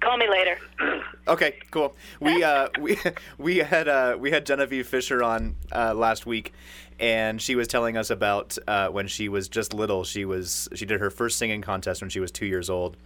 call 0.04 0.18
me 0.18 0.30
later. 0.30 0.58
Okay, 1.26 1.56
cool. 1.72 1.96
We 2.20 2.44
uh, 2.44 2.68
we 2.82 2.98
we 3.38 3.58
had 3.60 3.88
uh, 3.88 4.18
we 4.20 4.32
had 4.32 4.46
Genevieve 4.46 4.86
Fisher 4.86 5.24
on 5.24 5.56
uh, 5.72 5.94
last 5.94 6.26
week, 6.26 6.52
and 7.00 7.42
she 7.42 7.56
was 7.56 7.70
telling 7.70 7.96
us 7.96 8.10
about 8.10 8.58
uh, 8.68 8.89
when 8.89 9.08
she 9.08 9.30
was 9.30 9.48
just 9.48 9.74
little. 9.74 10.04
She 10.04 10.26
was 10.26 10.68
she 10.76 10.86
did 10.86 11.00
her 11.00 11.10
first 11.10 11.38
singing 11.38 11.62
contest 11.62 12.02
when 12.02 12.10
she 12.10 12.20
was 12.20 12.30
two 12.30 12.46
years 12.46 12.70
old, 12.70 12.98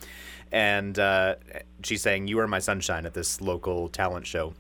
and 0.52 0.98
uh, 0.98 1.36
sang 1.84 2.28
"You 2.28 2.40
Are 2.40 2.48
My 2.48 2.58
Sunshine" 2.58 3.06
at 3.06 3.14
this 3.14 3.40
local 3.40 3.88
talent 3.88 4.26
show. 4.26 4.56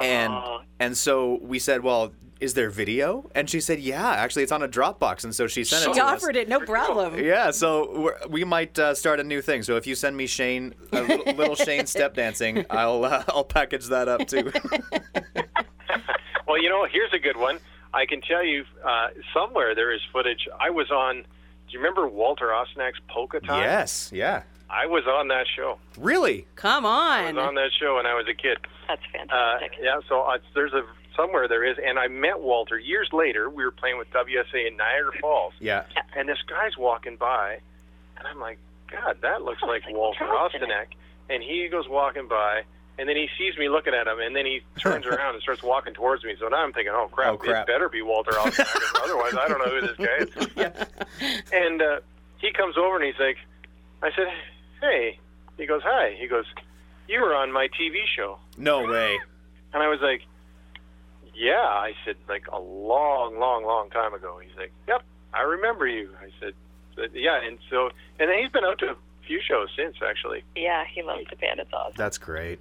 And 0.00 0.32
Oh. 0.32 0.60
and 0.78 0.96
so 0.96 1.38
we 1.42 1.58
said, 1.58 1.82
well, 1.82 2.12
is 2.38 2.52
there 2.54 2.68
video? 2.68 3.30
And 3.34 3.48
she 3.48 3.60
said, 3.60 3.80
yeah, 3.80 4.10
actually, 4.10 4.42
it's 4.42 4.52
on 4.52 4.62
a 4.62 4.68
Dropbox, 4.68 5.24
and 5.24 5.34
so 5.34 5.46
she 5.46 5.64
sent 5.64 5.84
it 5.84 5.94
She 5.94 6.00
to 6.00 6.04
us. 6.04 6.22
offered 6.22 6.36
it, 6.36 6.48
no 6.50 6.60
problem. 6.60 7.18
Yeah, 7.18 7.50
so 7.50 7.98
we're, 7.98 8.18
we 8.28 8.44
might 8.44 8.78
uh, 8.78 8.94
start 8.94 9.20
a 9.20 9.24
new 9.24 9.40
thing. 9.40 9.62
So 9.62 9.76
if 9.76 9.86
you 9.86 9.94
send 9.94 10.16
me 10.18 10.26
Shane, 10.26 10.74
a 10.92 11.00
little, 11.02 11.32
little 11.34 11.54
Shane 11.56 11.86
step 11.96 12.12
dancing, 12.14 12.66
I'll 12.68 13.04
uh, 13.06 13.24
I'll 13.28 13.44
package 13.44 13.86
that 13.86 14.08
up 14.08 14.26
too. 14.26 14.52
Well, 16.46 16.62
you 16.62 16.68
know, 16.68 16.86
here's 16.90 17.12
a 17.12 17.18
good 17.18 17.36
one. 17.36 17.58
I 17.92 18.06
can 18.06 18.20
tell 18.20 18.44
you 18.44 18.64
uh, 18.84 19.08
somewhere 19.34 19.74
there 19.74 19.92
is 19.92 20.00
footage. 20.12 20.46
I 20.60 20.70
was 20.70 20.90
on. 20.92 21.22
Do 21.22 21.72
you 21.72 21.80
remember 21.80 22.06
Walter 22.06 22.46
Ostanek's 22.48 23.00
Polka 23.08 23.40
Time? 23.40 23.62
yes, 23.62 24.10
yeah, 24.14 24.42
I 24.70 24.86
was 24.86 25.02
on 25.08 25.26
that 25.28 25.46
show. 25.56 25.78
really. 25.98 26.46
Come 26.54 26.86
on. 26.86 27.18
I 27.24 27.32
was 27.32 27.42
on 27.48 27.54
that 27.56 27.70
show 27.80 27.96
when 27.96 28.06
I 28.06 28.14
was 28.14 28.26
a 28.30 28.34
kid. 28.34 28.58
That's 28.88 29.02
Uh, 29.02 29.18
fantastic. 29.18 29.72
yeah, 29.82 30.00
so 30.08 30.22
uh, 30.22 30.38
there's 30.54 30.72
a 30.72 30.82
somewhere 31.16 31.48
there 31.48 31.64
is, 31.64 31.76
and 31.84 31.98
I 31.98 32.08
met 32.08 32.40
Walter 32.40 32.78
years 32.78 33.08
later. 33.12 33.48
We 33.48 33.64
were 33.64 33.70
playing 33.70 33.98
with 33.98 34.10
WSA 34.10 34.66
in 34.68 34.76
Niagara 34.76 35.12
Falls, 35.20 35.54
Yeah, 35.60 35.84
yeah. 35.94 36.02
and 36.14 36.28
this 36.28 36.38
guy's 36.48 36.76
walking 36.76 37.16
by, 37.16 37.58
and 38.18 38.26
I'm 38.26 38.38
like, 38.38 38.58
God, 38.90 39.18
that 39.22 39.42
looks 39.42 39.62
like 39.62 39.84
like 39.84 39.94
Walter 39.96 40.26
Walter 40.26 40.58
Ostanek. 40.58 40.86
And 41.28 41.42
he 41.42 41.66
goes 41.68 41.88
walking 41.88 42.28
by, 42.28 42.62
and 42.98 43.08
then 43.08 43.16
he 43.16 43.28
sees 43.36 43.58
me 43.58 43.68
looking 43.68 43.94
at 43.94 44.06
him, 44.06 44.20
and 44.20 44.36
then 44.36 44.46
he 44.46 44.60
turns 44.78 45.06
around 45.06 45.34
and 45.34 45.42
starts 45.42 45.62
walking 45.62 45.92
towards 45.94 46.22
me. 46.22 46.36
So 46.38 46.46
now 46.48 46.58
I'm 46.58 46.72
thinking, 46.72 46.92
oh 46.94 47.08
crap, 47.10 47.32
Oh, 47.32 47.36
crap. 47.38 47.68
it 47.68 47.72
better 47.72 47.88
be 47.88 48.02
Walter 48.02 48.30
Ostanek, 48.32 49.02
otherwise 49.02 49.34
I 49.34 49.48
don't 49.48 49.58
know 49.58 49.80
who 49.80 49.86
this 49.86 49.96
guy 49.96 50.76
is. 50.76 50.86
And 51.52 51.82
uh, 51.82 52.00
he 52.38 52.52
comes 52.52 52.76
over 52.76 52.96
and 52.96 53.04
he's 53.04 53.18
like, 53.18 53.38
I 54.02 54.10
said, 54.14 54.26
hey. 54.80 55.18
He 55.56 55.64
goes, 55.66 55.80
hi. 55.82 56.14
He 56.20 56.26
goes, 56.28 56.44
you 57.08 57.20
were 57.20 57.34
on 57.34 57.52
my 57.52 57.68
TV 57.68 57.96
show. 58.16 58.38
no 58.56 58.84
way. 58.86 59.18
And 59.72 59.82
I 59.82 59.88
was 59.88 60.00
like, 60.00 60.22
yeah. 61.34 61.52
I 61.60 61.92
said, 62.04 62.16
like 62.28 62.44
a 62.52 62.58
long, 62.58 63.38
long, 63.38 63.64
long 63.64 63.90
time 63.90 64.14
ago. 64.14 64.38
He's 64.42 64.56
like, 64.56 64.72
yep, 64.88 65.02
I 65.34 65.42
remember 65.42 65.86
you. 65.86 66.10
I 66.20 66.30
said, 66.40 66.54
yeah. 67.12 67.40
And 67.46 67.58
so, 67.70 67.90
and 68.18 68.30
then 68.30 68.38
he's 68.40 68.50
been 68.50 68.64
out 68.64 68.78
to 68.78 68.86
a 68.90 68.96
few 69.26 69.40
shows 69.46 69.68
since, 69.76 69.96
actually. 70.08 70.44
yeah, 70.54 70.84
he 70.94 71.02
loves 71.02 71.24
the 71.28 71.36
band. 71.36 71.60
It's 71.60 71.72
awesome. 71.72 71.94
That's 71.96 72.16
great. 72.18 72.58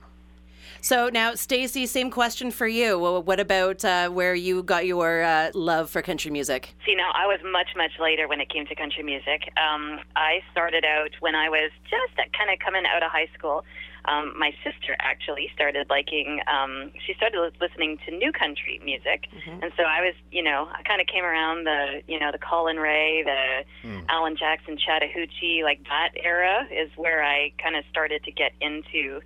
So 0.81 1.09
now, 1.09 1.33
Stacey, 1.35 1.85
same 1.85 2.11
question 2.11 2.51
for 2.51 2.67
you. 2.67 2.99
What 2.99 3.39
about 3.39 3.83
uh, 3.85 4.09
where 4.09 4.35
you 4.35 4.61
got 4.61 4.85
your 4.85 5.23
uh, 5.23 5.51
love 5.53 5.89
for 5.89 6.01
country 6.01 6.29
music? 6.31 6.75
See, 6.85 6.95
now 6.95 7.11
I 7.15 7.25
was 7.27 7.39
much, 7.43 7.69
much 7.77 7.91
later 7.99 8.27
when 8.27 8.39
it 8.41 8.49
came 8.49 8.65
to 8.67 8.75
country 8.75 9.03
music. 9.03 9.49
Um, 9.57 9.99
I 10.15 10.41
started 10.51 10.83
out 10.85 11.11
when 11.21 11.33
I 11.33 11.49
was 11.49 11.71
just 11.89 12.15
kind 12.17 12.51
of 12.51 12.59
coming 12.59 12.83
out 12.85 13.01
of 13.03 13.11
high 13.11 13.29
school. 13.37 13.63
Um, 14.07 14.33
my 14.37 14.51
sister 14.63 14.95
actually 14.99 15.49
started 15.53 15.87
liking. 15.89 16.41
Um, 16.47 16.91
she 17.05 17.13
started 17.15 17.39
lis- 17.41 17.59
listening 17.59 17.97
to 18.05 18.15
new 18.15 18.31
country 18.31 18.79
music, 18.83 19.27
and 19.61 19.71
so 19.77 19.83
I 19.83 20.01
was, 20.01 20.13
you 20.31 20.43
know, 20.43 20.67
I 20.71 20.83
kind 20.83 21.01
of 21.01 21.07
came 21.07 21.23
around 21.23 21.65
the, 21.65 22.01
you 22.07 22.19
know, 22.19 22.31
the 22.31 22.37
Collin 22.37 22.77
Raye, 22.77 23.23
the 23.23 23.89
Alan 24.09 24.35
Jackson, 24.35 24.77
Chattahoochee, 24.77 25.63
like 25.63 25.83
that 25.85 26.09
era 26.21 26.67
is 26.71 26.89
where 26.95 27.23
I 27.23 27.51
kind 27.61 27.75
of 27.75 27.83
started 27.89 28.23
to 28.23 28.31
get 28.31 28.51
into, 28.61 29.21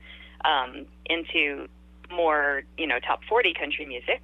um, 0.45 0.85
into 1.05 1.67
more, 2.11 2.63
you 2.77 2.87
know, 2.87 2.99
top 2.99 3.21
forty 3.27 3.53
country 3.53 3.85
music 3.85 4.21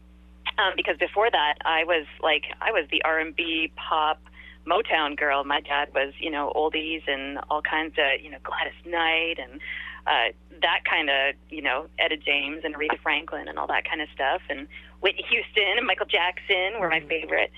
um, 0.57 0.73
because 0.75 0.97
before 0.97 1.29
that 1.29 1.55
I 1.65 1.83
was 1.83 2.05
like 2.21 2.43
I 2.61 2.71
was 2.71 2.85
the 2.91 3.01
R 3.03 3.19
and 3.19 3.35
B 3.35 3.71
pop 3.75 4.21
Motown 4.65 5.15
girl. 5.17 5.43
My 5.43 5.61
dad 5.61 5.89
was 5.93 6.13
you 6.19 6.31
know 6.31 6.51
oldies 6.55 7.03
and 7.07 7.39
all 7.49 7.61
kinds 7.61 7.95
of 7.97 8.23
you 8.23 8.31
know 8.31 8.37
Gladys 8.43 8.73
Knight 8.85 9.37
and 9.39 9.59
uh, 10.07 10.31
that 10.61 10.81
kind 10.89 11.09
of 11.09 11.35
you 11.49 11.61
know 11.61 11.87
Etta 11.99 12.17
James 12.17 12.61
and 12.63 12.75
Aretha 12.75 12.99
Franklin 13.01 13.47
and 13.47 13.57
all 13.57 13.67
that 13.67 13.87
kind 13.89 14.01
of 14.01 14.07
stuff 14.13 14.41
and 14.49 14.67
Whitney 15.01 15.25
Houston 15.29 15.77
and 15.77 15.85
Michael 15.85 16.07
Jackson 16.07 16.79
were 16.79 16.89
my 16.89 17.01
favorite. 17.01 17.51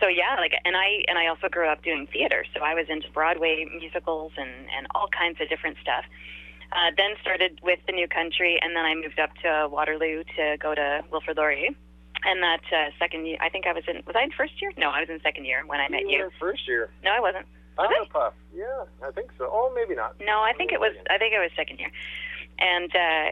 So 0.00 0.08
yeah, 0.08 0.36
like 0.38 0.52
and 0.64 0.76
I 0.76 1.04
and 1.08 1.18
I 1.18 1.26
also 1.28 1.48
grew 1.48 1.68
up 1.68 1.82
doing 1.82 2.06
theater, 2.12 2.44
so 2.54 2.62
I 2.62 2.74
was 2.74 2.86
into 2.88 3.10
Broadway 3.10 3.64
musicals 3.78 4.32
and 4.36 4.50
and 4.76 4.86
all 4.94 5.08
kinds 5.08 5.40
of 5.40 5.48
different 5.48 5.76
stuff. 5.80 6.04
Uh, 6.72 6.90
then 6.96 7.12
started 7.20 7.60
with 7.62 7.78
the 7.86 7.92
new 7.92 8.08
country, 8.08 8.58
and 8.60 8.74
then 8.74 8.84
I 8.84 8.94
moved 8.94 9.20
up 9.20 9.30
to 9.42 9.68
Waterloo 9.70 10.24
to 10.36 10.56
go 10.58 10.74
to 10.74 11.04
Wilfrid 11.10 11.36
Laurier. 11.36 11.70
And 12.24 12.42
that 12.42 12.62
uh, 12.72 12.90
second 12.98 13.26
year, 13.26 13.36
I 13.40 13.48
think 13.50 13.66
I 13.66 13.72
was 13.72 13.84
in. 13.86 14.02
Was 14.06 14.16
I 14.16 14.24
in 14.24 14.30
first 14.32 14.60
year? 14.60 14.72
No, 14.78 14.90
I 14.90 15.00
was 15.00 15.08
in 15.10 15.20
second 15.22 15.44
year 15.44 15.62
when 15.66 15.78
I 15.78 15.88
met 15.88 16.04
were 16.04 16.10
you. 16.10 16.24
in 16.24 16.30
first 16.40 16.66
year. 16.66 16.90
No, 17.04 17.12
I 17.12 17.20
wasn't. 17.20 17.46
Hufflepuff. 17.78 18.32
Yeah, 18.54 18.84
I 19.02 19.10
think 19.10 19.30
so. 19.38 19.48
Oh, 19.50 19.72
maybe 19.74 19.94
not. 19.94 20.14
No, 20.20 20.40
I 20.40 20.52
think 20.56 20.72
it 20.72 20.80
was. 20.80 20.94
I 21.10 21.18
think 21.18 21.34
it 21.34 21.38
was 21.38 21.50
second 21.56 21.78
year, 21.80 21.90
and 22.58 22.94
uh, 22.94 23.30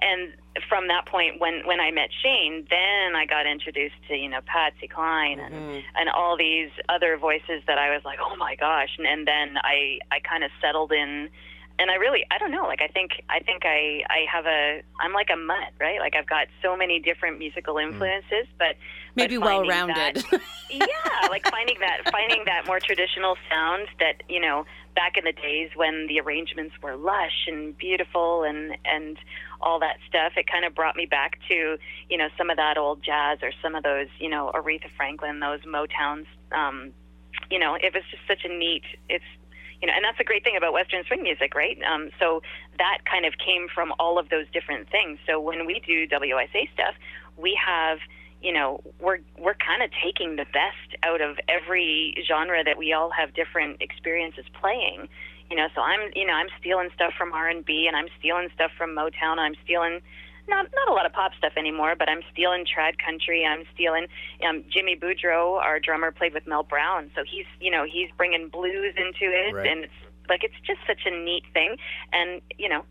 and 0.00 0.32
from 0.68 0.88
that 0.88 1.06
point, 1.06 1.40
when 1.40 1.66
when 1.66 1.80
I 1.80 1.90
met 1.90 2.10
Shane, 2.22 2.66
then 2.70 3.16
I 3.16 3.26
got 3.26 3.46
introduced 3.46 3.96
to 4.08 4.16
you 4.16 4.28
know 4.28 4.40
Patsy 4.46 4.88
Cline 4.88 5.40
and 5.40 5.54
and 5.96 6.08
all 6.14 6.36
these 6.36 6.70
other 6.88 7.16
voices 7.16 7.62
that 7.66 7.78
I 7.78 7.94
was 7.94 8.04
like, 8.04 8.18
oh 8.22 8.36
my 8.36 8.54
gosh, 8.56 8.90
and, 8.98 9.06
and 9.06 9.26
then 9.26 9.56
I 9.62 9.98
I 10.10 10.20
kind 10.20 10.44
of 10.44 10.50
settled 10.60 10.92
in. 10.92 11.28
And 11.82 11.90
I 11.90 11.94
really, 11.96 12.24
I 12.30 12.38
don't 12.38 12.52
know. 12.52 12.62
Like, 12.62 12.80
I 12.80 12.86
think, 12.86 13.10
I 13.28 13.40
think 13.40 13.64
I, 13.64 14.02
I 14.08 14.24
have 14.32 14.46
a, 14.46 14.82
I'm 15.00 15.12
like 15.12 15.30
a 15.32 15.36
mutt, 15.36 15.72
right? 15.80 15.98
Like, 15.98 16.14
I've 16.14 16.28
got 16.28 16.46
so 16.62 16.76
many 16.76 17.00
different 17.00 17.40
musical 17.40 17.76
influences, 17.78 18.46
but 18.56 18.76
Maybe 19.16 19.36
but 19.36 19.46
well-rounded. 19.46 20.24
that- 20.30 20.40
yeah, 20.70 21.28
like 21.28 21.44
finding 21.50 21.76
that 21.80 22.08
finding 22.12 22.44
that 22.46 22.66
more 22.68 22.78
traditional 22.80 23.36
sound 23.50 23.88
that 23.98 24.22
you 24.28 24.40
know 24.40 24.64
back 24.94 25.18
in 25.18 25.24
the 25.24 25.32
days 25.32 25.68
when 25.76 26.06
the 26.06 26.18
arrangements 26.20 26.74
were 26.82 26.96
lush 26.96 27.46
and 27.46 27.76
beautiful 27.76 28.44
and 28.44 28.78
and 28.86 29.18
all 29.60 29.80
that 29.80 29.96
stuff. 30.08 30.32
It 30.36 30.46
kind 30.46 30.64
of 30.64 30.74
brought 30.74 30.96
me 30.96 31.04
back 31.04 31.38
to 31.50 31.76
you 32.08 32.16
know 32.16 32.28
some 32.38 32.48
of 32.48 32.56
that 32.56 32.78
old 32.78 33.02
jazz 33.02 33.40
or 33.42 33.50
some 33.60 33.74
of 33.74 33.82
those 33.82 34.06
you 34.18 34.30
know 34.30 34.50
Aretha 34.54 34.88
Franklin, 34.96 35.40
those 35.40 35.60
Motowns. 35.62 36.26
Um, 36.52 36.92
you 37.50 37.58
know, 37.58 37.74
it 37.74 37.92
was 37.92 38.02
just 38.10 38.22
such 38.26 38.44
a 38.44 38.48
neat. 38.48 38.84
It's 39.10 39.24
you 39.82 39.88
know, 39.88 39.94
and 39.94 40.04
that's 40.04 40.18
the 40.18 40.24
great 40.24 40.44
thing 40.44 40.56
about 40.56 40.72
Western 40.72 41.04
swing 41.04 41.22
music, 41.22 41.54
right? 41.54 41.76
Um, 41.82 42.10
so 42.20 42.40
that 42.78 42.98
kind 43.10 43.26
of 43.26 43.34
came 43.44 43.66
from 43.68 43.92
all 43.98 44.18
of 44.18 44.28
those 44.30 44.46
different 44.52 44.88
things. 44.88 45.18
So 45.26 45.40
when 45.40 45.66
we 45.66 45.82
do 45.84 46.06
WSA 46.06 46.72
stuff, 46.72 46.94
we 47.36 47.58
have 47.66 47.98
you 48.40 48.52
know 48.52 48.80
we're 49.00 49.18
we're 49.38 49.54
kind 49.54 49.82
of 49.82 49.90
taking 50.02 50.36
the 50.36 50.46
best 50.52 50.98
out 51.02 51.20
of 51.20 51.38
every 51.48 52.14
genre 52.26 52.62
that 52.64 52.76
we 52.76 52.92
all 52.92 53.10
have 53.10 53.34
different 53.34 53.80
experiences 53.80 54.44
playing 54.60 55.08
you 55.48 55.56
know 55.56 55.68
so 55.74 55.80
i'm 55.80 56.10
you 56.14 56.26
know 56.26 56.32
i'm 56.32 56.48
stealing 56.58 56.88
stuff 56.94 57.12
from 57.16 57.32
r&b 57.32 57.86
and 57.86 57.96
i'm 57.96 58.08
stealing 58.18 58.48
stuff 58.54 58.72
from 58.76 58.90
motown 58.96 59.38
i'm 59.38 59.54
stealing 59.64 60.00
not 60.48 60.66
not 60.74 60.88
a 60.88 60.92
lot 60.92 61.06
of 61.06 61.12
pop 61.12 61.32
stuff 61.38 61.52
anymore 61.56 61.94
but 61.96 62.08
i'm 62.08 62.20
stealing 62.32 62.64
trad 62.64 62.94
country. 63.04 63.44
I'm 63.46 63.64
stealing 63.74 64.06
um 64.46 64.64
jimmy 64.68 64.96
boudreau 64.96 65.56
our 65.58 65.78
drummer 65.80 66.10
played 66.12 66.34
with 66.34 66.46
mel 66.46 66.62
brown. 66.62 67.10
So 67.14 67.22
he's 67.28 67.46
you 67.60 67.70
know 67.70 67.84
he's 67.84 68.08
bringing 68.16 68.48
blues 68.48 68.94
into 68.96 69.32
it. 69.32 69.54
Right. 69.54 69.66
and 69.66 69.84
it's 69.84 69.92
like 70.28 70.44
it's 70.44 70.54
just 70.66 70.80
such 70.86 71.00
a 71.06 71.10
neat 71.10 71.44
thing. 71.52 71.76
And 72.12 72.40
you 72.58 72.68
know 72.68 72.84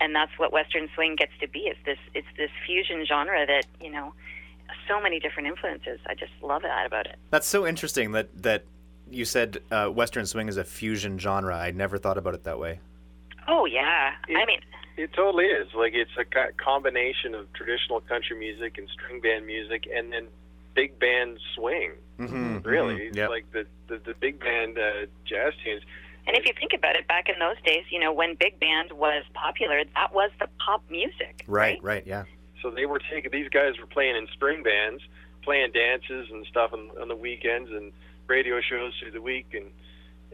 and 0.00 0.14
that's 0.14 0.32
what 0.38 0.52
western 0.52 0.88
swing 0.94 1.14
gets 1.16 1.32
to 1.40 1.48
be 1.48 1.60
is 1.60 1.76
this 1.84 1.98
it's 2.14 2.26
this 2.36 2.50
fusion 2.66 3.04
genre 3.06 3.46
that 3.46 3.66
you 3.80 3.90
know 3.90 4.12
so 4.88 5.00
many 5.00 5.20
different 5.20 5.48
influences. 5.48 6.00
I 6.06 6.14
just 6.14 6.32
love 6.42 6.62
that 6.62 6.86
about 6.86 7.06
it. 7.06 7.16
That's 7.30 7.46
so 7.46 7.66
interesting 7.66 8.12
that 8.12 8.28
that 8.42 8.64
you 9.10 9.24
said 9.24 9.58
uh, 9.70 9.88
Western 9.88 10.26
swing 10.26 10.48
is 10.48 10.56
a 10.56 10.64
fusion 10.64 11.18
genre. 11.18 11.54
I 11.56 11.70
never 11.70 11.98
thought 11.98 12.18
about 12.18 12.34
it 12.34 12.44
that 12.44 12.58
way. 12.58 12.80
oh 13.46 13.66
yeah. 13.66 14.12
I 14.28 14.44
mean 14.46 14.60
It 14.96 15.12
totally 15.12 15.46
is. 15.46 15.68
Like 15.74 15.92
it's 15.94 16.10
a 16.18 16.24
combination 16.52 17.34
of 17.34 17.52
traditional 17.52 18.00
country 18.00 18.38
music 18.38 18.78
and 18.78 18.88
string 18.88 19.20
band 19.20 19.46
music, 19.46 19.88
and 19.92 20.12
then 20.12 20.28
big 20.74 20.98
band 20.98 21.38
swing. 21.54 21.92
Mm-hmm, 22.18 22.58
Really, 22.68 23.10
mhm, 23.10 23.16
yep. 23.16 23.30
like 23.30 23.50
the 23.52 23.66
the, 23.88 23.98
the 23.98 24.14
big 24.14 24.38
band 24.40 24.78
uh, 24.78 25.06
jazz 25.24 25.52
tunes. 25.64 25.82
And 26.26 26.36
if 26.36 26.46
you 26.46 26.52
think 26.58 26.72
about 26.72 26.96
it, 26.96 27.06
back 27.06 27.28
in 27.28 27.38
those 27.38 27.60
days, 27.66 27.84
you 27.90 28.00
know, 28.00 28.12
when 28.12 28.34
big 28.34 28.58
band 28.58 28.92
was 28.92 29.24
popular, 29.34 29.82
that 29.94 30.14
was 30.14 30.30
the 30.40 30.48
pop 30.64 30.82
music. 30.90 31.44
Right, 31.46 31.78
right, 31.82 32.06
yeah. 32.06 32.24
So 32.62 32.70
they 32.70 32.86
were 32.86 32.98
taking 32.98 33.30
these 33.30 33.50
guys 33.50 33.78
were 33.78 33.86
playing 33.86 34.16
in 34.16 34.26
string 34.32 34.62
bands, 34.62 35.02
playing 35.42 35.72
dances 35.72 36.28
and 36.30 36.46
stuff 36.46 36.72
on, 36.72 36.90
on 37.00 37.08
the 37.08 37.16
weekends 37.16 37.70
and 37.70 37.92
radio 38.26 38.60
shows 38.62 38.94
through 39.00 39.10
the 39.10 39.20
week, 39.20 39.52
and 39.52 39.66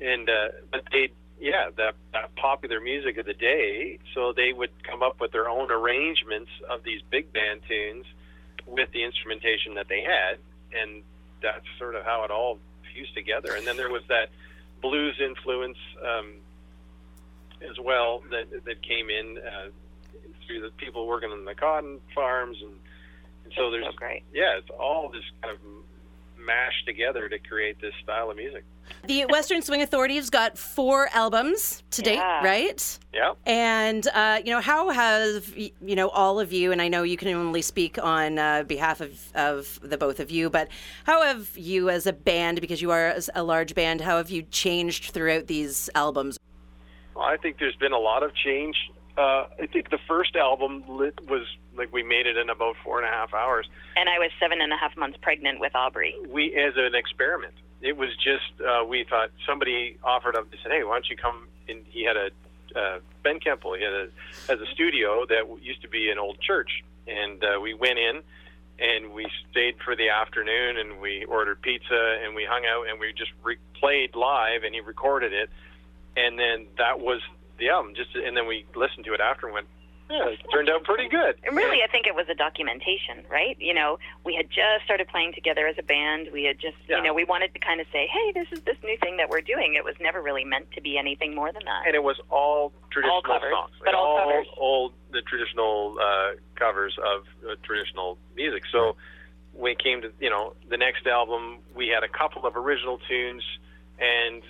and 0.01 0.29
uh, 0.29 0.49
but 0.71 0.83
they 0.93 1.11
yeah 1.41 1.71
that 1.77 1.95
that 2.13 2.35
popular 2.37 2.81
music 2.81 3.19
of 3.19 3.27
the 3.27 3.35
day. 3.35 3.99
So 4.15 4.33
they 4.33 4.53
would 4.53 4.71
come 4.85 5.03
up 5.03 5.21
with 5.21 5.33
their 5.33 5.49
own 5.49 5.71
arrangements 5.71 6.51
of 6.69 6.85
these 6.85 7.01
big 7.11 7.33
band 7.33 7.63
tunes 7.69 8.07
with 8.67 8.91
the 8.93 9.03
instrumentation 9.03 9.75
that 9.75 9.89
they 9.89 10.03
had, 10.03 10.39
and 10.79 11.03
that's 11.43 11.65
sort 11.79 11.95
of 11.95 12.05
how 12.05 12.25
it 12.25 12.31
all 12.31 12.59
fused 12.93 13.15
together. 13.15 13.55
And 13.55 13.67
then 13.67 13.77
there 13.77 13.91
was 13.91 14.03
that 14.09 14.29
blues 14.83 15.17
influence 15.21 15.79
um, 16.03 16.35
as 17.63 17.79
well 17.83 18.23
that 18.31 18.65
that 18.65 18.83
came 18.83 19.11
in 19.11 19.39
uh, 19.39 19.69
through 20.47 20.61
the 20.63 20.71
people 20.77 21.07
working 21.07 21.31
on 21.31 21.45
the 21.45 21.55
cotton 21.55 22.01
farms, 22.15 22.59
and, 22.61 22.75
and 23.45 23.53
so 23.57 23.71
there's 23.71 23.85
so 23.85 23.93
great. 23.93 24.23
yeah, 24.33 24.59
it's 24.59 24.71
all 24.71 25.09
this 25.09 25.25
kind 25.43 25.55
of 25.55 25.61
mashed 26.45 26.87
together 26.87 27.29
to 27.29 27.39
create 27.39 27.81
this 27.81 27.93
style 28.03 28.31
of 28.31 28.37
music. 28.37 28.65
The 29.07 29.25
Western 29.27 29.63
Swing 29.63 29.83
Authority's 29.83 30.31
got 30.31 30.59
four 30.59 31.09
albums 31.13 31.83
to 31.93 32.03
date, 32.03 32.17
Yeah. 32.17 32.45
right? 32.45 32.99
Yeah. 33.15 33.33
And 33.47 34.07
uh, 34.09 34.41
you 34.45 34.51
know, 34.53 34.61
how 34.61 34.91
have 34.91 35.47
you 35.57 35.71
know 35.97 36.09
all 36.09 36.41
of 36.41 36.53
you? 36.53 36.73
And 36.73 36.83
I 36.83 36.89
know 36.89 37.03
you 37.03 37.17
can 37.17 37.29
only 37.29 37.63
speak 37.63 37.99
on 38.03 38.39
uh, 38.39 38.65
behalf 38.65 39.01
of, 39.01 39.19
of 39.35 39.79
the 39.83 39.97
both 39.97 40.19
of 40.21 40.31
you, 40.31 40.51
but 40.51 40.69
how 41.05 41.23
have 41.23 41.57
you, 41.57 41.89
as 41.89 42.07
a 42.07 42.13
band, 42.13 42.61
because 42.61 42.83
you 42.83 42.91
are 42.91 43.15
a 43.35 43.43
large 43.43 43.75
band, 43.75 44.01
how 44.01 44.17
have 44.17 44.31
you 44.31 44.43
changed 44.43 45.13
throughout 45.13 45.47
these 45.47 45.89
albums? 45.95 46.39
Well, 47.15 47.25
I 47.25 47.37
think 47.37 47.59
there's 47.59 47.77
been 47.77 47.93
a 47.93 47.99
lot 47.99 48.23
of 48.23 48.35
change. 48.35 48.77
Uh, 49.17 49.47
I 49.61 49.67
think 49.73 49.91
the 49.91 49.99
first 50.09 50.35
album 50.37 50.85
lit 50.89 51.19
was 51.29 51.43
like 51.81 51.93
we 51.93 52.03
made 52.03 52.27
it 52.27 52.37
in 52.37 52.51
about 52.51 52.77
four 52.85 52.99
and 52.99 53.09
a 53.09 53.11
half 53.11 53.33
hours. 53.33 53.67
And 53.97 54.09
I 54.09 54.19
was 54.19 54.31
seven 54.39 54.61
and 54.61 54.71
a 54.73 54.77
half 54.77 54.97
months 54.97 55.19
pregnant 55.21 55.61
with 55.61 55.75
Aubrey. 55.75 56.15
We 56.29 56.55
as 56.55 56.75
an 56.77 56.95
experiment. 56.95 57.55
It 57.81 57.97
was 57.97 58.11
just 58.17 58.53
uh, 58.61 58.85
we 58.85 59.05
thought 59.05 59.31
somebody 59.47 59.97
offered 60.05 60.37
up. 60.37 60.51
They 60.51 60.59
said, 60.63 60.71
"Hey, 60.71 60.85
why 60.85 60.95
don't 60.95 61.09
you 61.09 61.17
come?" 61.17 61.49
in 61.67 61.83
He 61.89 62.05
had 62.05 62.17
a 62.17 62.31
uh, 62.79 62.99
Ben 63.25 63.41
Kemple. 63.41 63.79
He 63.79 63.83
had 63.83 63.95
a 63.95 64.09
has 64.49 64.61
a 64.61 64.71
studio 64.73 65.25
that 65.27 65.43
used 65.63 65.81
to 65.83 65.89
be 65.89 66.11
an 66.11 66.19
old 66.19 66.39
church, 66.41 66.85
and 67.09 67.43
uh, 67.43 67.59
we 67.61 67.73
went 67.73 67.99
in 67.99 68.23
and 68.79 69.13
we 69.13 69.27
stayed 69.51 69.77
for 69.85 69.95
the 69.95 70.09
afternoon 70.09 70.79
and 70.79 71.01
we 71.01 71.25
ordered 71.25 71.61
pizza 71.61 72.19
and 72.25 72.35
we 72.35 72.47
hung 72.49 72.65
out 72.65 72.89
and 72.89 72.99
we 72.99 73.13
just 73.13 73.31
re- 73.43 73.59
played 73.75 74.15
live 74.15 74.65
and 74.65 74.75
he 74.75 74.81
recorded 74.81 75.35
it 75.35 75.51
and 76.17 76.39
then 76.39 76.67
that 76.79 76.99
was 76.99 77.21
the 77.59 77.69
album 77.69 77.95
just 77.95 78.09
and 78.15 78.35
then 78.35 78.47
we 78.47 78.65
listened 78.75 79.05
to 79.05 79.13
it 79.13 79.21
after 79.21 79.45
and 79.45 79.55
went 79.55 79.67
yeah 80.11 80.29
it 80.29 80.39
turned 80.53 80.69
out 80.69 80.83
pretty 80.85 81.09
good 81.09 81.37
And 81.47 81.57
really, 81.57 81.79
I 81.83 81.91
think 81.91 82.07
it 82.07 82.15
was 82.15 82.27
a 82.29 82.35
documentation, 82.35 83.25
right? 83.31 83.57
You 83.61 83.75
know, 83.75 83.99
we 84.25 84.35
had 84.35 84.49
just 84.51 84.85
started 84.85 85.09
playing 85.09 85.33
together 85.35 85.67
as 85.67 85.77
a 85.79 85.83
band. 85.83 86.29
We 86.33 86.45
had 86.45 86.59
just, 86.59 86.77
Yeah. 86.89 86.97
you 86.99 87.03
know, 87.05 87.15
we 87.15 87.25
wanted 87.25 87.53
to 87.55 87.61
kind 87.61 87.81
of 87.81 87.87
say, 87.93 88.07
hey, 88.13 88.33
this 88.33 88.49
is 88.53 88.61
this 88.65 88.77
new 88.83 88.97
thing 88.99 89.17
that 89.19 89.29
we're 89.31 89.41
doing. 89.41 89.75
It 89.75 89.85
was 89.85 89.95
never 90.01 90.21
really 90.21 90.45
meant 90.45 90.71
to 90.73 90.81
be 90.81 90.99
anything 90.99 91.35
more 91.35 91.53
than 91.53 91.65
that. 91.65 91.87
and 91.87 91.95
it 91.95 92.03
was 92.03 92.19
all 92.31 92.73
traditional 92.91 93.23
covers, 93.23 93.53
songs 93.53 93.73
but 93.85 93.95
all 93.95 94.19
covers. 94.19 94.47
old 94.59 94.93
the 95.13 95.23
traditional 95.23 95.97
uh, 96.01 96.33
covers 96.57 96.97
of 96.99 97.25
uh, 97.49 97.55
traditional 97.63 98.19
music 98.37 98.63
so 98.73 98.97
when 99.53 99.73
it 99.73 99.79
came 99.83 100.01
to 100.03 100.13
you 100.21 100.31
know 100.31 100.55
the 100.69 100.77
next 100.77 101.07
album 101.07 101.59
we 101.75 101.89
had 101.89 102.03
a 102.05 102.09
couple 102.09 102.47
of 102.47 102.57
original 102.57 102.99
tunes 103.09 103.43
and 103.99 104.43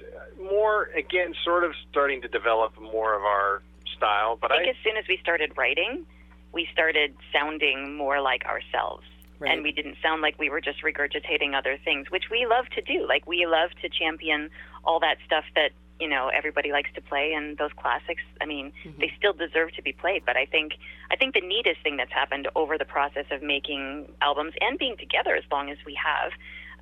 more 0.51 0.85
again 0.97 1.35
sort 1.45 1.65
of 1.65 1.73
starting 1.91 2.21
to 2.23 2.29
develop 2.29 2.79
more 2.81 3.15
of 3.17 3.23
our 3.23 3.63
style 4.01 4.39
but 4.41 4.51
I 4.51 4.57
think 4.57 4.69
I 4.69 4.71
as 4.71 4.77
soon 4.83 4.97
as 4.97 5.05
we 5.09 5.19
started 5.23 5.53
writing, 5.57 6.07
we 6.53 6.67
started 6.73 7.15
sounding 7.33 7.97
more 7.97 8.21
like 8.21 8.45
ourselves. 8.47 9.05
Right. 9.39 9.53
And 9.53 9.63
we 9.63 9.73
didn't 9.73 9.97
sound 10.03 10.21
like 10.21 10.39
we 10.39 10.51
were 10.51 10.61
just 10.61 10.83
regurgitating 10.83 11.57
other 11.57 11.79
things, 11.83 12.11
which 12.11 12.25
we 12.31 12.47
love 12.47 12.67
to 12.75 12.83
do. 12.83 13.07
Like 13.07 13.27
we 13.27 13.47
love 13.47 13.71
to 13.81 13.89
champion 13.89 14.51
all 14.85 15.01
that 15.01 15.17
stuff 15.25 15.45
that 15.55 15.71
you 15.99 16.09
know 16.09 16.31
everybody 16.35 16.73
likes 16.73 16.91
to 16.95 17.01
play, 17.01 17.33
and 17.33 17.57
those 17.57 17.71
classics. 17.75 18.23
I 18.41 18.45
mean, 18.45 18.73
they 18.99 19.11
still 19.17 19.33
deserve 19.33 19.73
to 19.77 19.83
be 19.83 19.93
played. 19.93 20.25
But 20.27 20.37
I 20.37 20.45
think 20.45 20.73
I 21.11 21.17
think 21.17 21.33
the 21.33 21.41
neatest 21.41 21.83
thing 21.83 21.97
that's 21.97 22.13
happened 22.13 22.49
over 22.55 22.77
the 22.77 22.85
process 22.85 23.25
of 23.31 23.43
making 23.43 24.13
albums 24.21 24.53
and 24.61 24.79
being 24.79 24.97
together 24.99 25.35
as 25.35 25.45
long 25.51 25.71
as 25.71 25.79
we 25.87 25.97
have 25.97 26.33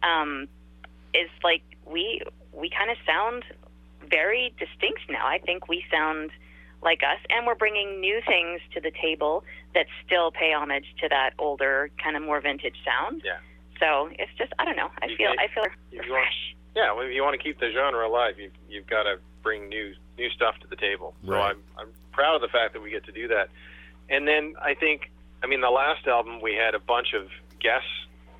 um, 0.02 0.48
is 1.14 1.30
like 1.44 1.62
we 1.86 2.22
we 2.52 2.70
kind 2.70 2.90
of 2.90 2.96
sound 3.06 3.44
very 4.10 4.52
distinct 4.58 5.02
now. 5.08 5.26
I 5.28 5.38
think 5.38 5.68
we 5.68 5.84
sound 5.92 6.32
like 6.82 7.00
us, 7.02 7.18
and 7.30 7.46
we're 7.46 7.54
bringing 7.56 8.00
new 8.00 8.20
things 8.26 8.60
to 8.74 8.80
the 8.80 8.90
table 9.02 9.44
that 9.74 9.86
still 10.06 10.30
pay 10.30 10.52
homage 10.52 10.86
to 11.00 11.08
that 11.08 11.30
older, 11.38 11.90
kind 12.02 12.16
of 12.16 12.22
more 12.22 12.40
vintage 12.40 12.76
sound. 12.84 13.22
Yeah. 13.24 13.38
So 13.80 14.08
it's 14.18 14.30
just 14.38 14.52
I 14.58 14.64
don't 14.64 14.76
know. 14.76 14.90
I 15.02 15.06
You 15.06 15.16
feel 15.16 15.30
get- 15.32 15.40
I 15.40 15.48
feel 15.48 15.64
you 15.92 16.12
want- 16.12 16.28
yeah 16.76 16.92
well, 16.92 17.06
if 17.06 17.12
you 17.14 17.22
want 17.22 17.34
to 17.34 17.42
keep 17.42 17.58
the 17.60 17.70
genre 17.72 18.06
alive 18.06 18.38
you've 18.38 18.52
you've 18.68 18.86
got 18.86 19.04
to 19.04 19.18
bring 19.42 19.68
new 19.68 19.94
new 20.16 20.28
stuff 20.30 20.58
to 20.60 20.66
the 20.66 20.76
table 20.76 21.14
so 21.24 21.32
Right. 21.32 21.50
I'm 21.50 21.62
I'm 21.78 21.92
proud 22.12 22.34
of 22.36 22.42
the 22.42 22.48
fact 22.48 22.72
that 22.74 22.80
we 22.82 22.90
get 22.90 23.04
to 23.06 23.12
do 23.12 23.28
that 23.28 23.48
and 24.10 24.26
then 24.28 24.54
I 24.60 24.74
think 24.74 25.10
I 25.42 25.46
mean 25.46 25.60
the 25.60 25.70
last 25.70 26.06
album 26.06 26.40
we 26.40 26.54
had 26.54 26.74
a 26.74 26.78
bunch 26.80 27.14
of 27.14 27.28
guests 27.60 27.88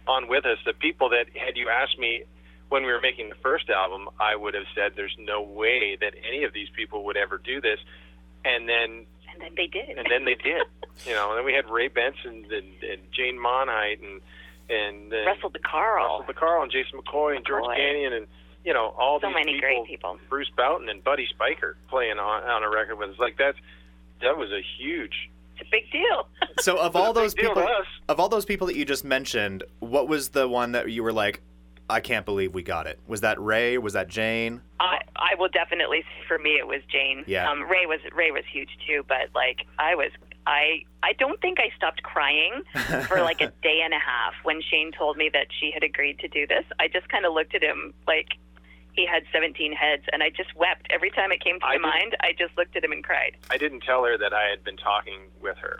on 0.07 0.29
with 0.29 0.45
us 0.45 0.59
the 0.67 0.73
people 0.75 1.09
that 1.11 1.27
had 1.37 1.57
you 1.57 1.69
asked 1.69 1.99
me 1.99 2.25
when 2.69 2.83
we 2.85 2.93
were 2.93 3.01
making 3.01 3.29
the 3.31 3.35
first 3.37 3.71
album 3.71 4.09
I 4.21 4.37
would 4.37 4.55
have 4.55 4.67
said 4.75 4.93
there's 4.97 5.17
no 5.19 5.41
way 5.43 5.97
that 6.01 6.15
any 6.29 6.45
of 6.45 6.53
these 6.53 6.69
people 6.77 7.05
would 7.05 7.17
ever 7.17 7.39
do 7.39 7.61
this 7.61 7.79
and 8.45 8.69
then 8.69 9.07
And 9.33 9.41
then 9.41 9.53
they 9.57 9.67
did. 9.67 9.91
and 9.99 10.07
then 10.11 10.25
they 10.25 10.35
did 10.35 10.63
you 11.07 11.13
know 11.15 11.31
and 11.31 11.39
then 11.39 11.45
we 11.45 11.53
had 11.55 11.69
Ray 11.71 11.89
Benson 11.89 12.45
and, 12.51 12.83
and 12.83 13.01
Jane 13.13 13.39
Monheit 13.39 14.01
and 14.03 14.21
and 14.71 15.13
uh, 15.15 15.25
Russell 15.27 15.51
DeCarl. 15.51 16.21
Russell 16.21 16.35
DeCarl 16.35 16.63
and 16.63 16.73
Jason 16.73 17.01
McCoy 17.01 17.37
and 17.37 17.47
George 17.47 17.65
McCoy. 17.65 17.77
Canyon 17.77 18.13
and 18.13 18.27
you 18.65 18.75
know 18.75 18.95
all 18.99 19.21
So 19.21 19.29
these 19.29 19.35
many 19.35 19.53
people, 19.55 19.61
great 19.69 19.87
people. 19.87 20.19
Bruce 20.29 20.51
Bouton 20.57 20.89
and 20.89 21.03
Buddy 21.03 21.27
Spicher 21.39 21.75
playing 21.89 22.19
on 22.19 22.43
on 22.45 22.63
a 22.65 22.69
record 22.71 22.97
with 22.97 23.11
us. 23.11 23.19
Like 23.19 23.37
that's 23.39 23.57
that 24.21 24.37
was 24.37 24.51
a 24.51 24.61
huge. 24.79 25.31
It's 25.61 25.67
a 25.67 25.71
big 25.71 25.91
deal. 25.91 26.29
So 26.61 26.77
of 26.77 26.95
all 26.97 27.13
those 27.13 27.35
people, 27.35 27.67
of 28.09 28.21
all 28.21 28.29
those 28.29 28.45
people 28.45 28.67
that 28.69 28.77
you 28.77 28.85
just 28.85 29.05
mentioned, 29.05 29.63
what 29.81 30.07
was 30.09 30.29
the 30.31 30.47
one 30.49 30.73
that 30.73 30.91
you 30.91 31.03
were 31.03 31.13
like, 31.13 31.41
I 31.91 32.01
can't 32.01 32.27
believe 32.27 32.55
we 32.55 32.63
got 32.63 32.87
it? 32.87 32.99
Was 33.07 33.23
that 33.23 33.41
Ray? 33.41 33.79
Was 33.79 33.95
that 33.95 34.09
Jane? 34.09 34.61
I 34.81 34.99
I 35.17 35.35
will 35.39 35.49
definitely 35.49 36.03
say 36.03 36.27
for 36.27 36.39
me 36.39 36.51
it 36.59 36.67
was 36.67 36.83
Jane. 36.91 37.25
Yeah. 37.27 37.51
Um, 37.51 37.63
Ray 37.69 37.87
was 37.87 38.01
Ray 38.15 38.31
was 38.31 38.45
huge 38.51 38.71
too, 38.87 39.05
but 39.09 39.29
like 39.35 39.67
I 39.79 39.95
was 39.95 40.11
I 40.47 40.83
I 41.03 41.13
don't 41.15 41.41
think 41.41 41.59
I 41.61 41.71
stopped 41.77 42.03
crying 42.03 42.63
for 43.07 43.23
like 43.23 43.41
a 43.41 43.53
day 43.63 43.81
and 43.85 43.95
a 43.95 43.99
half 43.99 44.35
when 44.45 44.61
Shane 44.63 44.93
told 44.93 45.17
me 45.17 45.31
that 45.33 45.47
she 45.59 45.71
had 45.73 45.83
agreed 45.83 46.19
to 46.21 46.29
do 46.29 46.47
this. 46.47 46.65
I 46.79 46.89
just 46.89 47.09
kind 47.09 47.25
of 47.25 47.33
looked 47.33 47.55
at 47.55 47.63
him 47.63 47.95
like 48.07 48.29
he 48.93 49.07
had 49.07 49.23
17 49.33 49.73
heads, 49.73 50.03
and 50.13 50.25
I 50.25 50.31
just 50.31 50.55
wept 50.57 50.89
every 50.91 51.11
time 51.13 51.31
it 51.31 51.43
came 51.43 51.61
to 51.61 51.65
I 51.67 51.69
my 51.69 51.73
did- 51.75 51.83
mind. 51.83 52.17
I 52.21 52.33
just 52.37 52.57
looked 52.59 52.75
at 52.77 52.83
him 52.83 52.91
and 52.91 53.05
cried. 53.05 53.37
I 53.49 53.57
didn't 53.57 53.81
tell 53.85 54.03
her 54.05 54.19
that 54.19 54.35
I 54.35 54.49
had 54.49 54.65
been 54.65 54.77
talking 54.77 55.21
with 55.41 55.57
her, 55.59 55.79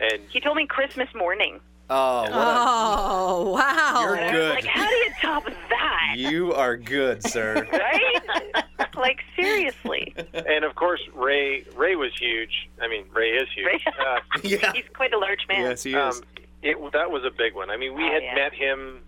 and 0.00 0.22
He 0.30 0.40
told 0.40 0.56
me 0.56 0.66
Christmas 0.66 1.08
morning. 1.14 1.60
Oh, 1.88 2.22
what 2.22 2.32
a, 2.32 2.34
Oh 2.36 3.50
wow! 3.52 4.00
You're 4.02 4.14
And 4.16 4.24
I 4.24 4.32
was 4.32 4.32
good. 4.32 4.54
like, 4.56 4.64
how 4.66 4.88
do 4.88 4.94
you 4.96 5.10
top 5.20 5.44
that? 5.44 6.14
you 6.16 6.52
are 6.54 6.76
good, 6.76 7.22
sir. 7.22 7.66
right? 7.72 8.66
like 8.96 9.20
seriously. 9.36 10.14
and 10.34 10.64
of 10.64 10.74
course 10.74 11.00
Ray 11.14 11.64
Ray 11.76 11.94
was 11.96 12.10
huge. 12.18 12.68
I 12.80 12.88
mean 12.88 13.04
Ray 13.12 13.30
is 13.30 13.48
huge. 13.54 13.66
Ray- 13.66 13.84
Uh, 14.04 14.20
yeah. 14.42 14.72
He's 14.72 14.84
quite 14.94 15.12
a 15.12 15.18
large 15.18 15.46
man. 15.48 15.62
Yes, 15.62 15.82
he 15.82 15.90
is. 15.94 15.96
um, 16.18 16.22
it 16.62 16.76
that 16.92 17.10
was 17.10 17.24
a 17.24 17.30
big 17.30 17.54
one. 17.54 17.70
I 17.70 17.76
mean, 17.76 17.94
we 17.94 18.02
Oh, 18.04 18.12
had 18.12 18.22
yeah. 18.22 18.34
met 18.34 18.52
him. 18.52 19.00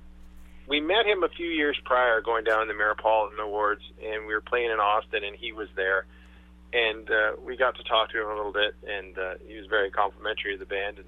We 0.68 0.80
met 0.80 1.06
him 1.06 1.22
a 1.24 1.28
few 1.30 1.46
years 1.48 1.78
prior, 1.84 2.20
going 2.20 2.44
down 2.44 2.68
the 2.68 2.74
Ameripolitan 2.74 3.40
Awards, 3.40 3.80
and 4.04 4.26
we 4.26 4.34
were 4.34 4.42
playing 4.42 4.70
in 4.70 4.78
Austin, 4.78 5.24
and 5.24 5.34
he 5.34 5.50
was 5.50 5.68
there, 5.74 6.04
and 6.74 7.10
uh, 7.10 7.32
we 7.42 7.56
got 7.56 7.74
to 7.76 7.82
talk 7.84 8.10
to 8.12 8.20
him 8.20 8.26
a 8.28 8.36
little 8.36 8.52
bit, 8.52 8.74
and 8.86 9.16
uh, 9.18 9.34
he 9.48 9.56
was 9.56 9.66
very 9.66 9.90
complimentary 9.90 10.52
of 10.52 10.60
the 10.60 10.66
band, 10.66 10.98
and 10.98 11.06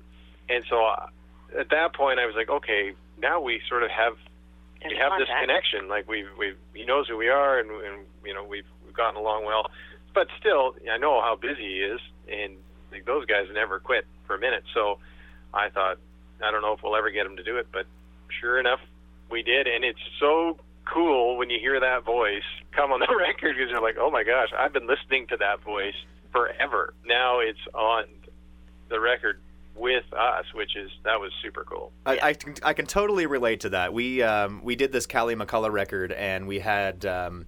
and 0.49 0.65
so 0.71 0.83
uh, 0.83 1.07
at 1.59 1.71
that 1.71 1.95
point, 1.95 2.19
I 2.19 2.27
was 2.27 2.35
like, 2.37 2.49
okay, 2.49 2.93
now 3.19 3.41
we 3.41 3.61
sort 3.69 3.83
of 3.83 3.91
have 3.91 4.15
we 4.85 4.97
have 4.97 5.13
this 5.19 5.29
connection. 5.41 5.89
Like 5.89 6.09
we've 6.09 6.29
we've 6.39 6.57
he 6.75 6.85
knows 6.85 7.09
who 7.09 7.17
we 7.17 7.29
are, 7.29 7.59
and, 7.59 7.71
and 7.71 8.07
you 8.25 8.35
know 8.35 8.45
we've 8.45 8.69
we've 8.85 8.95
gotten 8.95 9.17
along 9.17 9.45
well. 9.45 9.71
But 10.15 10.29
still, 10.39 10.75
I 10.91 10.99
know 10.99 11.21
how 11.21 11.37
busy 11.41 11.63
he 11.63 11.79
is, 11.85 12.01
and 12.31 12.57
like 12.91 13.05
those 13.05 13.27
guys 13.27 13.47
never 13.53 13.79
quit 13.79 14.07
for 14.27 14.35
a 14.35 14.39
minute. 14.39 14.65
So 14.75 14.99
I 15.53 15.69
thought, 15.69 15.99
I 16.43 16.51
don't 16.51 16.63
know 16.63 16.73
if 16.73 16.83
we'll 16.83 16.97
ever 16.97 17.11
get 17.11 17.27
him 17.27 17.37
to 17.37 17.43
do 17.43 17.59
it, 17.59 17.69
but 17.73 17.87
sure 18.41 18.59
enough, 18.59 18.81
we 19.31 19.43
did, 19.43 19.67
and 19.67 19.85
it's 19.85 20.01
so 20.19 20.59
cool 20.87 21.37
when 21.37 21.51
you 21.51 21.59
hear 21.61 21.79
that 21.79 22.05
voice 22.05 22.43
come 22.75 22.91
on 22.91 23.01
the 23.01 23.07
record 23.19 23.55
because 23.57 23.71
you're 23.71 23.83
like, 23.83 23.97
oh 23.99 24.11
my 24.11 24.25
gosh, 24.25 24.49
I've 24.59 24.73
been 24.73 24.87
listening 24.87 25.27
to 25.29 25.37
that 25.37 25.63
voice 25.63 25.95
forever. 26.33 26.95
Now 27.07 27.41
it's 27.41 27.61
on 27.75 28.05
the 28.89 28.99
record 28.99 29.39
with 29.75 30.05
us, 30.13 30.45
which 30.55 30.77
is 30.77 30.91
that 31.05 31.19
was 31.21 31.33
super 31.43 31.65
cool. 31.65 31.93
I, 32.05 32.19
I, 32.23 32.33
can, 32.35 32.55
I 32.63 32.73
can 32.75 32.87
totally 32.87 33.27
relate 33.27 33.61
to 33.61 33.71
that. 33.71 33.93
We 33.93 34.23
um, 34.23 34.61
we 34.63 34.77
did 34.77 34.93
this 34.93 35.07
Callie 35.07 35.35
McCullough 35.35 35.73
record, 35.73 36.13
and 36.13 36.47
we 36.47 36.59
had 36.59 37.07
um, 37.07 37.47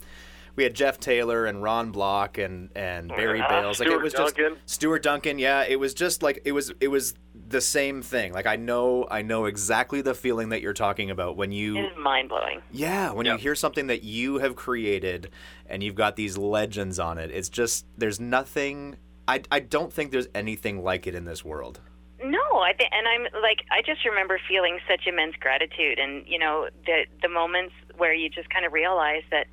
we 0.57 0.65
had 0.65 0.75
Jeff 0.75 0.99
Taylor 1.01 1.45
and 1.47 1.63
Ron 1.63 1.91
Block 1.93 2.39
and 2.39 2.71
and 2.75 3.09
Barry 3.17 3.41
Ah, 3.43 3.49
Bales. 3.49 3.81
Like 3.81 3.89
it 3.89 4.01
was 4.01 4.13
Duncan. 4.15 4.55
just 4.65 4.71
Stuart 4.75 5.03
Duncan. 5.03 5.39
Yeah, 5.39 5.65
it 5.69 5.79
was 5.79 5.93
just 5.95 6.23
like 6.23 6.41
it 6.45 6.53
was 6.53 6.73
it 6.81 6.89
was 6.89 7.15
the 7.49 7.61
same 7.61 8.01
thing. 8.03 8.33
Like 8.33 8.47
I 8.47 8.57
know 8.57 9.07
I 9.11 9.23
know 9.23 9.45
exactly 9.45 10.01
the 10.01 10.15
feeling 10.15 10.51
that 10.51 10.63
you're 10.63 10.73
talking 10.73 11.11
about 11.11 11.37
when 11.37 11.53
you 11.53 11.77
It 11.77 11.85
is 11.93 11.99
mind 11.99 12.29
blowing. 12.31 12.63
yeah, 12.71 13.11
when 13.13 13.27
you 13.27 13.37
hear 13.37 13.55
something 13.55 13.89
that 13.89 14.03
you 14.05 14.39
have 14.39 14.57
created 14.57 15.31
and 15.67 15.83
you've 15.83 15.95
got 15.97 16.17
these 16.17 16.39
legends 16.39 16.99
on 16.99 17.19
it, 17.19 17.31
it's 17.31 17.49
just 17.51 17.85
there's 17.99 18.21
nothing. 18.21 18.97
I, 19.29 19.41
I 19.53 19.61
don't 19.61 19.93
think 19.93 20.11
there's 20.11 20.27
anything 20.35 20.83
like 20.83 21.07
it 21.07 21.15
in 21.15 21.25
this 21.25 21.45
world. 21.45 21.81
No, 22.25 22.61
I 22.61 22.73
think, 22.73 22.91
and 22.93 23.07
I'm 23.09 23.43
like, 23.43 23.65
I 23.71 23.83
just 23.83 24.05
remember 24.05 24.39
feeling 24.49 24.79
such 24.89 25.07
immense 25.07 25.35
gratitude, 25.41 25.99
and 25.99 26.25
you 26.27 26.39
know, 26.39 26.69
the 26.87 27.05
the 27.21 27.29
moments 27.29 27.75
where 27.97 28.15
you 28.15 28.29
just 28.29 28.49
kind 28.51 28.65
of 28.65 28.73
realize 28.73 29.23
that 29.31 29.47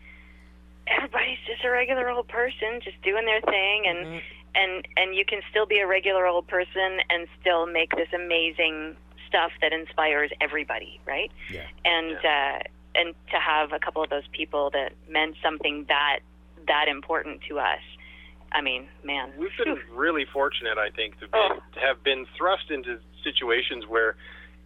everybody's 0.88 1.40
just 1.48 1.64
a 1.64 1.70
regular 1.70 2.10
old 2.10 2.28
person, 2.28 2.82
just 2.84 3.02
doing 3.02 3.26
their 3.26 3.42
thing, 3.42 3.86
and 3.88 4.22
and 4.56 4.88
and 4.98 5.16
you 5.16 5.26
can 5.26 5.42
still 5.50 5.66
be 5.66 5.80
a 5.80 5.88
regular 5.88 6.26
old 6.26 6.48
person 6.48 7.00
and 7.10 7.28
still 7.40 7.66
make 7.66 7.96
this 7.96 8.10
amazing 8.14 8.96
stuff 9.28 9.52
that 9.62 9.74
inspires 9.74 10.32
everybody, 10.42 11.00
right? 11.06 11.32
Yeah. 11.52 11.66
And 11.86 12.18
uh, 12.18 12.60
and 12.96 13.16
to 13.32 13.40
have 13.40 13.72
a 13.72 13.80
couple 13.80 14.04
of 14.04 14.10
those 14.10 14.28
people 14.32 14.72
that 14.72 14.94
meant 15.10 15.36
something 15.42 15.86
that 15.88 16.20
that 16.68 16.88
important 16.88 17.42
to 17.50 17.60
us. 17.60 17.82
I 18.52 18.62
mean, 18.62 18.88
man, 19.04 19.32
We've 19.38 19.50
been 19.64 19.78
really 19.94 20.26
fortunate, 20.32 20.78
I 20.78 20.90
think, 20.90 21.20
to, 21.20 21.28
be, 21.28 21.32
Oh. 21.34 21.60
to 21.74 21.80
have 21.80 22.04
been 22.04 22.26
thrust 22.38 22.72
into 22.72 23.00
situations 23.24 23.86
where 23.88 24.16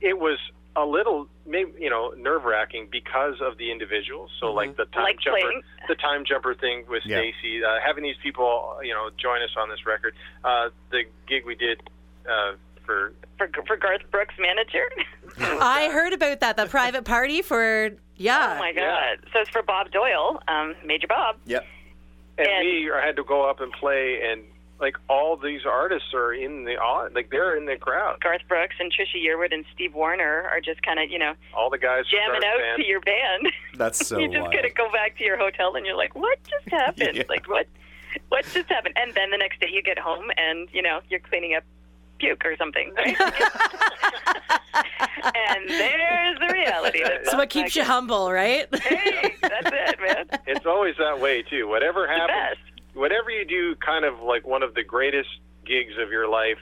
it 0.02 0.18
was 0.18 0.38
a 0.76 0.86
little, 0.86 1.28
maybe 1.46 1.72
you 1.80 1.90
know, 1.90 2.14
nerve 2.18 2.46
wracking 2.46 2.88
because 2.92 3.36
of 3.42 3.58
the 3.58 3.72
individuals. 3.72 4.32
So, 4.40 4.52
like 4.54 4.76
the 4.76 4.86
time 4.86 5.04
Like 5.04 5.20
jumper, 5.20 5.40
playing. 5.40 5.62
the 5.88 5.96
time 5.96 6.26
jumper 6.26 6.56
thing 6.56 6.86
with 6.90 7.04
Yeah. 7.06 7.18
Stacey, 7.20 7.64
uh, 7.64 7.78
having 7.86 8.04
these 8.04 8.16
people, 8.24 8.80
you 8.84 8.94
know, 8.94 9.10
join 9.22 9.42
us 9.44 9.52
on 9.58 9.70
this 9.70 9.86
record. 9.86 10.16
Uh, 10.44 10.70
the 10.92 11.04
gig 11.28 11.46
we 11.46 11.56
did 11.56 11.82
uh, 12.28 12.54
for 12.86 13.14
for 13.38 13.50
for 13.68 13.78
Garth 13.78 14.02
Brooks' 14.12 14.34
manager. 14.40 14.84
I 15.62 15.90
heard 15.92 16.14
about 16.14 16.40
that. 16.40 16.58
The 16.58 16.66
private 16.66 17.06
party 17.06 17.42
for 17.42 17.92
yeah. 18.16 18.54
oh 18.56 18.60
my 18.60 18.72
God! 18.74 18.82
Yeah. 18.82 19.16
So 19.34 19.40
it's 19.40 19.50
for 19.50 19.62
Bob 19.64 19.92
Doyle, 19.92 20.40
um, 20.48 20.76
Major 20.86 21.08
Bob. 21.08 21.38
Yep. 21.46 21.66
And, 22.38 22.48
And- 22.48 22.66
we 22.68 22.92
had 23.04 23.16
to 23.18 23.24
go 23.24 23.48
up 23.50 23.60
and 23.62 23.72
play 23.74 24.22
and 24.26 24.44
like 24.80 24.98
all 25.08 25.38
these 25.38 25.62
artists 25.66 26.14
are 26.14 26.34
in 26.34 26.66
the 26.66 26.76
au- 26.82 27.08
like 27.14 27.30
they're 27.30 27.56
in 27.56 27.66
the 27.66 27.78
crowd 27.78 28.20
Garth 28.22 28.42
Brooks 28.50 28.76
and 28.80 28.92
Trisha 28.92 29.24
Yearwood 29.24 29.54
and 29.54 29.64
Steve 29.74 29.94
Wariner 29.94 30.48
are 30.52 30.60
just 30.60 30.82
kind 30.84 31.00
of 31.00 31.10
you 31.10 31.20
know 31.20 31.34
all 31.56 31.70
the 31.70 31.78
guys 31.78 32.04
jamming 32.12 32.44
out 32.44 32.58
band. 32.60 32.82
to 32.82 32.86
your 32.88 33.00
band. 33.00 33.48
That's 33.76 34.06
so 34.06 34.18
you 34.20 34.28
just 34.28 34.42
wild. 34.42 34.54
gotta 34.54 34.72
go 34.72 34.92
back 34.92 35.18
to 35.20 35.24
your 35.24 35.38
hotel 35.38 35.76
and 35.76 35.86
you're 35.86 35.96
like, 35.96 36.16
what 36.16 36.38
just 36.44 36.68
happened? 36.72 37.16
Yeah. 37.18 37.24
Like 37.30 37.48
what? 37.48 37.68
What 38.30 38.46
just 38.46 38.68
happened? 38.70 38.96
And 38.98 39.14
then 39.14 39.30
the 39.32 39.38
next 39.38 39.60
day 39.62 39.70
you 39.72 39.82
get 39.82 39.98
home 40.00 40.26
and 40.38 40.68
you 40.74 40.82
know 40.82 41.00
you're 41.10 41.20
cleaning 41.22 41.56
up 41.56 41.64
puke 42.24 42.46
or 42.46 42.56
something, 42.58 42.92
right? 42.98 43.18
and 44.74 45.70
there's 45.70 46.40
the 46.40 46.50
reality. 46.52 47.02
That's 47.04 47.32
So 47.32 47.38
what 47.38 47.50
keeps 47.50 47.76
you 47.76 47.84
humble, 47.84 48.32
right? 48.32 48.68
Hey, 48.76 49.36
that's 49.42 49.68
it, 49.72 50.00
man. 50.00 50.40
it's 50.48 50.66
always 50.66 50.96
that 50.98 51.20
way 51.20 51.42
too 51.42 51.68
whatever 51.68 52.08
happens 52.08 52.58
whatever 52.94 53.30
you 53.30 53.46
do 53.46 53.76
kind 53.76 54.06
of 54.06 54.20
like 54.22 54.46
one 54.46 54.64
of 54.64 54.74
the 54.76 54.84
greatest 54.84 55.30
gigs 55.66 55.94
of 56.02 56.10
your 56.12 56.28
life 56.28 56.58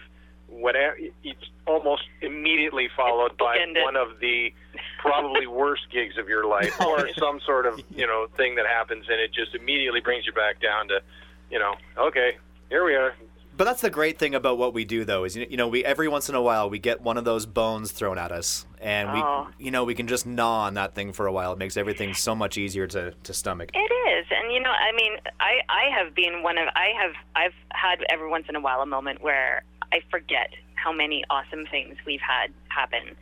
whatever 0.48 0.96
it's 1.24 1.46
almost 1.68 2.04
immediately 2.22 2.90
followed 2.96 3.38
by 3.38 3.58
bookended. 3.58 3.84
one 3.84 3.96
of 3.96 4.20
the 4.20 4.54
probably 5.00 5.48
worst 5.62 5.84
gigs 5.92 6.18
of 6.18 6.28
your 6.28 6.46
life 6.46 6.74
or 6.82 7.08
some 7.18 7.40
sort 7.46 7.66
of 7.66 7.82
you 7.96 8.06
know 8.08 8.28
thing 8.38 8.56
that 8.56 8.66
happens 8.66 9.06
and 9.10 9.20
it 9.20 9.32
just 9.34 9.56
immediately 9.56 10.00
brings 10.02 10.26
you 10.26 10.34
back 10.34 10.62
down 10.62 10.88
to 10.88 11.02
you 11.50 11.60
know 11.60 11.74
okay 11.98 12.38
here 12.70 12.86
we 12.86 12.96
are 12.96 13.14
But 13.56 13.66
that's 13.66 13.82
the 13.82 13.90
great 13.90 14.18
thing 14.18 14.34
about 14.34 14.58
what 14.58 14.74
we 14.74 14.86
do, 14.86 15.04
though, 15.06 15.24
is 15.24 15.36
you 15.36 15.58
know 15.58 15.68
we 15.68 15.84
every 15.86 16.08
once 16.08 16.30
in 16.30 16.36
a 16.36 16.42
while 16.42 16.70
we 16.70 16.80
get 16.80 17.02
one 17.02 17.18
of 17.18 17.26
those 17.26 17.46
bones 17.46 17.92
thrown 17.92 18.18
at 18.18 18.32
us, 18.32 18.66
and 18.80 19.12
we 19.14 19.20
Oh. 19.20 19.48
you 19.60 19.72
know 19.72 19.84
we 19.84 19.94
can 19.94 20.08
just 20.08 20.26
gnaw 20.26 20.62
on 20.66 20.74
that 20.76 20.96
thing 20.96 21.12
for 21.14 21.28
a 21.28 21.32
while. 21.32 21.52
It 21.52 21.58
makes 21.60 21.78
everything 21.78 22.14
so 22.14 22.34
much 22.34 22.58
easier 22.58 22.88
to, 22.88 23.12
to 23.12 23.34
stomach. 23.34 23.70
It 23.74 23.78
is, 24.10 24.26
and 24.32 24.52
you 24.54 24.62
know, 24.62 24.72
I 24.72 24.92
mean, 24.96 25.14
I 25.40 25.60
I 25.70 25.90
have 25.98 26.16
been 26.16 26.44
one 26.44 26.58
of 26.58 26.68
I 26.76 26.90
have 27.00 27.14
I've 27.36 27.54
had 27.74 28.00
every 28.10 28.30
once 28.30 28.46
in 28.50 28.56
a 28.56 28.62
while 28.62 28.82
a 28.82 28.86
moment 28.86 29.22
where 29.22 29.64
I 29.92 30.00
forget 30.10 30.50
how 30.76 30.92
many 30.94 31.24
awesome 31.30 31.66
things 31.70 31.98
we've 32.06 32.22
had 32.22 32.52
happen. 32.70 33.16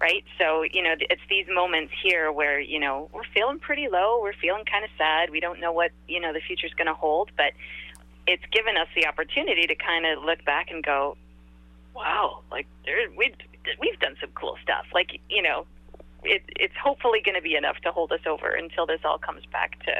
Right, 0.00 0.22
so 0.38 0.62
you 0.62 0.80
know 0.80 0.94
it's 1.00 1.20
these 1.28 1.46
moments 1.52 1.92
here 2.04 2.30
where 2.30 2.60
you 2.60 2.78
know 2.78 3.08
we're 3.12 3.26
feeling 3.34 3.58
pretty 3.58 3.88
low, 3.90 4.20
we're 4.22 4.32
feeling 4.40 4.64
kind 4.64 4.84
of 4.84 4.90
sad, 4.96 5.30
we 5.30 5.40
don't 5.40 5.58
know 5.58 5.72
what 5.72 5.90
you 6.06 6.20
know 6.20 6.32
the 6.32 6.40
future's 6.46 6.72
going 6.74 6.86
to 6.86 6.94
hold, 6.94 7.32
but 7.36 7.50
it's 8.28 8.44
given 8.52 8.76
us 8.76 8.88
the 8.94 9.06
opportunity 9.06 9.66
to 9.66 9.74
kind 9.74 10.04
of 10.06 10.22
look 10.22 10.44
back 10.44 10.70
and 10.70 10.84
go, 10.84 11.16
wow, 11.96 12.40
like 12.50 12.66
there 12.84 12.98
we 13.16 13.32
we've 13.80 13.98
done 13.98 14.14
some 14.20 14.30
cool 14.34 14.56
stuff. 14.62 14.84
Like 14.94 15.20
you 15.30 15.42
know, 15.42 15.66
it, 16.22 16.42
it's 16.56 16.74
hopefully 16.82 17.20
going 17.24 17.36
to 17.36 17.42
be 17.42 17.56
enough 17.56 17.78
to 17.84 17.90
hold 17.90 18.12
us 18.12 18.20
over 18.26 18.50
until 18.50 18.86
this 18.86 19.00
all 19.04 19.18
comes 19.18 19.44
back 19.50 19.82
to 19.84 19.92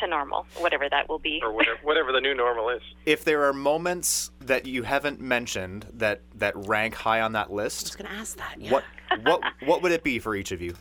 to 0.00 0.06
normal, 0.06 0.46
whatever 0.58 0.88
that 0.90 1.08
will 1.08 1.20
be. 1.20 1.40
or 1.42 1.52
whatever, 1.52 1.78
whatever 1.82 2.12
the 2.12 2.20
new 2.20 2.34
normal 2.34 2.68
is 2.68 2.82
If 3.06 3.24
there 3.24 3.44
are 3.44 3.54
moments 3.54 4.30
that 4.42 4.66
you 4.66 4.82
haven't 4.82 5.22
mentioned 5.22 5.86
that 5.94 6.20
that 6.34 6.54
rank 6.66 6.94
high 6.94 7.22
on 7.22 7.32
that 7.32 7.50
list, 7.50 7.86
I 7.86 7.86
was 7.86 7.90
list, 7.94 7.98
gonna 7.98 8.20
ask 8.20 8.36
that. 8.36 8.60
Yeah. 8.60 8.72
what 8.72 8.84
what 9.22 9.42
what 9.64 9.82
would 9.82 9.92
it 9.92 10.02
be 10.02 10.18
for 10.18 10.34
each 10.34 10.50
of 10.52 10.60
you? 10.60 10.74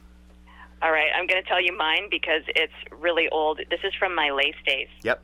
All 0.81 0.91
right, 0.91 1.07
I'm 1.17 1.25
going 1.25 1.41
to 1.41 1.47
tell 1.47 1.61
you 1.63 1.75
mine 1.75 2.09
because 2.11 2.43
it's 2.49 2.73
really 2.91 3.27
old. 3.29 3.59
This 3.71 3.79
is 3.83 3.93
from 3.97 4.13
my 4.13 4.29
lace 4.29 4.53
days. 4.67 4.87
Yep. 5.03 5.21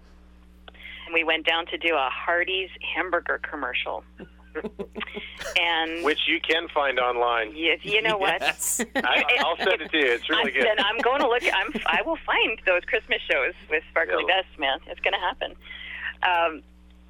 And 1.11 1.13
we 1.13 1.25
went 1.25 1.45
down 1.45 1.65
to 1.65 1.77
do 1.77 1.93
a 1.93 2.09
Hardee's 2.09 2.69
hamburger 2.95 3.41
commercial. 3.43 4.05
and 5.59 6.05
which 6.05 6.19
you 6.27 6.39
can 6.41 6.67
find 6.73 6.99
online 6.99 7.55
you, 7.55 7.77
you 7.81 8.01
know 8.01 8.17
what? 8.17 8.41
Yes. 8.41 8.81
I, 8.95 9.23
I'll 9.39 9.57
send 9.57 9.81
it 9.81 9.91
to 9.91 9.97
you 9.97 10.11
it's 10.11 10.29
really 10.29 10.51
I, 10.51 10.55
good 10.55 10.65
Then 10.65 10.85
I'm 10.85 10.99
going 10.99 11.19
to 11.19 11.27
look. 11.27 11.43
I'm. 11.43 11.73
I 11.85 12.01
will 12.01 12.17
find 12.25 12.59
those 12.65 12.83
Christmas 12.85 13.19
shows 13.29 13.53
with 13.69 13.83
Sparkly 13.91 14.23
Yeah. 14.25 14.41
Best, 14.41 14.59
man. 14.59 14.79
It's 14.87 15.01
going 15.01 15.13
to 15.13 15.19
happen. 15.19 15.51
Um, 16.23 16.63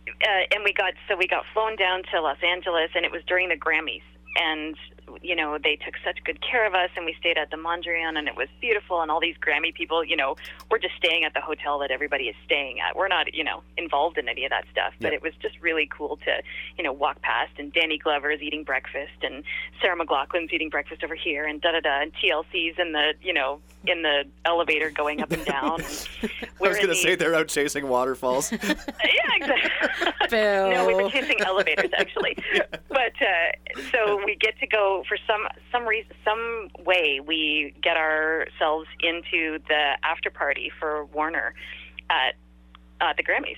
uh, 0.07 0.55
and 0.55 0.63
we 0.63 0.73
got 0.73 0.93
so 1.07 1.15
we 1.15 1.27
got 1.27 1.43
flown 1.53 1.75
down 1.75 2.03
to 2.11 2.21
Los 2.21 2.41
Angeles, 2.43 2.89
and 2.95 3.05
it 3.05 3.11
was 3.11 3.21
during 3.27 3.49
the 3.49 3.57
Grammys. 3.57 4.03
And 4.35 4.75
you 5.21 5.35
know 5.35 5.57
they 5.61 5.75
took 5.75 5.95
such 6.03 6.23
good 6.23 6.39
care 6.41 6.65
of 6.67 6.73
us, 6.73 6.89
and 6.95 7.05
we 7.05 7.13
stayed 7.19 7.37
at 7.37 7.51
the 7.51 7.57
Mondrian, 7.57 8.17
and 8.17 8.27
it 8.27 8.35
was 8.35 8.47
beautiful. 8.59 9.01
And 9.01 9.09
all 9.11 9.19
these 9.19 9.35
Grammy 9.37 9.73
people, 9.73 10.03
you 10.03 10.15
know, 10.15 10.35
we're 10.69 10.79
just 10.79 10.95
staying 10.95 11.23
at 11.23 11.33
the 11.33 11.41
hotel 11.41 11.79
that 11.79 11.91
everybody 11.91 12.25
is 12.25 12.35
staying 12.45 12.79
at. 12.79 12.95
We're 12.95 13.07
not, 13.07 13.33
you 13.33 13.43
know, 13.43 13.63
involved 13.77 14.17
in 14.17 14.27
any 14.29 14.45
of 14.45 14.49
that 14.51 14.65
stuff. 14.71 14.93
But 14.99 15.11
Yeah. 15.11 15.17
it 15.17 15.21
was 15.21 15.33
just 15.41 15.55
really 15.61 15.87
cool 15.95 16.17
to, 16.17 16.41
you 16.77 16.83
know, 16.83 16.91
walk 16.93 17.21
past, 17.21 17.51
and 17.57 17.71
Danny 17.73 17.97
Glover's 17.97 18.41
eating 18.41 18.63
breakfast, 18.63 19.23
and 19.23 19.43
Sarah 19.81 19.97
McLachlan's 19.97 20.51
eating 20.53 20.69
breakfast 20.69 21.03
over 21.03 21.15
here, 21.15 21.45
and 21.45 21.61
da 21.61 21.71
da 21.71 21.79
da, 21.81 22.01
and 22.01 22.11
TLC's 22.13 22.77
in 22.79 22.91
the, 22.93 23.13
you 23.21 23.33
know, 23.33 23.59
in 23.87 24.01
the 24.03 24.23
elevator 24.45 24.89
going 24.91 25.21
up 25.21 25.31
and 25.31 25.45
down. 25.45 25.81
And 26.61 26.67
I 26.67 26.69
was 26.69 26.77
gonna 26.77 26.89
the- 26.89 26.95
say 26.95 27.15
they're 27.15 27.33
out 27.35 27.47
chasing 27.47 27.87
waterfalls. 27.87 28.51
yeah, 28.51 28.59
exactly. 29.35 30.11
Boo. 30.29 30.37
no, 30.37 30.85
we 30.87 30.93
were 30.93 31.09
chasing 31.09 31.41
elevators 31.41 31.89
actually. 31.97 32.37
But 32.89 33.13
uh, 33.21 33.81
so 33.91 34.21
we 34.25 34.35
get 34.35 34.59
to 34.59 34.67
go 34.67 35.00
for 35.07 35.17
some 35.27 35.47
some 35.71 35.87
reason, 35.87 36.11
some 36.23 36.69
way. 36.85 37.19
We 37.25 37.73
get 37.81 37.97
ourselves 37.97 38.87
into 39.01 39.59
the 39.67 39.97
after 40.03 40.29
party 40.29 40.71
for 40.79 41.05
Warner 41.05 41.53
at 42.09 42.35
uh, 42.99 43.13
the 43.15 43.23
Grammys. 43.23 43.57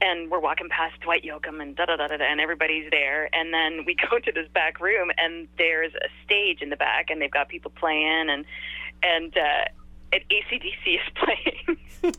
And 0.00 0.30
we're 0.30 0.40
walking 0.40 0.68
past 0.68 1.00
Dwight 1.00 1.22
Yoakam 1.22 1.62
and 1.62 1.76
da 1.76 1.86
da 1.86 1.96
da 1.96 2.08
da, 2.08 2.16
and 2.18 2.40
everybody's 2.40 2.90
there. 2.90 3.28
And 3.32 3.54
then 3.54 3.84
we 3.86 3.96
go 4.10 4.18
to 4.18 4.32
this 4.32 4.48
back 4.52 4.80
room, 4.80 5.10
and 5.18 5.48
there's 5.56 5.92
a 5.94 6.08
stage 6.24 6.60
in 6.62 6.70
the 6.70 6.76
back, 6.76 7.10
and 7.10 7.22
they've 7.22 7.30
got 7.30 7.48
people 7.48 7.70
playing, 7.70 8.28
and 8.28 8.44
and 9.02 9.36
uh, 9.36 9.64
and 10.12 10.22
AC/DC 10.30 10.94
is 10.94 11.00
playing. 12.12 12.14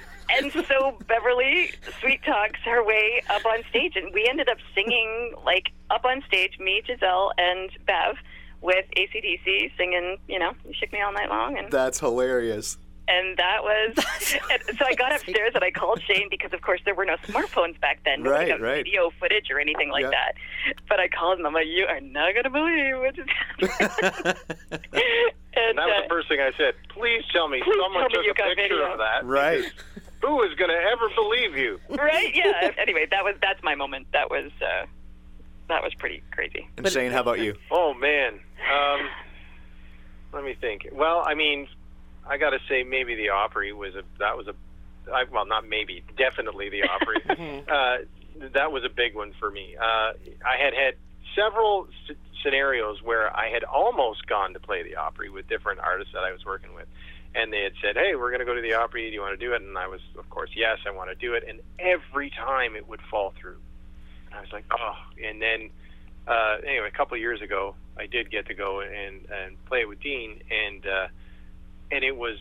and 0.38 0.52
so 0.66 0.96
Beverly 1.06 1.72
sweet 2.00 2.22
talks 2.24 2.60
her 2.64 2.84
way 2.84 3.22
up 3.30 3.44
on 3.46 3.62
stage, 3.70 3.94
and 3.96 4.12
we 4.14 4.26
ended 4.28 4.48
up 4.48 4.58
singing 4.74 5.34
like 5.44 5.70
up 5.90 6.04
on 6.04 6.22
stage, 6.26 6.58
me, 6.58 6.82
Giselle, 6.86 7.32
and 7.38 7.70
Bev 7.86 8.16
with 8.60 8.84
AC/DC 8.96 9.72
singing, 9.76 10.18
you 10.28 10.38
know, 10.38 10.52
"You 10.66 10.74
Shook 10.74 10.92
Me 10.92 11.00
All 11.00 11.12
Night 11.12 11.28
Long," 11.30 11.56
and 11.58 11.70
That's 11.70 11.98
hilarious. 12.00 12.76
and 13.08 13.36
that 13.38 13.62
was. 13.62 13.94
and 14.68 14.78
so 14.78 14.84
I 14.86 14.94
got 14.94 15.12
upstairs 15.14 15.52
and 15.54 15.64
I 15.64 15.70
called 15.72 16.00
Shane 16.06 16.28
because, 16.30 16.52
of 16.52 16.60
course, 16.62 16.80
there 16.84 16.94
were 16.94 17.04
no 17.06 17.16
smartphones 17.26 17.80
back 17.80 18.00
then. 18.04 18.22
Nobody 18.22 18.50
Right, 18.52 18.58
got 18.58 18.60
right. 18.60 18.84
video 18.84 19.10
footage 19.18 19.50
or 19.50 19.58
anything 19.58 19.90
like 19.90 20.02
Yeah. 20.04 20.10
that. 20.10 20.34
But 20.88 21.00
I 21.00 21.08
called 21.08 21.40
him. 21.40 21.46
I'm 21.46 21.54
like, 21.54 21.66
you 21.66 21.86
are 21.86 22.00
not 22.00 22.34
gonna 22.34 22.50
believe 22.50 22.98
what 22.98 23.16
just 23.16 23.30
happened. 23.30 24.36
and 24.92 24.92
And 25.52 25.76
that 25.78 25.86
was 25.86 25.94
uh, 25.98 26.02
the 26.02 26.08
first 26.08 26.28
thing 26.28 26.38
I 26.40 26.52
said. 26.56 26.74
Please 26.90 27.24
tell 27.32 27.48
me 27.48 27.60
Please 27.64 27.74
someone 27.82 28.08
tell 28.08 28.20
me 28.22 28.28
took 28.28 28.38
you 28.38 28.44
a 28.44 28.48
picture 28.54 28.62
video. 28.76 28.92
of 28.92 28.98
that. 28.98 29.24
Right. 29.24 29.64
Who 30.22 30.42
is 30.42 30.54
going 30.56 30.70
to 30.70 30.76
ever 30.76 31.08
believe 31.14 31.56
you? 31.56 31.80
right? 31.88 32.30
Yeah. 32.34 32.70
Anyway, 32.78 33.06
that 33.10 33.24
was 33.24 33.34
that's 33.40 33.62
my 33.62 33.74
moment. 33.74 34.06
That 34.12 34.30
was 34.30 34.50
uh, 34.62 34.86
that 35.68 35.82
was 35.82 35.92
pretty 35.94 36.22
crazy. 36.30 36.68
And 36.76 36.86
Shane, 36.88 37.10
how 37.12 37.20
about 37.20 37.40
you? 37.40 37.54
Oh 37.70 37.94
man. 37.94 38.34
Um, 38.72 39.08
let 40.32 40.44
me 40.44 40.54
think. 40.60 40.88
Well, 40.92 41.22
I 41.26 41.34
mean, 41.34 41.66
I 42.28 42.36
got 42.38 42.50
to 42.50 42.58
say 42.68 42.82
maybe 42.84 43.14
the 43.16 43.30
Opry 43.30 43.72
was 43.72 43.94
a 43.94 44.02
that 44.18 44.36
was 44.36 44.46
a 44.48 44.54
I, 45.12 45.24
well 45.30 45.46
not 45.46 45.66
maybe 45.68 46.04
definitely 46.16 46.68
the 46.70 46.82
Opry. 46.84 47.64
uh, 47.68 47.96
that 48.54 48.72
was 48.72 48.84
a 48.84 48.88
big 48.88 49.14
one 49.14 49.32
for 49.38 49.50
me. 49.50 49.76
Uh, 49.80 50.12
I 50.46 50.56
had 50.62 50.74
had 50.74 50.94
several 51.36 51.88
s- 52.08 52.16
scenarios 52.42 53.02
where 53.02 53.34
I 53.36 53.48
had 53.50 53.64
almost 53.64 54.26
gone 54.26 54.52
to 54.54 54.60
play 54.60 54.82
the 54.82 54.96
Opry 54.96 55.28
with 55.30 55.48
different 55.48 55.80
artists 55.80 56.12
that 56.14 56.22
I 56.24 56.32
was 56.32 56.44
working 56.44 56.74
with. 56.74 56.86
And 57.34 57.52
they 57.52 57.62
had 57.62 57.72
said, 57.80 57.96
"Hey, 57.96 58.16
we're 58.16 58.30
going 58.30 58.40
to 58.40 58.44
go 58.46 58.54
to 58.54 58.60
the 58.62 58.74
Opry. 58.74 59.08
Do 59.08 59.14
you 59.14 59.20
want 59.20 59.38
to 59.38 59.44
do 59.46 59.52
it?" 59.52 59.62
And 59.62 59.78
I 59.78 59.86
was, 59.86 60.00
of 60.18 60.28
course, 60.30 60.50
yes, 60.56 60.78
I 60.86 60.90
want 60.90 61.10
to 61.10 61.14
do 61.14 61.34
it. 61.34 61.44
And 61.48 61.60
every 61.78 62.30
time 62.30 62.74
it 62.74 62.88
would 62.88 63.00
fall 63.10 63.32
through. 63.40 63.58
And 64.26 64.34
I 64.34 64.40
was 64.40 64.52
like, 64.52 64.64
"Oh!" 64.72 64.94
And 65.24 65.40
then 65.40 65.70
uh, 66.26 66.56
anyway, 66.66 66.88
a 66.88 66.96
couple 66.96 67.14
of 67.14 67.20
years 67.20 67.40
ago, 67.40 67.74
I 67.98 68.06
did 68.06 68.30
get 68.30 68.46
to 68.46 68.54
go 68.54 68.80
and 68.80 69.20
and 69.30 69.64
play 69.66 69.84
with 69.84 70.00
Dean, 70.00 70.40
and 70.50 70.84
uh, 70.86 71.06
and 71.92 72.04
it 72.04 72.16
was 72.16 72.38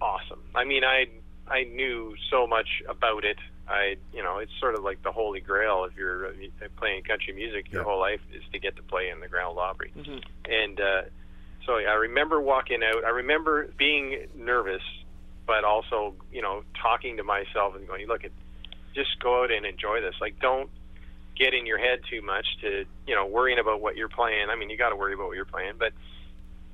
awesome. 0.00 0.40
I 0.54 0.64
mean, 0.64 0.84
I 0.84 1.06
I 1.48 1.64
knew 1.64 2.14
so 2.30 2.46
much 2.46 2.82
about 2.88 3.24
it. 3.24 3.38
I 3.68 3.96
you 4.12 4.22
know, 4.22 4.38
it's 4.38 4.52
sort 4.60 4.74
of 4.74 4.82
like 4.82 5.02
the 5.02 5.12
holy 5.12 5.40
grail 5.40 5.84
if 5.84 5.96
you're 5.96 6.32
playing 6.76 7.02
country 7.04 7.32
music. 7.32 7.70
Your 7.72 7.82
Yeah. 7.82 7.88
whole 7.88 8.00
life 8.00 8.20
is 8.32 8.42
to 8.52 8.58
get 8.58 8.76
to 8.76 8.82
play 8.82 9.08
in 9.08 9.20
the 9.20 9.28
Grand 9.28 9.48
Ole 9.48 9.58
Opry, 9.60 9.92
and 10.44 10.80
uh, 10.80 11.02
So 11.66 11.74
I 11.74 11.94
remember 11.94 12.40
walking 12.40 12.82
out. 12.82 13.04
I 13.04 13.10
remember 13.10 13.68
being 13.78 14.26
nervous, 14.36 14.82
but 15.46 15.64
also, 15.64 16.14
you 16.32 16.42
know, 16.42 16.62
talking 16.80 17.16
to 17.16 17.24
myself 17.24 17.74
and 17.74 17.86
going, 17.86 18.06
"Look, 18.06 18.24
it, 18.24 18.32
just 18.94 19.18
go 19.20 19.42
out 19.42 19.50
and 19.50 19.64
enjoy 19.64 20.00
this. 20.00 20.14
Like, 20.20 20.38
don't 20.40 20.70
get 21.36 21.54
in 21.54 21.66
your 21.66 21.78
head 21.78 22.00
too 22.08 22.22
much 22.22 22.46
to, 22.60 22.84
you 23.06 23.14
know, 23.14 23.26
worrying 23.26 23.58
about 23.58 23.80
what 23.80 23.96
you're 23.96 24.08
playing. 24.08 24.50
I 24.50 24.56
mean, 24.56 24.70
you 24.70 24.76
got 24.76 24.90
to 24.90 24.96
worry 24.96 25.14
about 25.14 25.26
what 25.26 25.36
you're 25.36 25.44
playing, 25.44 25.74
but 25.78 25.92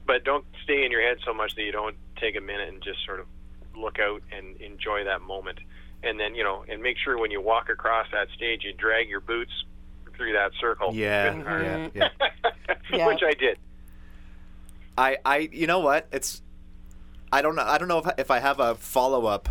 but 0.06 0.24
don't 0.24 0.44
stay 0.64 0.84
in 0.84 0.90
your 0.90 1.02
head 1.02 1.18
so 1.24 1.32
much 1.32 1.54
that 1.54 1.62
you 1.62 1.72
don't 1.72 1.96
take 2.16 2.36
a 2.36 2.40
minute 2.40 2.68
and 2.68 2.82
just 2.82 3.04
sort 3.06 3.20
of 3.20 3.26
look 3.76 3.98
out 3.98 4.22
and 4.32 4.60
enjoy 4.60 5.04
that 5.04 5.22
moment. 5.22 5.58
And 6.02 6.18
then, 6.18 6.34
you 6.34 6.42
know, 6.42 6.64
and 6.68 6.82
make 6.82 6.96
sure 6.98 7.18
when 7.18 7.30
you 7.30 7.40
walk 7.40 7.68
across 7.68 8.06
that 8.12 8.28
stage, 8.34 8.64
you 8.64 8.72
drag 8.72 9.08
your 9.08 9.20
boots 9.20 9.52
through 10.16 10.32
that 10.32 10.52
circle. 10.60 10.92
Yeah, 10.94 11.34
good 11.34 11.46
and 11.46 11.92
yeah, 11.94 12.08
yeah. 12.18 12.74
Yeah. 12.92 13.06
Which 13.06 13.22
I 13.22 13.34
did. 13.34 13.58
I, 15.00 15.16
I, 15.24 15.48
you 15.52 15.66
know 15.66 15.78
what? 15.80 16.06
It's, 16.12 16.42
I 17.32 17.42
don't 17.42 17.54
know. 17.56 17.62
I 17.64 17.78
don't 17.78 17.88
know 17.88 17.98
if 17.98 18.06
if 18.18 18.30
I 18.30 18.38
have 18.40 18.60
a 18.60 18.74
follow 18.74 19.26
up 19.26 19.48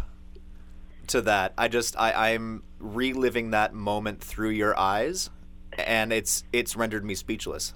to 1.08 1.22
that. 1.22 1.54
I 1.58 1.68
just, 1.68 1.98
I, 2.00 2.34
I'm 2.34 2.64
reliving 2.80 3.52
that 3.52 3.74
moment 3.74 4.22
through 4.22 4.50
your 4.52 4.78
eyes, 4.78 5.30
and 5.78 6.14
it's 6.14 6.44
it's 6.54 6.76
rendered 6.76 7.04
me 7.04 7.16
speechless. 7.16 7.74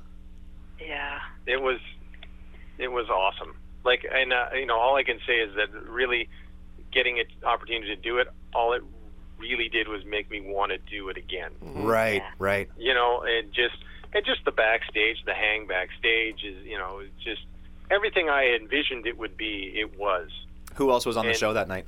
Yeah. 0.79 1.19
it 1.47 1.61
was 1.61 1.79
it 2.77 2.89
was 2.89 3.07
awesome 3.09 3.55
like 3.85 4.05
and 4.11 4.31
uh, 4.33 4.47
you 4.55 4.65
know 4.65 4.77
all 4.77 4.95
i 4.95 5.03
can 5.03 5.19
say 5.27 5.33
is 5.39 5.55
that 5.55 5.69
really 5.89 6.27
getting 6.91 7.19
an 7.19 7.25
opportunity 7.45 7.95
to 7.95 8.01
do 8.01 8.17
it 8.17 8.27
all 8.53 8.73
it 8.73 8.81
really 9.37 9.69
did 9.69 9.87
was 9.87 10.03
make 10.05 10.29
me 10.29 10.41
want 10.41 10.71
to 10.71 10.77
do 10.89 11.09
it 11.09 11.17
again 11.17 11.51
Right, 11.61 12.15
Yeah. 12.21 12.29
right. 12.39 12.69
you 12.77 12.93
know 12.93 13.23
and 13.23 13.51
just 13.53 13.75
and 14.13 14.25
just 14.25 14.43
the 14.45 14.51
backstage 14.51 15.17
the 15.25 15.33
hang 15.33 15.67
backstage 15.67 16.43
is 16.43 16.65
you 16.65 16.77
know 16.77 16.99
it's 16.99 17.23
just 17.23 17.45
everything 17.91 18.29
i 18.29 18.55
envisioned 18.59 19.05
it 19.05 19.17
would 19.17 19.35
be 19.37 19.71
it 19.75 19.97
was 19.99 20.29
Who 20.75 20.89
else 20.91 21.05
was 21.05 21.17
on 21.17 21.25
the 21.27 21.33
show 21.33 21.53
that 21.53 21.67
night? 21.67 21.85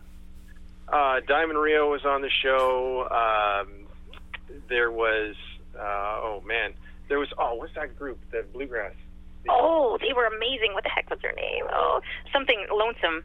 uh 0.91 1.19
diamond 1.27 1.57
rio 1.59 1.89
was 1.89 2.05
on 2.05 2.21
the 2.21 2.29
show 2.29 3.07
um 3.09 3.73
there 4.69 4.91
was 4.91 5.35
uh 5.77 5.79
oh 5.81 6.43
man 6.45 6.73
there 7.09 7.19
was 7.19 7.29
oh 7.37 7.55
what's 7.55 7.73
that 7.75 7.97
group 7.97 8.19
the 8.31 8.43
bluegrass 8.53 8.93
Oh, 9.47 9.99
they 10.01 10.11
were 10.11 10.25
amazing. 10.25 10.73
What 10.73 10.81
the 10.83 10.89
heck 10.89 11.07
was 11.07 11.19
their 11.21 11.33
name? 11.33 11.65
Oh, 11.71 12.01
something 12.33 12.65
lonesome. 12.73 13.23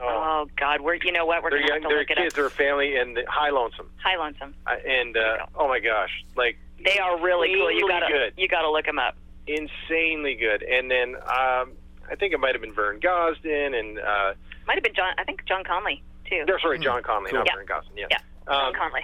Oh, 0.00 0.46
God, 0.56 0.80
we're 0.80 0.94
you 0.94 1.12
know 1.12 1.26
what? 1.26 1.42
We're 1.42 1.50
They're 1.50 1.58
gonna 1.60 1.72
have 1.74 1.82
to 1.82 1.88
they're 1.88 1.98
look 1.98 2.10
it 2.10 2.16
kids, 2.16 2.32
up. 2.32 2.36
they're 2.38 2.48
family, 2.48 2.96
and 2.96 3.14
the, 3.14 3.24
high 3.28 3.50
lonesome. 3.50 3.90
High 4.02 4.16
lonesome. 4.16 4.54
I, 4.66 4.76
and 4.76 5.14
uh, 5.14 5.44
oh 5.56 5.68
my 5.68 5.78
gosh, 5.80 6.08
like 6.36 6.56
They 6.82 6.98
are 6.98 7.20
really 7.20 7.48
cool. 7.52 7.70
You 7.70 7.86
gotta 7.86 8.06
good. 8.10 8.32
you 8.38 8.48
gotta 8.48 8.70
look 8.70 8.86
them 8.86 8.98
up. 8.98 9.16
insanely 9.46 10.36
good. 10.36 10.62
And 10.62 10.90
then 10.90 11.16
um, 11.16 11.72
I 12.10 12.14
think 12.16 12.32
it 12.32 12.40
might 12.40 12.54
have 12.54 12.60
been 12.62 12.72
Vern 12.72 13.00
Gosdin 13.00 13.78
and 13.78 13.98
uh, 13.98 14.34
Might 14.66 14.74
have 14.76 14.82
been 14.84 14.94
John. 14.94 15.12
I 15.18 15.24
think 15.24 15.44
John 15.46 15.64
Conlee 15.64 16.00
too. 16.28 16.44
no, 16.46 16.56
sorry, 16.60 16.78
John 16.78 17.02
Conlee, 17.02 17.32
not 17.32 17.46
Yeah. 17.46 17.54
Vern 17.56 17.66
Gosdin. 17.66 17.96
Yeah, 17.96 18.06
Yeah, 18.10 18.18
John 18.46 18.66
Um, 18.66 18.74
Conlee. 18.74 19.02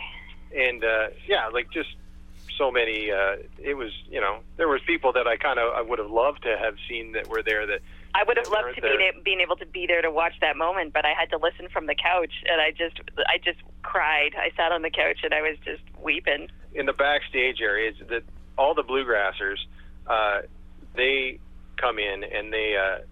and 0.69 0.85
uh, 0.85 1.07
yeah, 1.29 1.49
like 1.49 1.71
just 1.71 1.91
so 2.59 2.71
many. 2.71 3.11
Uh, 3.11 3.37
it 3.59 3.75
was 3.75 3.91
you 4.11 4.21
know 4.21 4.39
there 4.57 4.69
was 4.69 4.81
people 4.87 5.13
that 5.13 5.27
I 5.27 5.37
kind 5.37 5.59
of 5.59 5.73
I 5.75 5.83
would 5.83 5.99
have 5.99 6.11
loved 6.11 6.43
to 6.45 6.57
have 6.57 6.77
seen 6.89 7.13
that 7.13 7.29
were 7.29 7.43
there 7.43 7.67
that 7.67 7.81
I 8.15 8.23
would 8.23 8.37
have 8.37 8.47
loved 8.49 8.65
weren't 8.67 8.77
to 8.77 8.83
be 8.83 8.89
there. 8.89 9.13
being 9.25 9.41
able 9.41 9.57
to 9.57 9.67
be 9.67 9.87
there 9.89 10.01
to 10.03 10.11
watch 10.11 10.35
that 10.41 10.57
moment, 10.57 10.93
but 10.93 11.05
I 11.05 11.13
had 11.19 11.31
to 11.31 11.37
listen 11.39 11.69
from 11.73 11.87
the 11.87 11.95
couch, 11.97 12.33
and 12.51 12.61
I 12.61 12.71
just 12.71 13.01
I 13.27 13.39
just 13.45 13.59
cried. 13.83 14.35
I 14.39 14.51
sat 14.57 14.71
on 14.73 14.83
the 14.83 14.91
couch 14.91 15.19
and 15.25 15.35
I 15.35 15.43
was 15.43 15.57
just 15.65 15.83
weeping. 16.01 16.49
in 16.75 16.87
the 16.87 16.93
backstage 16.93 17.61
areas 17.61 17.97
that 18.09 18.23
all 18.59 18.75
the 18.75 18.83
bluegrassers 18.85 19.59
uh, 20.07 20.43
they 20.95 21.39
come 21.77 21.99
in 21.99 22.25
and 22.25 22.53
they 22.53 22.77
uh, 22.77 23.03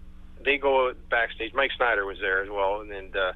they 0.43 0.57
go 0.57 0.93
backstage. 1.09 1.53
Mike 1.53 1.71
Snider 1.77 2.05
was 2.05 2.17
there 2.19 2.41
as 2.43 2.49
well, 2.49 2.81
and 2.81 2.91
and, 2.91 3.15
uh, 3.15 3.33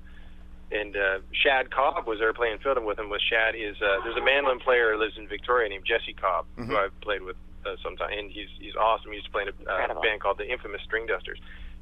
and 0.71 0.95
uh, 0.97 1.19
Shad 1.31 1.71
Cobb 1.71 2.07
was 2.07 2.19
there 2.19 2.33
playing 2.33 2.59
fiddle 2.59 2.85
with 2.85 2.99
him. 2.99 3.09
With 3.09 3.21
Shad 3.21 3.55
is 3.55 3.75
uh, 3.81 4.03
there's 4.03 4.17
a 4.17 4.23
mandolin 4.23 4.59
player 4.59 4.93
who 4.93 4.99
lives 4.99 5.17
in 5.17 5.27
Victoria 5.27 5.69
named 5.69 5.85
Jesse 5.85 6.13
Cobb 6.13 6.45
who 6.57 6.75
I've 6.77 6.99
played 7.01 7.21
with 7.21 7.35
uh, 7.65 7.75
sometime, 7.83 8.09
and 8.17 8.31
he's 8.31 8.49
he's 8.59 8.75
awesome. 8.75 9.11
He 9.11 9.15
used 9.17 9.27
to 9.27 9.31
play 9.31 9.43
in 9.43 9.49
a 9.49 9.51
uh, 9.51 9.73
Incredible. 9.75 10.01
band 10.01 10.21
called 10.21 10.37
the 10.37 10.49
Infamous 10.51 10.81
Stringdusters, 10.89 11.37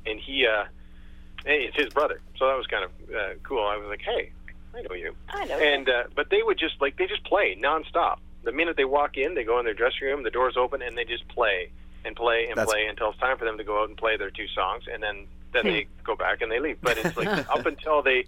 and 0.06 0.20
he 0.20 0.46
uh, 0.46 0.66
hey, 1.46 1.64
it's 1.66 1.76
his 1.78 1.92
brother, 1.94 2.20
so 2.38 2.48
that 2.48 2.58
was 2.58 2.68
kind 2.68 2.86
of 2.86 2.92
uh, 3.16 3.34
cool. 3.44 3.66
I 3.66 3.78
was 3.78 3.88
like, 3.90 4.02
hey, 4.02 4.32
I 4.76 4.82
know 4.82 4.94
you 4.96 5.16
I 5.30 5.46
know. 5.46 5.58
and 5.58 5.90
uh, 5.90 6.04
but 6.16 6.30
they 6.30 6.42
would 6.44 6.60
just 6.60 6.80
like 6.82 6.98
they 6.98 7.08
just 7.08 7.24
play 7.24 7.58
nonstop. 7.60 8.18
The 8.44 8.52
minute 8.52 8.78
they 8.78 8.86
walk 8.86 9.18
in, 9.18 9.34
they 9.34 9.44
go 9.44 9.58
in 9.58 9.66
their 9.66 9.74
dressing 9.74 10.06
room, 10.08 10.22
the 10.22 10.30
doors 10.30 10.56
open, 10.56 10.84
and 10.84 10.96
they 10.96 11.04
just 11.06 11.28
play 11.30 11.72
and 12.06 12.16
play 12.16 12.46
and 12.48 12.56
That's- 12.58 12.70
play 12.72 12.86
until 12.88 13.10
it's 13.12 13.20
time 13.20 13.38
for 13.38 13.46
them 13.46 13.58
to 13.58 13.64
go 13.64 13.82
out 13.82 13.90
and 13.90 13.98
play 13.98 14.18
their 14.18 14.30
two 14.32 14.48
songs, 14.48 14.84
and 14.92 15.02
then 15.02 15.28
then 15.54 15.64
Hmm. 15.64 15.72
they 15.72 15.88
go 16.04 16.16
back 16.16 16.42
and 16.42 16.52
they 16.52 16.60
leave. 16.60 16.78
But 16.82 16.98
it's 16.98 17.16
like 17.18 17.28
up 17.50 17.66
until 17.66 18.02
they 18.02 18.26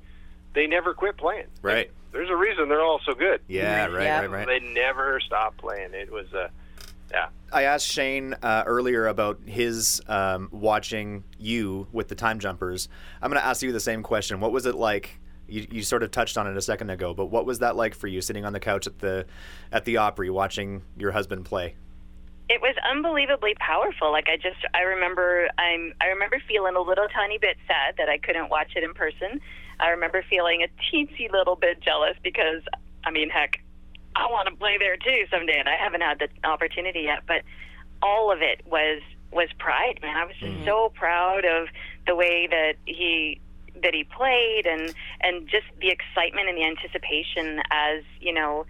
they 0.54 0.66
never 0.68 0.94
quit 0.94 1.18
playing. 1.18 1.48
Right. 1.62 1.92
There's 2.14 2.30
a 2.30 2.36
reason 2.36 2.70
they're 2.70 2.82
all 2.82 3.02
so 3.06 3.14
good. 3.14 3.42
Yeah, 3.48 3.86
right, 3.88 4.04
Yeah. 4.06 4.20
right, 4.22 4.30
right. 4.30 4.48
They 4.48 4.60
never 4.62 5.20
stop 5.20 5.58
playing. 5.58 5.94
It 5.94 6.12
was 6.12 6.26
uh, 6.34 6.48
yeah. 7.12 7.28
I 7.54 7.64
asked 7.64 7.86
Shane 7.88 8.34
uh, 8.42 8.64
earlier 8.66 9.08
about 9.08 9.40
his 9.46 10.02
um, 10.08 10.50
watching 10.52 11.24
you 11.38 11.88
with 11.92 12.08
the 12.08 12.16
time 12.16 12.40
jumpers. 12.40 12.90
I'm 13.22 13.30
going 13.30 13.40
to 13.42 13.46
ask 13.46 13.62
you 13.62 13.72
the 13.72 13.80
same 13.80 14.04
question. 14.04 14.40
What 14.40 14.52
was 14.52 14.66
it 14.66 14.76
like? 14.76 15.20
You, 15.50 15.66
you 15.72 15.84
sort 15.84 16.04
of 16.04 16.12
touched 16.12 16.38
on 16.38 16.48
it 16.48 16.58
a 16.58 16.62
second 16.62 16.90
ago, 16.90 17.14
but 17.14 17.28
what 17.28 17.46
was 17.46 17.60
that 17.60 17.76
like 17.78 17.94
for 17.96 18.08
you, 18.08 18.20
sitting 18.22 18.44
on 18.46 18.52
the 18.52 18.60
couch 18.60 18.88
at 18.88 19.00
the 19.00 19.26
at 19.72 19.86
the 19.86 19.98
Opry, 19.98 20.30
watching 20.30 20.82
your 20.98 21.12
husband 21.12 21.46
play? 21.46 21.76
It 22.50 22.62
was 22.62 22.76
unbelievably 22.90 23.56
powerful. 23.60 24.12
Like 24.12 24.28
I 24.30 24.38
just, 24.38 24.60
I 24.74 24.82
remember, 24.82 25.50
I'm, 25.58 25.94
I 26.00 26.08
remember 26.08 26.42
feeling 26.48 26.76
a 26.76 26.82
little 26.82 27.08
tiny 27.08 27.38
bit 27.38 27.58
sad 27.68 27.96
that 27.98 28.10
I 28.10 28.18
couldn't 28.18 28.50
watch 28.50 28.72
it 28.76 28.84
in 28.84 28.94
person. 28.94 29.42
I 29.80 29.90
remember 29.90 30.24
feeling 30.30 30.64
a 30.64 30.68
teensy 30.90 31.32
little 31.32 31.56
bit 31.56 31.82
jealous 31.82 32.16
because, 32.24 32.62
I 33.04 33.12
mean, 33.12 33.30
heck, 33.30 33.62
I 34.16 34.26
want 34.32 34.48
to 34.50 34.56
play 34.56 34.78
there 34.80 34.98
too 34.98 35.26
someday, 35.30 35.60
and 35.60 35.70
I 35.70 35.76
haven't 35.76 36.02
had 36.02 36.20
the 36.20 36.30
opportunity 36.48 37.02
yet. 37.02 37.24
But 37.28 37.44
all 38.02 38.32
of 38.32 38.42
it 38.42 38.66
was 38.66 39.02
was 39.32 39.50
pride, 39.60 40.00
man. 40.02 40.16
I 40.16 40.26
was 40.26 40.36
just 40.40 40.66
so 40.66 40.92
proud 40.96 41.46
of 41.46 41.68
the 42.08 42.16
way 42.16 42.48
that 42.50 42.74
he 42.86 43.40
that 43.84 43.94
he 43.94 44.06
played, 44.06 44.66
and 44.66 44.94
and 45.22 45.48
just 45.48 45.68
the 45.80 45.90
excitement 45.90 46.50
and 46.50 46.58
the 46.58 46.64
anticipation 46.64 47.62
as 47.70 48.04
you 48.20 48.34
know 48.34 48.66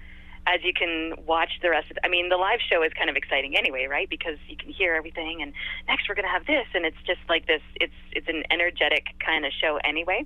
as 0.48 0.62
you 0.64 0.72
can 0.74 1.14
watch 1.26 1.52
the 1.62 1.70
rest 1.70 1.92
of 1.92 1.98
I 2.04 2.08
mean 2.08 2.30
the 2.30 2.38
live 2.38 2.60
show 2.70 2.82
is 2.82 2.92
kind 2.98 3.10
of 3.10 3.16
exciting 3.18 3.58
anyway, 3.58 3.86
right? 3.86 4.10
Because 4.10 4.38
you 4.48 4.56
can 4.56 4.72
hear 4.72 4.96
everything 4.96 5.42
and 5.42 5.52
next 5.88 6.08
we're 6.08 6.16
going 6.16 6.26
to 6.26 6.32
have 6.32 6.46
this 6.48 6.66
and 6.74 6.86
it's 6.86 6.98
just 7.06 7.20
like 7.28 7.46
this 7.48 7.62
it's 7.76 7.94
it's 8.14 8.28
an 8.30 8.44
energetic 8.50 9.06
kind 9.24 9.46
of 9.46 9.52
show 9.62 9.78
anyway. 9.84 10.26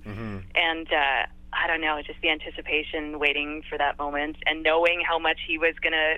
And 0.54 0.86
uh 0.92 1.26
I 1.54 1.66
don't 1.66 1.82
know, 1.82 2.00
just 2.06 2.18
the 2.22 2.30
anticipation 2.30 3.18
waiting 3.18 3.62
for 3.68 3.76
that 3.76 3.98
moment 3.98 4.36
and 4.46 4.62
knowing 4.62 5.02
how 5.06 5.18
much 5.18 5.38
he 5.46 5.58
was 5.58 5.74
going 5.82 5.92
to 5.92 6.16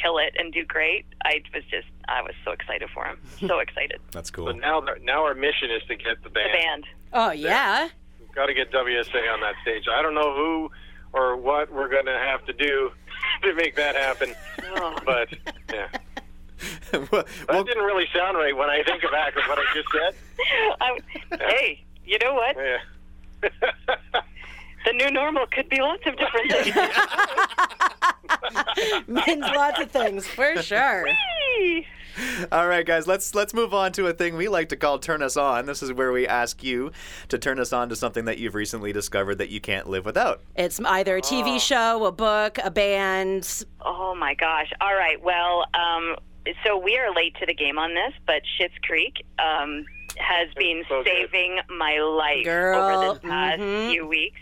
kill 0.00 0.16
it 0.16 0.34
and 0.38 0.50
do 0.50 0.64
great. 0.64 1.04
I 1.26 1.42
was 1.52 1.62
just 1.70 1.88
I 2.08 2.22
was 2.22 2.32
so 2.44 2.52
excited 2.52 2.88
for 2.94 3.04
him. 3.04 3.18
So 3.48 3.58
excited. 3.58 4.00
That's 4.12 4.30
So 4.30 4.36
cool. 4.36 4.54
now 4.54 4.80
now 5.02 5.24
our 5.24 5.34
mission 5.34 5.70
is 5.70 5.82
to 5.88 5.96
get 5.96 6.22
the 6.22 6.30
band. 6.30 6.48
The 6.52 6.58
band. 6.58 6.62
band. 6.62 6.84
Oh 7.12 7.32
yeah. 7.32 7.88
We've 8.20 8.32
got 8.34 8.46
to 8.46 8.54
get 8.54 8.70
WSA 8.72 9.30
on 9.34 9.40
that 9.40 9.56
stage. 9.62 9.84
I 9.92 10.00
don't 10.00 10.14
know 10.14 10.32
who 10.34 10.70
or 11.12 11.36
what 11.36 11.70
we're 11.70 11.90
going 11.90 12.06
to 12.06 12.18
have 12.18 12.42
to 12.46 12.54
do 12.54 12.90
to 13.42 13.54
make 13.54 13.74
that 13.76 13.94
happen, 13.96 14.34
Oh. 14.76 14.96
but 15.04 15.28
yeah. 15.72 15.88
well, 17.10 17.24
That 17.48 17.66
didn't 17.66 17.82
really 17.84 18.06
sound 18.14 18.36
right 18.36 18.56
when 18.56 18.70
I 18.70 18.82
think 18.84 19.02
back 19.10 19.34
of 19.36 19.42
what 19.48 19.58
I 19.58 19.64
just 19.74 19.88
said. 19.92 20.14
I, 20.80 20.90
um, 20.90 20.98
hey, 21.50 21.82
you 22.04 22.18
know 22.18 22.34
what? 22.34 22.56
Yeah. 22.56 22.78
The 24.84 24.92
new 24.92 25.10
normal 25.12 25.46
could 25.46 25.68
be 25.68 25.80
lots 25.80 26.04
of 26.06 26.16
different 26.16 26.50
things. 26.50 26.74
Means 29.06 29.44
lots 29.54 29.80
of 29.80 29.90
things 29.90 30.26
for 30.26 30.60
sure. 30.62 31.04
Whee! 31.04 31.86
All 32.52 32.68
right, 32.68 32.84
guys, 32.84 33.06
let's 33.06 33.34
let's 33.34 33.54
move 33.54 33.72
on 33.74 33.92
to 33.92 34.06
a 34.06 34.12
thing 34.12 34.36
we 34.36 34.48
like 34.48 34.68
to 34.70 34.76
call 34.76 34.98
"Turn 34.98 35.22
Us 35.22 35.36
On." 35.36 35.66
This 35.66 35.82
is 35.82 35.92
where 35.92 36.12
we 36.12 36.26
ask 36.26 36.62
you 36.62 36.92
to 37.28 37.38
turn 37.38 37.58
us 37.58 37.72
on 37.72 37.88
to 37.88 37.96
something 37.96 38.24
that 38.26 38.38
you've 38.38 38.54
recently 38.54 38.92
discovered 38.92 39.36
that 39.36 39.50
you 39.50 39.60
can't 39.60 39.88
live 39.88 40.04
without. 40.04 40.40
It's 40.56 40.80
either 40.80 41.16
a 41.16 41.22
TV 41.22 41.60
show, 41.60 42.04
a 42.04 42.12
book, 42.12 42.58
a 42.62 42.70
band. 42.70 43.64
Oh 43.80 44.14
my 44.14 44.34
gosh! 44.34 44.70
All 44.80 44.94
right. 44.94 45.22
Well, 45.22 45.66
um, 45.74 46.16
so 46.64 46.76
we 46.76 46.98
are 46.98 47.14
late 47.14 47.34
to 47.40 47.46
the 47.46 47.54
game 47.54 47.78
on 47.78 47.94
this, 47.94 48.12
but 48.26 48.42
Schitt's 48.58 48.78
Creek 48.82 49.24
um, 49.38 49.84
has 50.16 50.48
been 50.54 50.84
so 50.88 51.02
good. 51.02 51.28
saving 51.30 51.60
my 51.68 51.98
life 51.98 52.44
Girl, 52.44 52.80
over 52.80 53.14
the 53.14 53.20
past 53.20 53.60
mhm. 53.60 53.90
few 53.90 54.06
weeks. 54.06 54.40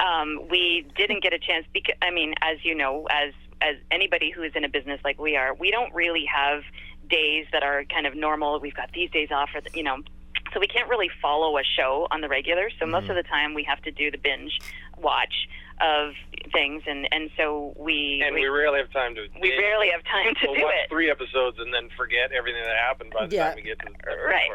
Um, 0.00 0.48
we 0.50 0.86
didn't 0.96 1.22
get 1.22 1.32
a 1.32 1.38
chance 1.38 1.64
because, 1.72 1.94
I 2.02 2.10
mean, 2.10 2.34
as 2.42 2.64
you 2.64 2.74
know, 2.74 3.06
as 3.10 3.32
as 3.62 3.76
anybody 3.90 4.30
who 4.30 4.42
is 4.42 4.52
in 4.54 4.64
a 4.64 4.68
business 4.68 5.00
like 5.04 5.20
we 5.20 5.36
are, 5.36 5.54
we 5.54 5.70
don't 5.70 5.92
really 5.94 6.24
have 6.26 6.62
days 7.08 7.46
that 7.52 7.62
are 7.62 7.84
kind 7.84 8.06
of 8.06 8.14
normal. 8.14 8.58
We've 8.60 8.74
got 8.74 8.90
these 8.92 9.10
days 9.10 9.28
off, 9.30 9.50
or 9.54 9.60
the, 9.60 9.70
you 9.74 9.82
know, 9.82 9.98
so 10.52 10.60
we 10.60 10.66
can't 10.66 10.88
really 10.88 11.10
follow 11.20 11.56
a 11.56 11.62
show 11.62 12.06
on 12.10 12.20
the 12.20 12.28
regular. 12.28 12.68
So 12.78 12.86
most 12.86 13.04
of 13.04 13.10
mm-hmm. 13.10 13.16
the 13.16 13.22
time, 13.22 13.54
we 13.54 13.62
have 13.64 13.80
to 13.82 13.90
do 13.90 14.10
the 14.10 14.18
binge 14.18 14.58
watch 14.98 15.48
of 15.80 16.12
things, 16.52 16.82
and 16.86 17.08
and 17.12 17.30
so 17.36 17.74
we 17.76 18.22
and 18.24 18.34
we 18.34 18.46
rarely 18.46 18.78
have 18.78 18.92
time 18.92 19.14
to. 19.14 19.26
we 19.40 19.50
rarely 19.58 19.88
have 19.90 20.02
time 20.04 20.34
to 20.40 20.46
we'll 20.48 20.56
do 20.56 20.62
watch 20.64 20.74
it. 20.84 20.90
three 20.90 21.10
episodes 21.10 21.58
and 21.58 21.72
then 21.72 21.88
forget 21.96 22.32
everything 22.32 22.62
that 22.64 22.76
happened 22.76 23.12
by 23.12 23.26
the 23.26 23.36
Yeah. 23.36 23.48
time 23.48 23.56
we 23.56 23.62
get 23.62 23.78
to 23.80 23.86
the 23.86 24.16
Right. 24.26 24.50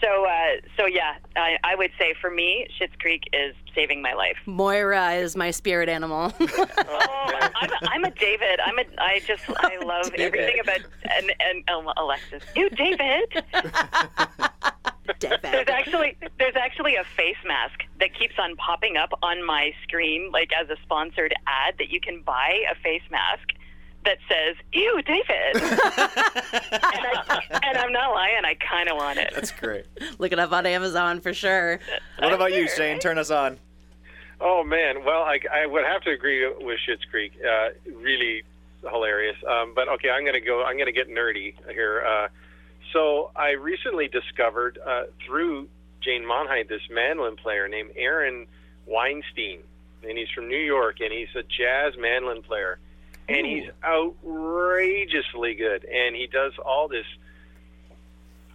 So, 0.00 0.26
uh, 0.26 0.60
so 0.76 0.86
yeah, 0.86 1.14
I, 1.36 1.56
I 1.64 1.74
would 1.74 1.90
say 1.98 2.14
for 2.20 2.30
me, 2.30 2.66
Schitt's 2.78 2.96
Creek 3.00 3.24
is 3.32 3.54
saving 3.74 4.02
my 4.02 4.12
life. 4.12 4.36
Moira 4.46 5.12
is 5.14 5.36
my 5.36 5.50
spirit 5.50 5.88
animal. 5.88 6.32
Oh, 6.88 7.50
I'm, 7.60 7.70
a, 7.70 7.78
I'm 7.90 8.04
a 8.04 8.10
David. 8.12 8.60
I'm 8.64 8.78
a. 8.78 8.84
I 8.98 9.20
just 9.26 9.42
I 9.58 9.78
love 9.84 10.12
everything 10.16 10.60
about 10.60 10.78
and 11.16 11.32
and 11.40 11.64
Alexis. 11.96 12.42
You, 12.54 12.70
David. 12.70 13.44
There's 15.20 15.40
David. 15.42 15.68
actually 15.70 16.16
there's 16.38 16.56
actually 16.56 16.96
a 16.96 17.04
face 17.16 17.36
mask 17.46 17.80
that 18.00 18.14
keeps 18.14 18.34
on 18.38 18.56
popping 18.56 18.96
up 18.96 19.10
on 19.22 19.44
my 19.44 19.72
screen, 19.82 20.30
like 20.32 20.50
as 20.58 20.68
a 20.70 20.76
sponsored 20.82 21.34
ad 21.46 21.74
that 21.78 21.90
you 21.90 22.00
can 22.00 22.22
buy 22.22 22.62
a 22.70 22.74
face 22.76 23.02
mask 23.10 23.50
that 24.06 24.18
says 24.28 24.56
"Ew, 24.72 25.02
David," 25.04 25.62
and, 25.62 25.80
I, 26.70 27.42
and 27.64 27.78
I'm 27.78 27.92
not 27.92 28.12
lying. 28.14 28.44
I 28.44 28.54
kind 28.54 28.88
of 28.88 28.96
want 28.96 29.18
it. 29.18 29.32
That's 29.34 29.50
great. 29.52 29.84
Look 30.18 30.32
it 30.32 30.38
up 30.38 30.52
on 30.52 30.64
Amazon 30.66 31.20
for 31.20 31.34
sure. 31.34 31.78
What 32.18 32.32
about 32.32 32.52
you, 32.52 32.66
Sure, 32.68 32.76
Shane? 32.76 32.92
right? 32.94 33.00
Turn 33.00 33.18
us 33.18 33.30
on. 33.30 33.58
Oh 34.40 34.62
man, 34.64 35.04
well 35.04 35.22
I, 35.22 35.38
I 35.52 35.66
would 35.66 35.84
have 35.84 36.02
to 36.02 36.10
agree 36.10 36.46
with 36.46 36.78
Schitt's 36.88 37.04
Creek. 37.10 37.32
Uh, 37.42 37.70
really 37.94 38.42
hilarious. 38.82 39.36
Um, 39.48 39.72
but 39.74 39.88
okay, 39.88 40.10
I'm 40.10 40.24
gonna 40.24 40.40
go. 40.40 40.62
I'm 40.64 40.78
gonna 40.78 40.92
get 40.92 41.08
nerdy 41.08 41.54
here. 41.70 42.04
Uh, 42.06 42.28
so 42.92 43.30
I 43.34 43.50
recently 43.52 44.08
discovered 44.08 44.78
uh, 44.86 45.04
through 45.26 45.68
Jane 46.02 46.22
Monheit 46.22 46.68
this 46.68 46.82
mandolin 46.90 47.36
player 47.36 47.66
named 47.66 47.90
Aaron 47.96 48.46
Weinstein, 48.86 49.60
and 50.06 50.16
he's 50.18 50.28
from 50.34 50.48
New 50.48 50.56
York, 50.58 51.00
and 51.00 51.12
he's 51.12 51.34
a 51.34 51.42
jazz 51.42 51.94
mandolin 51.98 52.42
player, 52.42 52.78
and 53.28 53.46
he's 53.46 53.64
outrageously 53.84 55.54
good, 55.54 55.84
and 55.84 56.14
he 56.14 56.26
does 56.26 56.52
all 56.64 56.88
this 56.88 57.06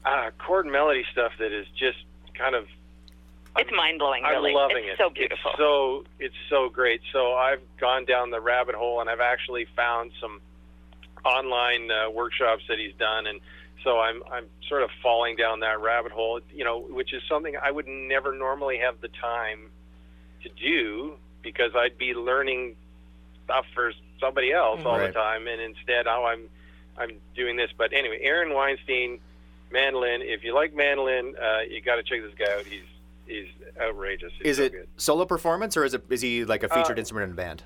uh, 0.05 0.31
chord 0.39 0.65
melody 0.65 1.03
stuff 1.11 1.31
that 1.39 1.51
is 1.51 1.67
just 1.77 1.97
kind 2.37 2.55
of 2.55 2.65
It's 3.57 3.69
mind 3.75 3.99
blowing. 3.99 4.23
Really, 4.23 4.51
I'm 4.51 4.55
loving 4.55 4.85
it's 4.85 4.93
it. 4.93 5.03
so 5.03 5.09
beautiful. 5.09 5.51
It's 5.51 5.57
so 5.57 6.03
it's 6.19 6.35
so 6.49 6.69
great. 6.69 7.01
So 7.11 7.33
I've 7.33 7.61
gone 7.79 8.05
down 8.05 8.31
the 8.31 8.39
rabbit 8.41 8.75
hole 8.75 9.01
and 9.01 9.09
I've 9.09 9.19
actually 9.19 9.67
found 9.75 10.11
some 10.19 10.41
online 11.23 11.91
uh, 11.91 12.09
workshops 12.09 12.63
that 12.67 12.79
he's 12.79 12.95
done, 12.97 13.27
and 13.27 13.41
so 13.83 13.99
I'm 13.99 14.23
I'm 14.31 14.45
sort 14.67 14.83
of 14.83 14.89
falling 15.03 15.35
down 15.35 15.59
that 15.59 15.81
rabbit 15.81 16.11
hole. 16.11 16.39
You 16.53 16.63
know, 16.63 16.79
which 16.79 17.13
is 17.13 17.21
something 17.29 17.55
I 17.61 17.69
would 17.71 17.87
never 17.87 18.33
normally 18.33 18.79
have 18.79 19.01
the 19.01 19.09
time 19.09 19.69
to 20.43 20.49
do 20.49 21.17
because 21.43 21.71
I'd 21.75 21.97
be 21.97 22.13
learning 22.13 22.75
stuff 23.43 23.65
for 23.75 23.91
somebody 24.21 24.53
else 24.53 24.79
all 24.85 24.97
Right. 24.97 25.07
the 25.07 25.13
time, 25.13 25.47
and 25.47 25.59
instead 25.59 26.05
now 26.05 26.25
I'm 26.25 26.47
I'm 26.97 27.11
doing 27.35 27.57
this. 27.57 27.71
But 27.77 27.91
anyway, 27.91 28.19
Aaron 28.21 28.53
Weinstein, 28.53 29.19
mandolin. 29.71 30.21
If 30.21 30.43
you 30.43 30.53
like 30.53 30.73
mandolin, 30.73 31.35
uh, 31.41 31.61
you 31.69 31.81
got 31.81 31.95
to 31.95 32.03
check 32.03 32.21
this 32.21 32.33
guy 32.37 32.53
out. 32.57 32.65
He's 32.65 32.83
he's 33.27 33.47
outrageous. 33.81 34.31
He's 34.37 34.51
Is 34.51 34.57
so 34.57 34.63
it 34.63 34.71
good. 34.71 34.87
solo 34.97 35.25
performance 35.25 35.75
or 35.75 35.83
is 35.83 35.93
it 35.93 36.03
is 36.09 36.21
he 36.21 36.45
like 36.45 36.63
a 36.63 36.69
featured 36.69 36.97
Uh, 36.97 37.01
instrument 37.01 37.25
in 37.25 37.31
a 37.31 37.35
band? 37.35 37.63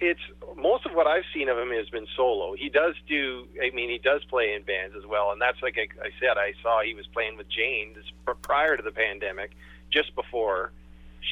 It's 0.00 0.20
most 0.56 0.86
of 0.86 0.92
what 0.92 1.06
I've 1.06 1.24
seen 1.34 1.50
of 1.50 1.58
him 1.58 1.70
has 1.72 1.90
been 1.90 2.06
solo. 2.16 2.54
He 2.54 2.70
does 2.70 2.94
do. 3.06 3.46
I 3.62 3.68
mean, 3.70 3.90
he 3.90 3.98
does 3.98 4.24
play 4.24 4.54
in 4.54 4.62
bands 4.62 4.96
as 4.96 5.04
well, 5.04 5.30
and 5.32 5.40
that's 5.40 5.60
like 5.62 5.76
I, 5.76 5.88
I 6.02 6.10
said. 6.18 6.38
I 6.38 6.54
saw 6.62 6.80
he 6.82 6.94
was 6.94 7.06
playing 7.08 7.36
with 7.36 7.48
Jane 7.50 7.92
this, 7.94 8.06
prior 8.40 8.76
to 8.78 8.82
the 8.82 8.92
pandemic, 8.92 9.50
just 9.90 10.14
before 10.14 10.72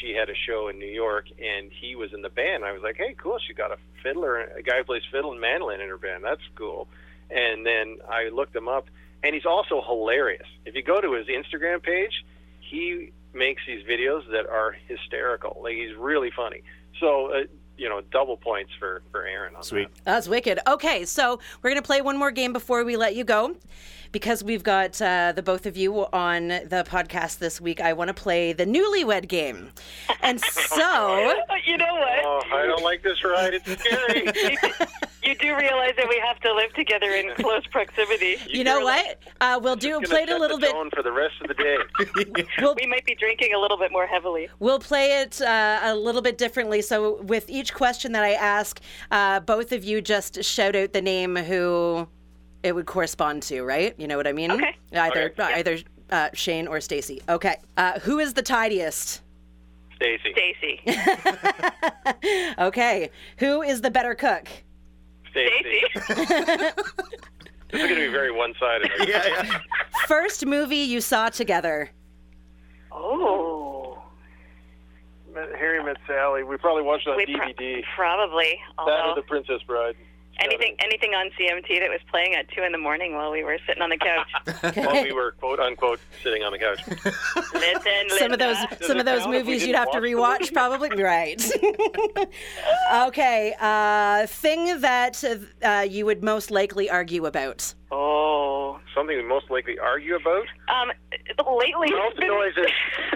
she 0.01 0.15
had 0.15 0.29
a 0.29 0.35
show 0.35 0.69
in 0.69 0.79
New 0.79 0.87
York, 0.87 1.27
and 1.39 1.71
he 1.73 1.97
was 1.97 2.13
in 2.13 2.23
the 2.23 2.29
band. 2.29 2.65
I 2.65 2.73
was 2.73 2.83
like, 2.83 2.97
hey, 2.97 3.15
cool. 3.17 3.39
She 3.47 3.55
got 3.55 3.73
a 3.73 3.77
fiddler, 4.03 4.41
a 4.41 4.63
guy 4.63 4.79
who 4.79 4.85
plays 4.85 5.03
fiddle 5.11 5.33
and 5.33 5.41
mandolin 5.41 5.81
in 5.81 5.89
her 5.89 5.99
band. 5.99 6.25
That's 6.25 6.43
cool. 6.55 6.89
And 7.31 7.65
then 7.67 7.99
I 8.09 8.29
looked 8.29 8.55
him 8.55 8.69
up, 8.69 8.87
and 9.23 9.35
he's 9.35 9.47
also 9.47 9.83
hilarious. 9.87 10.47
If 10.65 10.75
you 10.75 10.83
go 10.83 11.01
to 11.01 11.13
his 11.13 11.27
Instagram 11.27 11.83
page, 11.83 12.25
he 12.61 13.13
makes 13.33 13.63
these 13.67 13.85
videos 13.87 14.23
that 14.31 14.47
are 14.47 14.77
hysterical. 14.87 15.61
Like 15.63 15.75
he's 15.75 15.97
really 15.97 16.31
funny. 16.35 16.63
So. 17.01 17.33
Uh, 17.33 17.45
you 17.79 17.89
know, 17.89 18.01
double 18.13 18.37
points 18.37 18.73
for 18.79 19.03
for 19.11 19.27
Aaron 19.27 19.55
on 19.57 19.63
Sweet. 19.63 19.89
that. 19.95 20.05
That's 20.05 20.29
wicked. 20.29 20.59
Okay, 20.67 21.05
so 21.05 21.41
we're 21.63 21.71
going 21.71 21.81
to 21.81 21.87
play 21.87 22.01
one 22.03 22.19
more 22.19 22.31
game 22.31 22.53
before 22.53 22.85
we 22.85 22.97
let 22.97 23.15
you 23.17 23.25
go. 23.25 23.57
Because 24.11 24.43
we've 24.43 24.63
got 24.63 25.01
uh, 25.03 25.33
the 25.37 25.43
both 25.43 25.67
of 25.67 25.77
you 25.77 26.07
on 26.15 26.49
the 26.49 26.83
podcast 26.89 27.41
this 27.41 27.61
week, 27.61 27.79
I 27.79 27.93
want 27.93 28.09
to 28.09 28.15
play 28.15 28.55
the 28.55 28.65
newlywed 28.65 29.29
game. 29.29 29.71
And 30.23 30.41
so, 30.51 31.35
you 31.67 31.77
know 31.77 31.95
what? 31.95 32.25
Oh, 32.25 32.43
I 32.51 32.65
don't 32.65 32.83
like 32.83 33.03
this 33.03 33.23
ride. 33.23 33.53
It's 33.53 33.85
scary. 33.85 34.57
you 35.29 35.35
do 35.37 35.57
realize 35.57 35.93
that 35.97 36.09
we 36.09 36.21
have 36.27 36.41
to 36.41 36.53
live 36.55 36.73
together 36.75 37.11
in 37.13 37.35
close 37.35 37.67
proximity. 37.67 38.37
you 38.49 38.65
know 38.65 38.81
what? 38.81 39.19
Uh, 39.41 39.61
we'll 39.63 39.77
do 39.77 40.01
play 40.01 40.23
it 40.23 40.31
a 40.31 40.39
little 40.39 40.57
the 40.59 40.63
bit. 40.67 40.73
tone 40.73 40.91
for 40.95 41.03
the 41.03 41.13
rest 41.13 41.35
of 41.43 41.49
the 41.49 41.55
day. 41.55 41.77
We 42.79 42.87
might 42.87 43.05
be 43.05 43.15
drinking 43.15 43.55
a 43.55 43.59
little 43.59 43.77
bit 43.79 43.93
more 43.93 44.07
heavily. 44.07 44.49
We'll 44.59 44.79
play 44.79 45.21
it 45.21 45.41
uh, 45.41 45.81
a 45.83 45.95
little 45.95 46.23
bit 46.23 46.39
differently. 46.39 46.81
So, 46.83 47.21
with 47.23 47.49
each 47.49 47.75
question 47.75 48.13
that 48.13 48.23
I 48.25 48.33
ask, 48.33 48.81
uh, 49.11 49.41
both 49.41 49.73
of 49.73 49.85
you 49.85 50.01
just 50.01 50.43
shout 50.45 50.75
out 50.77 50.93
the 50.93 51.03
name 51.03 51.37
who 51.37 52.09
it 52.63 52.75
would 52.75 52.87
correspond 52.87 53.43
to, 53.45 53.63
right? 53.63 53.95
You 53.99 54.07
know 54.09 54.17
what 54.17 54.27
I 54.27 54.33
mean? 54.33 54.51
Okay. 54.53 54.77
Either 54.93 55.35
Okay. 55.39 55.55
either 55.55 55.79
uh, 56.11 56.29
Shane 56.35 56.67
or 56.67 56.81
Stacey. 56.81 57.21
Okay. 57.29 57.57
Uh, 57.77 57.99
who 58.01 58.19
is 58.19 58.35
the 58.35 58.43
tidiest? 58.43 59.23
Stacey. 59.97 60.33
Stacey. 60.33 60.81
Okay. 62.59 63.11
Who 63.39 63.63
is 63.63 63.81
the 63.81 63.91
better 63.91 64.15
cook? 64.15 64.49
Stacey. 65.47 66.15
Stacey. 66.15 66.73
This 67.71 67.83
is 67.83 67.87
going 67.89 68.01
to 68.01 68.07
be 68.07 68.11
very 68.11 68.31
one-sided. 68.33 68.91
yeah, 69.07 69.27
yeah. 69.45 69.61
First 70.07 70.47
movie 70.47 70.77
you 70.77 71.03
saw 71.03 71.29
together. 71.29 71.91
Oh. 72.91 74.03
Harry 75.59 75.85
Met 75.85 75.99
Sally. 76.07 76.45
We 76.45 76.57
probably 76.57 76.83
watched 76.83 77.07
it 77.07 77.11
on 77.11 77.17
We 77.19 77.27
pro- 77.27 77.47
DVD. 77.49 77.83
probably. 77.95 78.59
that 78.79 78.83
or 78.89 78.91
Although 79.03 79.15
The 79.21 79.27
Princess 79.27 79.61
Bride. 79.67 79.97
Anything 80.39 80.77
anything 80.79 81.11
on 81.15 81.31
CMT 81.39 81.81
that 81.81 81.89
was 81.91 82.01
playing 82.11 82.35
at 82.35 82.49
two 82.51 82.63
in 82.63 82.73
the 82.73 82.79
morning 82.79 83.15
while 83.15 83.31
we 83.31 83.43
were 83.45 83.59
sitting 83.67 83.83
on 83.83 83.91
the 83.91 83.97
couch. 83.99 84.77
While 84.77 85.03
we 85.03 85.13
were 85.13 85.33
quote 85.33 85.61
unquote 85.61 86.01
sitting 86.23 86.43
on 86.43 86.53
the 86.53 86.59
couch. 86.59 86.81
Listen, 87.55 88.19
Some 88.19 88.33
of 88.33 88.39
those 88.39 88.57
Linda. 88.57 88.85
some 88.87 88.99
of 88.99 89.05
those 89.07 89.23
count 89.23 89.35
if 89.35 89.47
we 89.47 89.53
movies 89.53 89.67
you'd 89.67 89.77
have 89.77 89.91
to 89.93 89.99
watch 90.17 90.41
rewatch 90.41 90.41
movie? 90.41 90.53
probably. 90.55 91.03
Right. 91.03 91.51
okay. 93.09 93.55
Uh, 93.61 94.27
thing 94.27 94.81
that 94.81 95.23
uh, 95.63 95.87
you 95.89 96.07
would 96.07 96.23
most 96.23 96.51
likely 96.51 96.89
argue 96.91 97.27
about. 97.27 97.75
Oh. 97.91 98.79
Something 98.95 99.17
we 99.17 99.23
most 99.23 99.49
likely 99.51 99.79
argue 99.79 100.17
about. 100.17 100.47
Um, 100.69 100.91
lately, 101.57 101.91
Mouth 101.93 102.13
noises. 102.19 102.73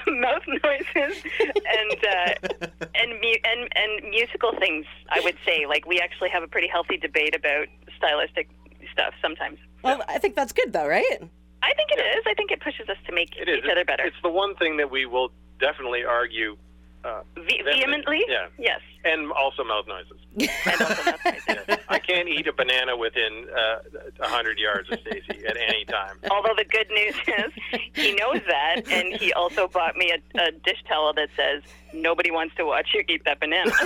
mouth 0.06 0.42
noises, 0.46 1.22
and 1.40 2.06
uh, 2.06 2.68
and, 2.94 3.10
mu- 3.20 3.42
and 3.44 3.68
and 3.74 4.08
musical 4.10 4.51
things. 4.62 4.86
I 5.10 5.20
would 5.20 5.36
say, 5.44 5.66
like 5.66 5.86
we 5.86 5.98
actually 6.00 6.28
have 6.30 6.42
a 6.44 6.46
pretty 6.46 6.68
healthy 6.68 6.96
debate 6.96 7.34
about 7.34 7.66
stylistic 7.96 8.48
stuff 8.92 9.12
sometimes. 9.20 9.58
Well, 9.82 10.02
I 10.08 10.18
think 10.18 10.36
that's 10.36 10.52
good 10.52 10.72
though, 10.72 10.86
right? 10.86 11.18
I 11.64 11.74
think 11.74 11.90
it 11.90 12.00
is. 12.00 12.22
I 12.26 12.34
think 12.34 12.50
it 12.52 12.60
pushes 12.60 12.88
us 12.88 12.96
to 13.06 13.12
make 13.12 13.36
It 13.36 13.48
is. 13.48 13.58
each 13.58 13.70
other 13.70 13.84
better. 13.84 14.04
It's 14.04 14.16
the 14.22 14.30
one 14.30 14.54
thing 14.56 14.76
that 14.78 14.90
we 14.90 15.06
will 15.06 15.30
definitely 15.60 16.04
argue. 16.04 16.56
Uh, 17.04 17.22
Ve- 17.36 17.62
vehemently. 17.64 18.22
Yeah. 18.28 18.46
Yes. 18.58 18.80
and 19.04 19.32
also 19.32 19.64
mouth 19.64 19.86
noises. 19.88 20.18
And 20.66 20.80
also 20.80 21.02
mouth 21.04 21.20
noises. 21.24 21.78
I 21.88 21.98
can't 21.98 22.28
eat 22.28 22.46
a 22.46 22.52
banana 22.52 22.96
within 22.96 23.46
uh, 23.50 23.80
a 24.20 24.28
hundred 24.28 24.58
yards 24.58 24.88
of 24.92 25.00
Stacey 25.00 25.44
at 25.46 25.56
any 25.56 25.84
time. 25.86 26.18
Although 26.30 26.54
the 26.56 26.64
good 26.64 26.88
news 26.90 27.14
is 27.26 27.52
he 27.94 28.14
knows 28.14 28.40
that, 28.46 28.82
and 28.88 29.12
he 29.20 29.32
also 29.32 29.66
bought 29.66 29.96
me 29.96 30.12
a, 30.12 30.18
a 30.40 30.52
dish 30.52 30.82
towel 30.88 31.12
that 31.14 31.28
says 31.36 31.62
"Nobody 31.92 32.30
wants 32.30 32.54
to 32.56 32.64
watch 32.64 32.90
you 32.94 33.02
eat 33.08 33.24
that 33.24 33.40
banana." 33.40 33.72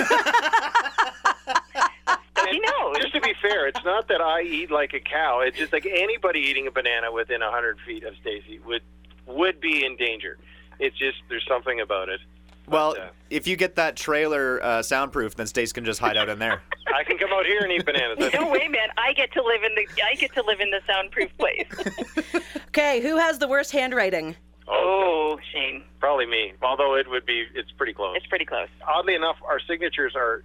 so 2.36 2.46
he 2.50 2.58
knows. 2.60 2.98
Just 3.00 3.14
to 3.14 3.20
be 3.20 3.32
fair, 3.40 3.66
it's 3.66 3.82
not 3.84 4.08
that 4.08 4.20
I 4.20 4.42
eat 4.42 4.70
like 4.70 4.92
a 4.94 5.00
cow. 5.00 5.40
It's 5.40 5.56
just 5.58 5.72
like 5.72 5.86
anybody 5.86 6.40
eating 6.40 6.66
a 6.66 6.70
banana 6.70 7.10
within 7.12 7.40
a 7.42 7.50
hundred 7.50 7.78
feet 7.86 8.04
of 8.04 8.14
Stacey 8.20 8.58
would 8.66 8.82
would 9.26 9.60
be 9.60 9.84
in 9.84 9.96
danger. 9.96 10.38
It's 10.78 10.96
just 10.98 11.18
there's 11.28 11.46
something 11.48 11.80
about 11.80 12.08
it. 12.10 12.20
Well, 12.68 12.92
But, 12.94 13.00
uh, 13.02 13.08
if 13.30 13.46
you 13.46 13.56
get 13.56 13.76
that 13.76 13.96
trailer 13.96 14.62
uh, 14.62 14.82
soundproof, 14.82 15.34
then 15.36 15.46
Stace 15.46 15.72
can 15.72 15.84
just 15.84 16.00
hide 16.00 16.16
out 16.16 16.28
in 16.28 16.38
there. 16.38 16.62
I 16.94 17.02
can 17.04 17.18
come 17.18 17.30
out 17.32 17.44
here 17.46 17.60
and 17.60 17.72
eat 17.72 17.84
bananas. 17.84 18.30
No 18.34 18.48
way, 18.50 18.68
man! 18.68 18.88
I 18.96 19.12
get 19.12 19.32
to 19.32 19.42
live 19.42 19.62
in 19.62 19.74
the 19.74 19.86
I 20.02 20.14
get 20.14 20.32
to 20.34 20.42
live 20.42 20.60
in 20.60 20.70
the 20.70 20.80
soundproof 20.86 21.30
place. 21.38 21.66
Okay. 22.68 23.00
Who 23.00 23.16
has 23.16 23.38
the 23.38 23.48
worst 23.48 23.72
handwriting? 23.72 24.36
Oh, 24.68 25.38
Shane, 25.52 25.82
Probably 25.98 26.26
me. 26.26 26.52
Although 26.60 26.94
it 26.96 27.08
would 27.08 27.24
be, 27.24 27.44
it's 27.54 27.70
pretty 27.72 27.94
close. 27.94 28.14
it's 28.18 28.26
pretty 28.26 28.44
close. 28.44 28.68
Oddly 28.86 29.14
enough, 29.14 29.36
our 29.48 29.58
signatures 29.60 30.12
are 30.14 30.42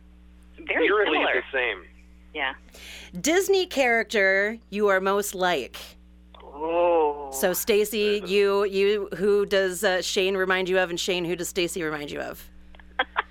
Very 0.65 0.86
eerily 0.86 1.17
similar. 1.17 1.34
the 1.34 1.57
same. 1.57 1.84
Yeah. 2.34 2.53
Disney 3.19 3.65
character 3.65 4.57
you 4.69 4.88
are 4.88 5.01
most 5.01 5.36
like. 5.36 5.78
Oh. 6.64 7.30
So 7.32 7.53
Stacey, 7.53 8.22
you 8.26 8.66
you 8.66 9.09
who 9.18 9.45
does 9.45 9.84
uh, 9.84 10.01
Shane 10.01 10.38
remind 10.38 10.70
you 10.70 10.78
of, 10.80 10.89
and 10.89 10.99
Shane 10.99 11.26
who 11.26 11.36
does 11.36 11.49
Stacey 11.49 11.82
remind 11.82 12.12
you 12.12 12.20
of? 12.20 12.49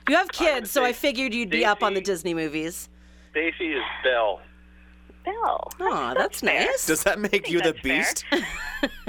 You 0.09 0.17
have 0.17 0.29
kids, 0.33 0.71
so 0.71 0.85
I 0.85 0.93
figured 0.93 1.33
you'd 1.33 1.51
be 1.51 1.65
up 1.65 1.83
on 1.83 1.95
the 1.95 2.01
Disney 2.01 2.35
movies. 2.35 2.89
Stacey 3.31 3.73
is 3.73 3.83
Belle. 4.03 4.41
Bell. 5.25 5.71
Oh, 5.79 6.15
that's 6.17 6.41
fair. 6.41 6.67
nice. 6.67 6.87
Does 6.87 7.05
that 7.05 7.21
make 7.21 7.49
you 7.49 7.61
the 7.61 7.75
beast? 7.83 8.25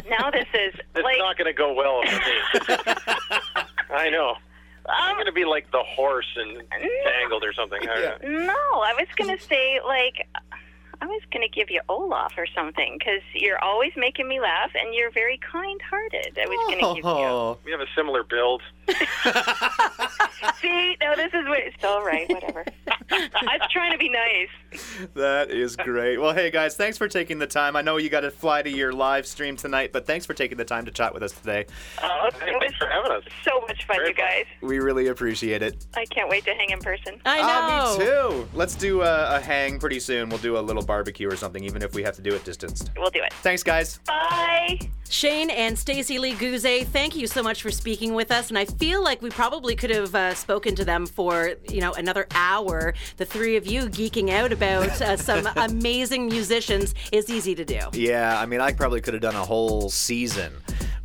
Now 0.09 0.29
this 0.29 0.47
is 0.53 0.73
It's 0.95 1.03
like 1.03 1.17
not 1.19 1.37
going 1.37 1.45
to 1.45 1.53
go 1.53 1.73
well 1.73 2.01
for 2.03 2.15
me. 2.17 3.63
I 3.89 4.09
know. 4.09 4.35
I'm 4.89 5.11
um, 5.11 5.15
going 5.15 5.25
to 5.25 5.31
be 5.31 5.45
like 5.45 5.71
the 5.71 5.83
horse 5.83 6.27
and 6.35 6.61
tangled 7.05 7.45
or 7.45 7.53
something. 7.53 7.79
I 7.87 8.17
no. 8.21 8.53
I 8.53 8.93
was 8.97 9.07
gonna 9.15 9.39
say 9.39 9.79
like 9.85 10.27
I 11.01 11.07
was 11.07 11.21
gonna 11.33 11.47
give 11.49 11.71
you 11.71 11.81
Olaf 11.89 12.33
or 12.37 12.45
something 12.55 12.97
because 12.99 13.21
you're 13.33 13.61
always 13.63 13.91
making 13.97 14.27
me 14.27 14.39
laugh 14.39 14.69
and 14.79 14.93
you're 14.93 15.09
very 15.11 15.39
kind-hearted. 15.39 16.37
I 16.37 16.47
was 16.47 16.57
gonna 16.69 16.93
give 16.95 17.03
you. 17.03 17.09
Oh, 17.09 17.57
We 17.65 17.71
have 17.71 17.81
a 17.81 17.87
similar 17.95 18.23
build. 18.23 18.61
See, 20.61 20.97
no, 21.01 21.15
this 21.15 21.33
is 21.33 21.47
what. 21.47 21.59
It's 21.59 21.83
all 21.83 22.03
right. 22.03 22.27
Whatever. 22.29 22.65
I 23.11 23.57
was 23.59 23.67
trying 23.71 23.91
to 23.91 23.97
be 23.97 24.09
nice. 24.09 24.47
that 25.15 25.49
is 25.51 25.75
great. 25.75 26.17
Well, 26.17 26.33
hey 26.33 26.49
guys, 26.51 26.75
thanks 26.75 26.97
for 26.97 27.07
taking 27.07 27.39
the 27.39 27.47
time. 27.47 27.75
I 27.75 27.81
know 27.81 27.97
you 27.97 28.09
got 28.09 28.21
to 28.21 28.31
fly 28.31 28.61
to 28.61 28.69
your 28.69 28.93
live 28.93 29.25
stream 29.27 29.55
tonight, 29.57 29.91
but 29.91 30.05
thanks 30.07 30.25
for 30.25 30.33
taking 30.33 30.57
the 30.57 30.65
time 30.65 30.85
to 30.85 30.91
chat 30.91 31.13
with 31.13 31.23
us 31.23 31.31
today. 31.33 31.65
Oh, 32.01 32.27
it 32.27 32.33
Hey, 32.35 32.51
was 32.51 32.59
thanks 32.61 32.77
for 32.77 32.87
having 32.87 33.11
us. 33.11 33.23
so 33.43 33.59
much 33.67 33.85
fun, 33.85 33.97
Very 33.97 34.09
you 34.09 34.15
guys. 34.15 34.45
We 34.61 34.79
really 34.79 35.07
appreciate 35.07 35.61
it. 35.61 35.85
I 35.95 36.05
can't 36.05 36.29
wait 36.29 36.45
to 36.45 36.51
hang 36.53 36.69
in 36.69 36.79
person. 36.79 37.19
I 37.25 37.41
know. 37.41 37.47
Ah, 37.47 37.95
me 37.97 38.05
too. 38.05 38.47
Let's 38.53 38.75
do 38.75 39.01
a, 39.01 39.35
a 39.35 39.39
hang 39.39 39.79
pretty 39.79 39.99
soon. 39.99 40.29
We'll 40.29 40.39
do 40.39 40.57
a 40.57 40.59
little 40.59 40.83
barbecue 40.83 41.29
or 41.29 41.35
something, 41.35 41.63
even 41.63 41.81
if 41.81 41.93
we 41.93 42.03
have 42.03 42.15
to 42.15 42.21
do 42.21 42.33
it 42.33 42.43
distanced. 42.45 42.91
We'll 42.97 43.09
do 43.11 43.21
it. 43.23 43.33
Thanks, 43.41 43.63
guys. 43.63 43.99
Bye. 44.07 44.79
Shane 45.11 45.49
and 45.49 45.77
Stacey 45.77 46.19
Lee 46.19 46.35
Guse, 46.35 46.85
thank 46.85 47.17
you 47.17 47.27
so 47.27 47.43
much 47.43 47.61
for 47.61 47.69
speaking 47.69 48.13
with 48.13 48.31
us. 48.31 48.47
And 48.47 48.57
I 48.57 48.63
feel 48.63 49.03
like 49.03 49.21
we 49.21 49.29
probably 49.29 49.75
could 49.75 49.89
have 49.89 50.15
uh, 50.15 50.33
spoken 50.33 50.73
to 50.75 50.85
them 50.85 51.05
for 51.05 51.55
you 51.69 51.81
know 51.81 51.91
another 51.91 52.27
hour. 52.31 52.93
The 53.17 53.25
three 53.25 53.57
of 53.57 53.67
you 53.67 53.87
geeking 53.87 54.29
out 54.29 54.53
about 54.53 55.01
uh, 55.01 55.17
some 55.17 55.49
amazing 55.57 56.27
musicians 56.27 56.95
is 57.11 57.29
easy 57.29 57.53
to 57.55 57.65
do. 57.65 57.81
Yeah, 57.91 58.39
I 58.39 58.45
mean, 58.45 58.61
I 58.61 58.71
probably 58.71 59.01
could 59.01 59.13
have 59.13 59.21
done 59.21 59.35
a 59.35 59.43
whole 59.43 59.89
season 59.89 60.53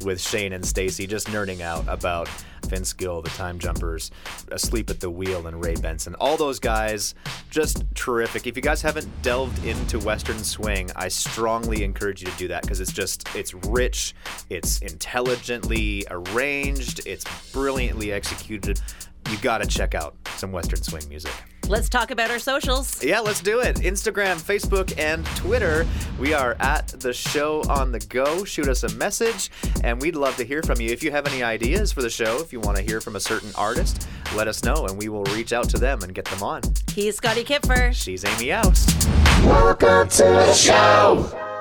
with 0.06 0.20
Shane 0.20 0.52
and 0.52 0.64
Stacey 0.64 1.06
just 1.06 1.26
nerding 1.26 1.60
out 1.60 1.84
about 1.88 2.28
Vince 2.66 2.92
Gill, 2.92 3.22
the 3.22 3.30
Time 3.30 3.58
Jumpers, 3.58 4.12
Asleep 4.52 4.88
at 4.88 5.00
the 5.00 5.10
Wheel, 5.10 5.46
and 5.48 5.62
Ray 5.62 5.74
Benson. 5.74 6.14
All 6.20 6.36
those 6.36 6.60
guys, 6.60 7.14
just 7.50 7.84
terrific. 7.94 8.46
If 8.46 8.56
you 8.56 8.62
guys 8.62 8.80
haven't 8.80 9.08
delved 9.22 9.64
into 9.64 9.98
Western 9.98 10.38
swing, 10.38 10.90
I 10.94 11.08
strongly 11.08 11.82
encourage 11.82 12.22
you 12.22 12.28
to 12.28 12.36
do 12.38 12.48
that 12.48 12.62
because 12.62 12.80
it's 12.80 12.92
just, 12.92 13.34
it's 13.34 13.52
rich, 13.52 14.14
it's 14.48 14.78
intelligently 14.78 16.06
arranged, 16.10 17.04
it's 17.04 17.24
brilliantly 17.52 18.12
executed. 18.12 18.80
You 19.28 19.36
gotta 19.38 19.66
check 19.66 19.94
out 19.94 20.14
some 20.36 20.52
Western 20.52 20.82
swing 20.82 21.08
music. 21.08 21.32
Let's 21.68 21.88
talk 21.88 22.12
about 22.12 22.30
our 22.30 22.38
socials. 22.38 23.02
Yeah, 23.02 23.18
let's 23.18 23.40
do 23.40 23.58
it. 23.58 23.78
Instagram, 23.78 24.40
Facebook, 24.40 24.96
and 25.00 25.26
Twitter. 25.34 25.84
We 26.16 26.32
are 26.32 26.56
at 26.60 26.86
the 26.86 27.12
show 27.12 27.60
on 27.68 27.90
the 27.90 27.98
go. 27.98 28.44
Shoot 28.44 28.68
us 28.68 28.84
a 28.84 28.94
message, 28.94 29.50
and 29.82 30.00
we'd 30.00 30.14
love 30.14 30.36
to 30.36 30.44
hear 30.44 30.62
from 30.62 30.80
you. 30.80 30.90
If 30.90 31.02
you 31.02 31.10
have 31.10 31.26
any 31.26 31.42
ideas 31.42 31.90
for 31.90 32.02
the 32.02 32.10
show, 32.10 32.38
if 32.40 32.52
you 32.52 32.60
want 32.60 32.76
to 32.76 32.84
hear 32.84 33.00
from 33.00 33.16
a 33.16 33.20
certain 33.20 33.50
artist, 33.56 34.06
let 34.36 34.46
us 34.46 34.62
know, 34.62 34.86
and 34.86 34.96
we 34.96 35.08
will 35.08 35.24
reach 35.24 35.52
out 35.52 35.68
to 35.70 35.78
them 35.78 36.02
and 36.04 36.14
get 36.14 36.26
them 36.26 36.40
on. 36.40 36.62
He's 36.94 37.16
Scotty 37.16 37.42
Kipfer. 37.42 37.92
She's 37.92 38.24
Amy 38.24 38.52
Aust. 38.52 39.08
Welcome 39.42 40.08
to 40.08 40.22
the 40.22 40.52
show. 40.54 41.55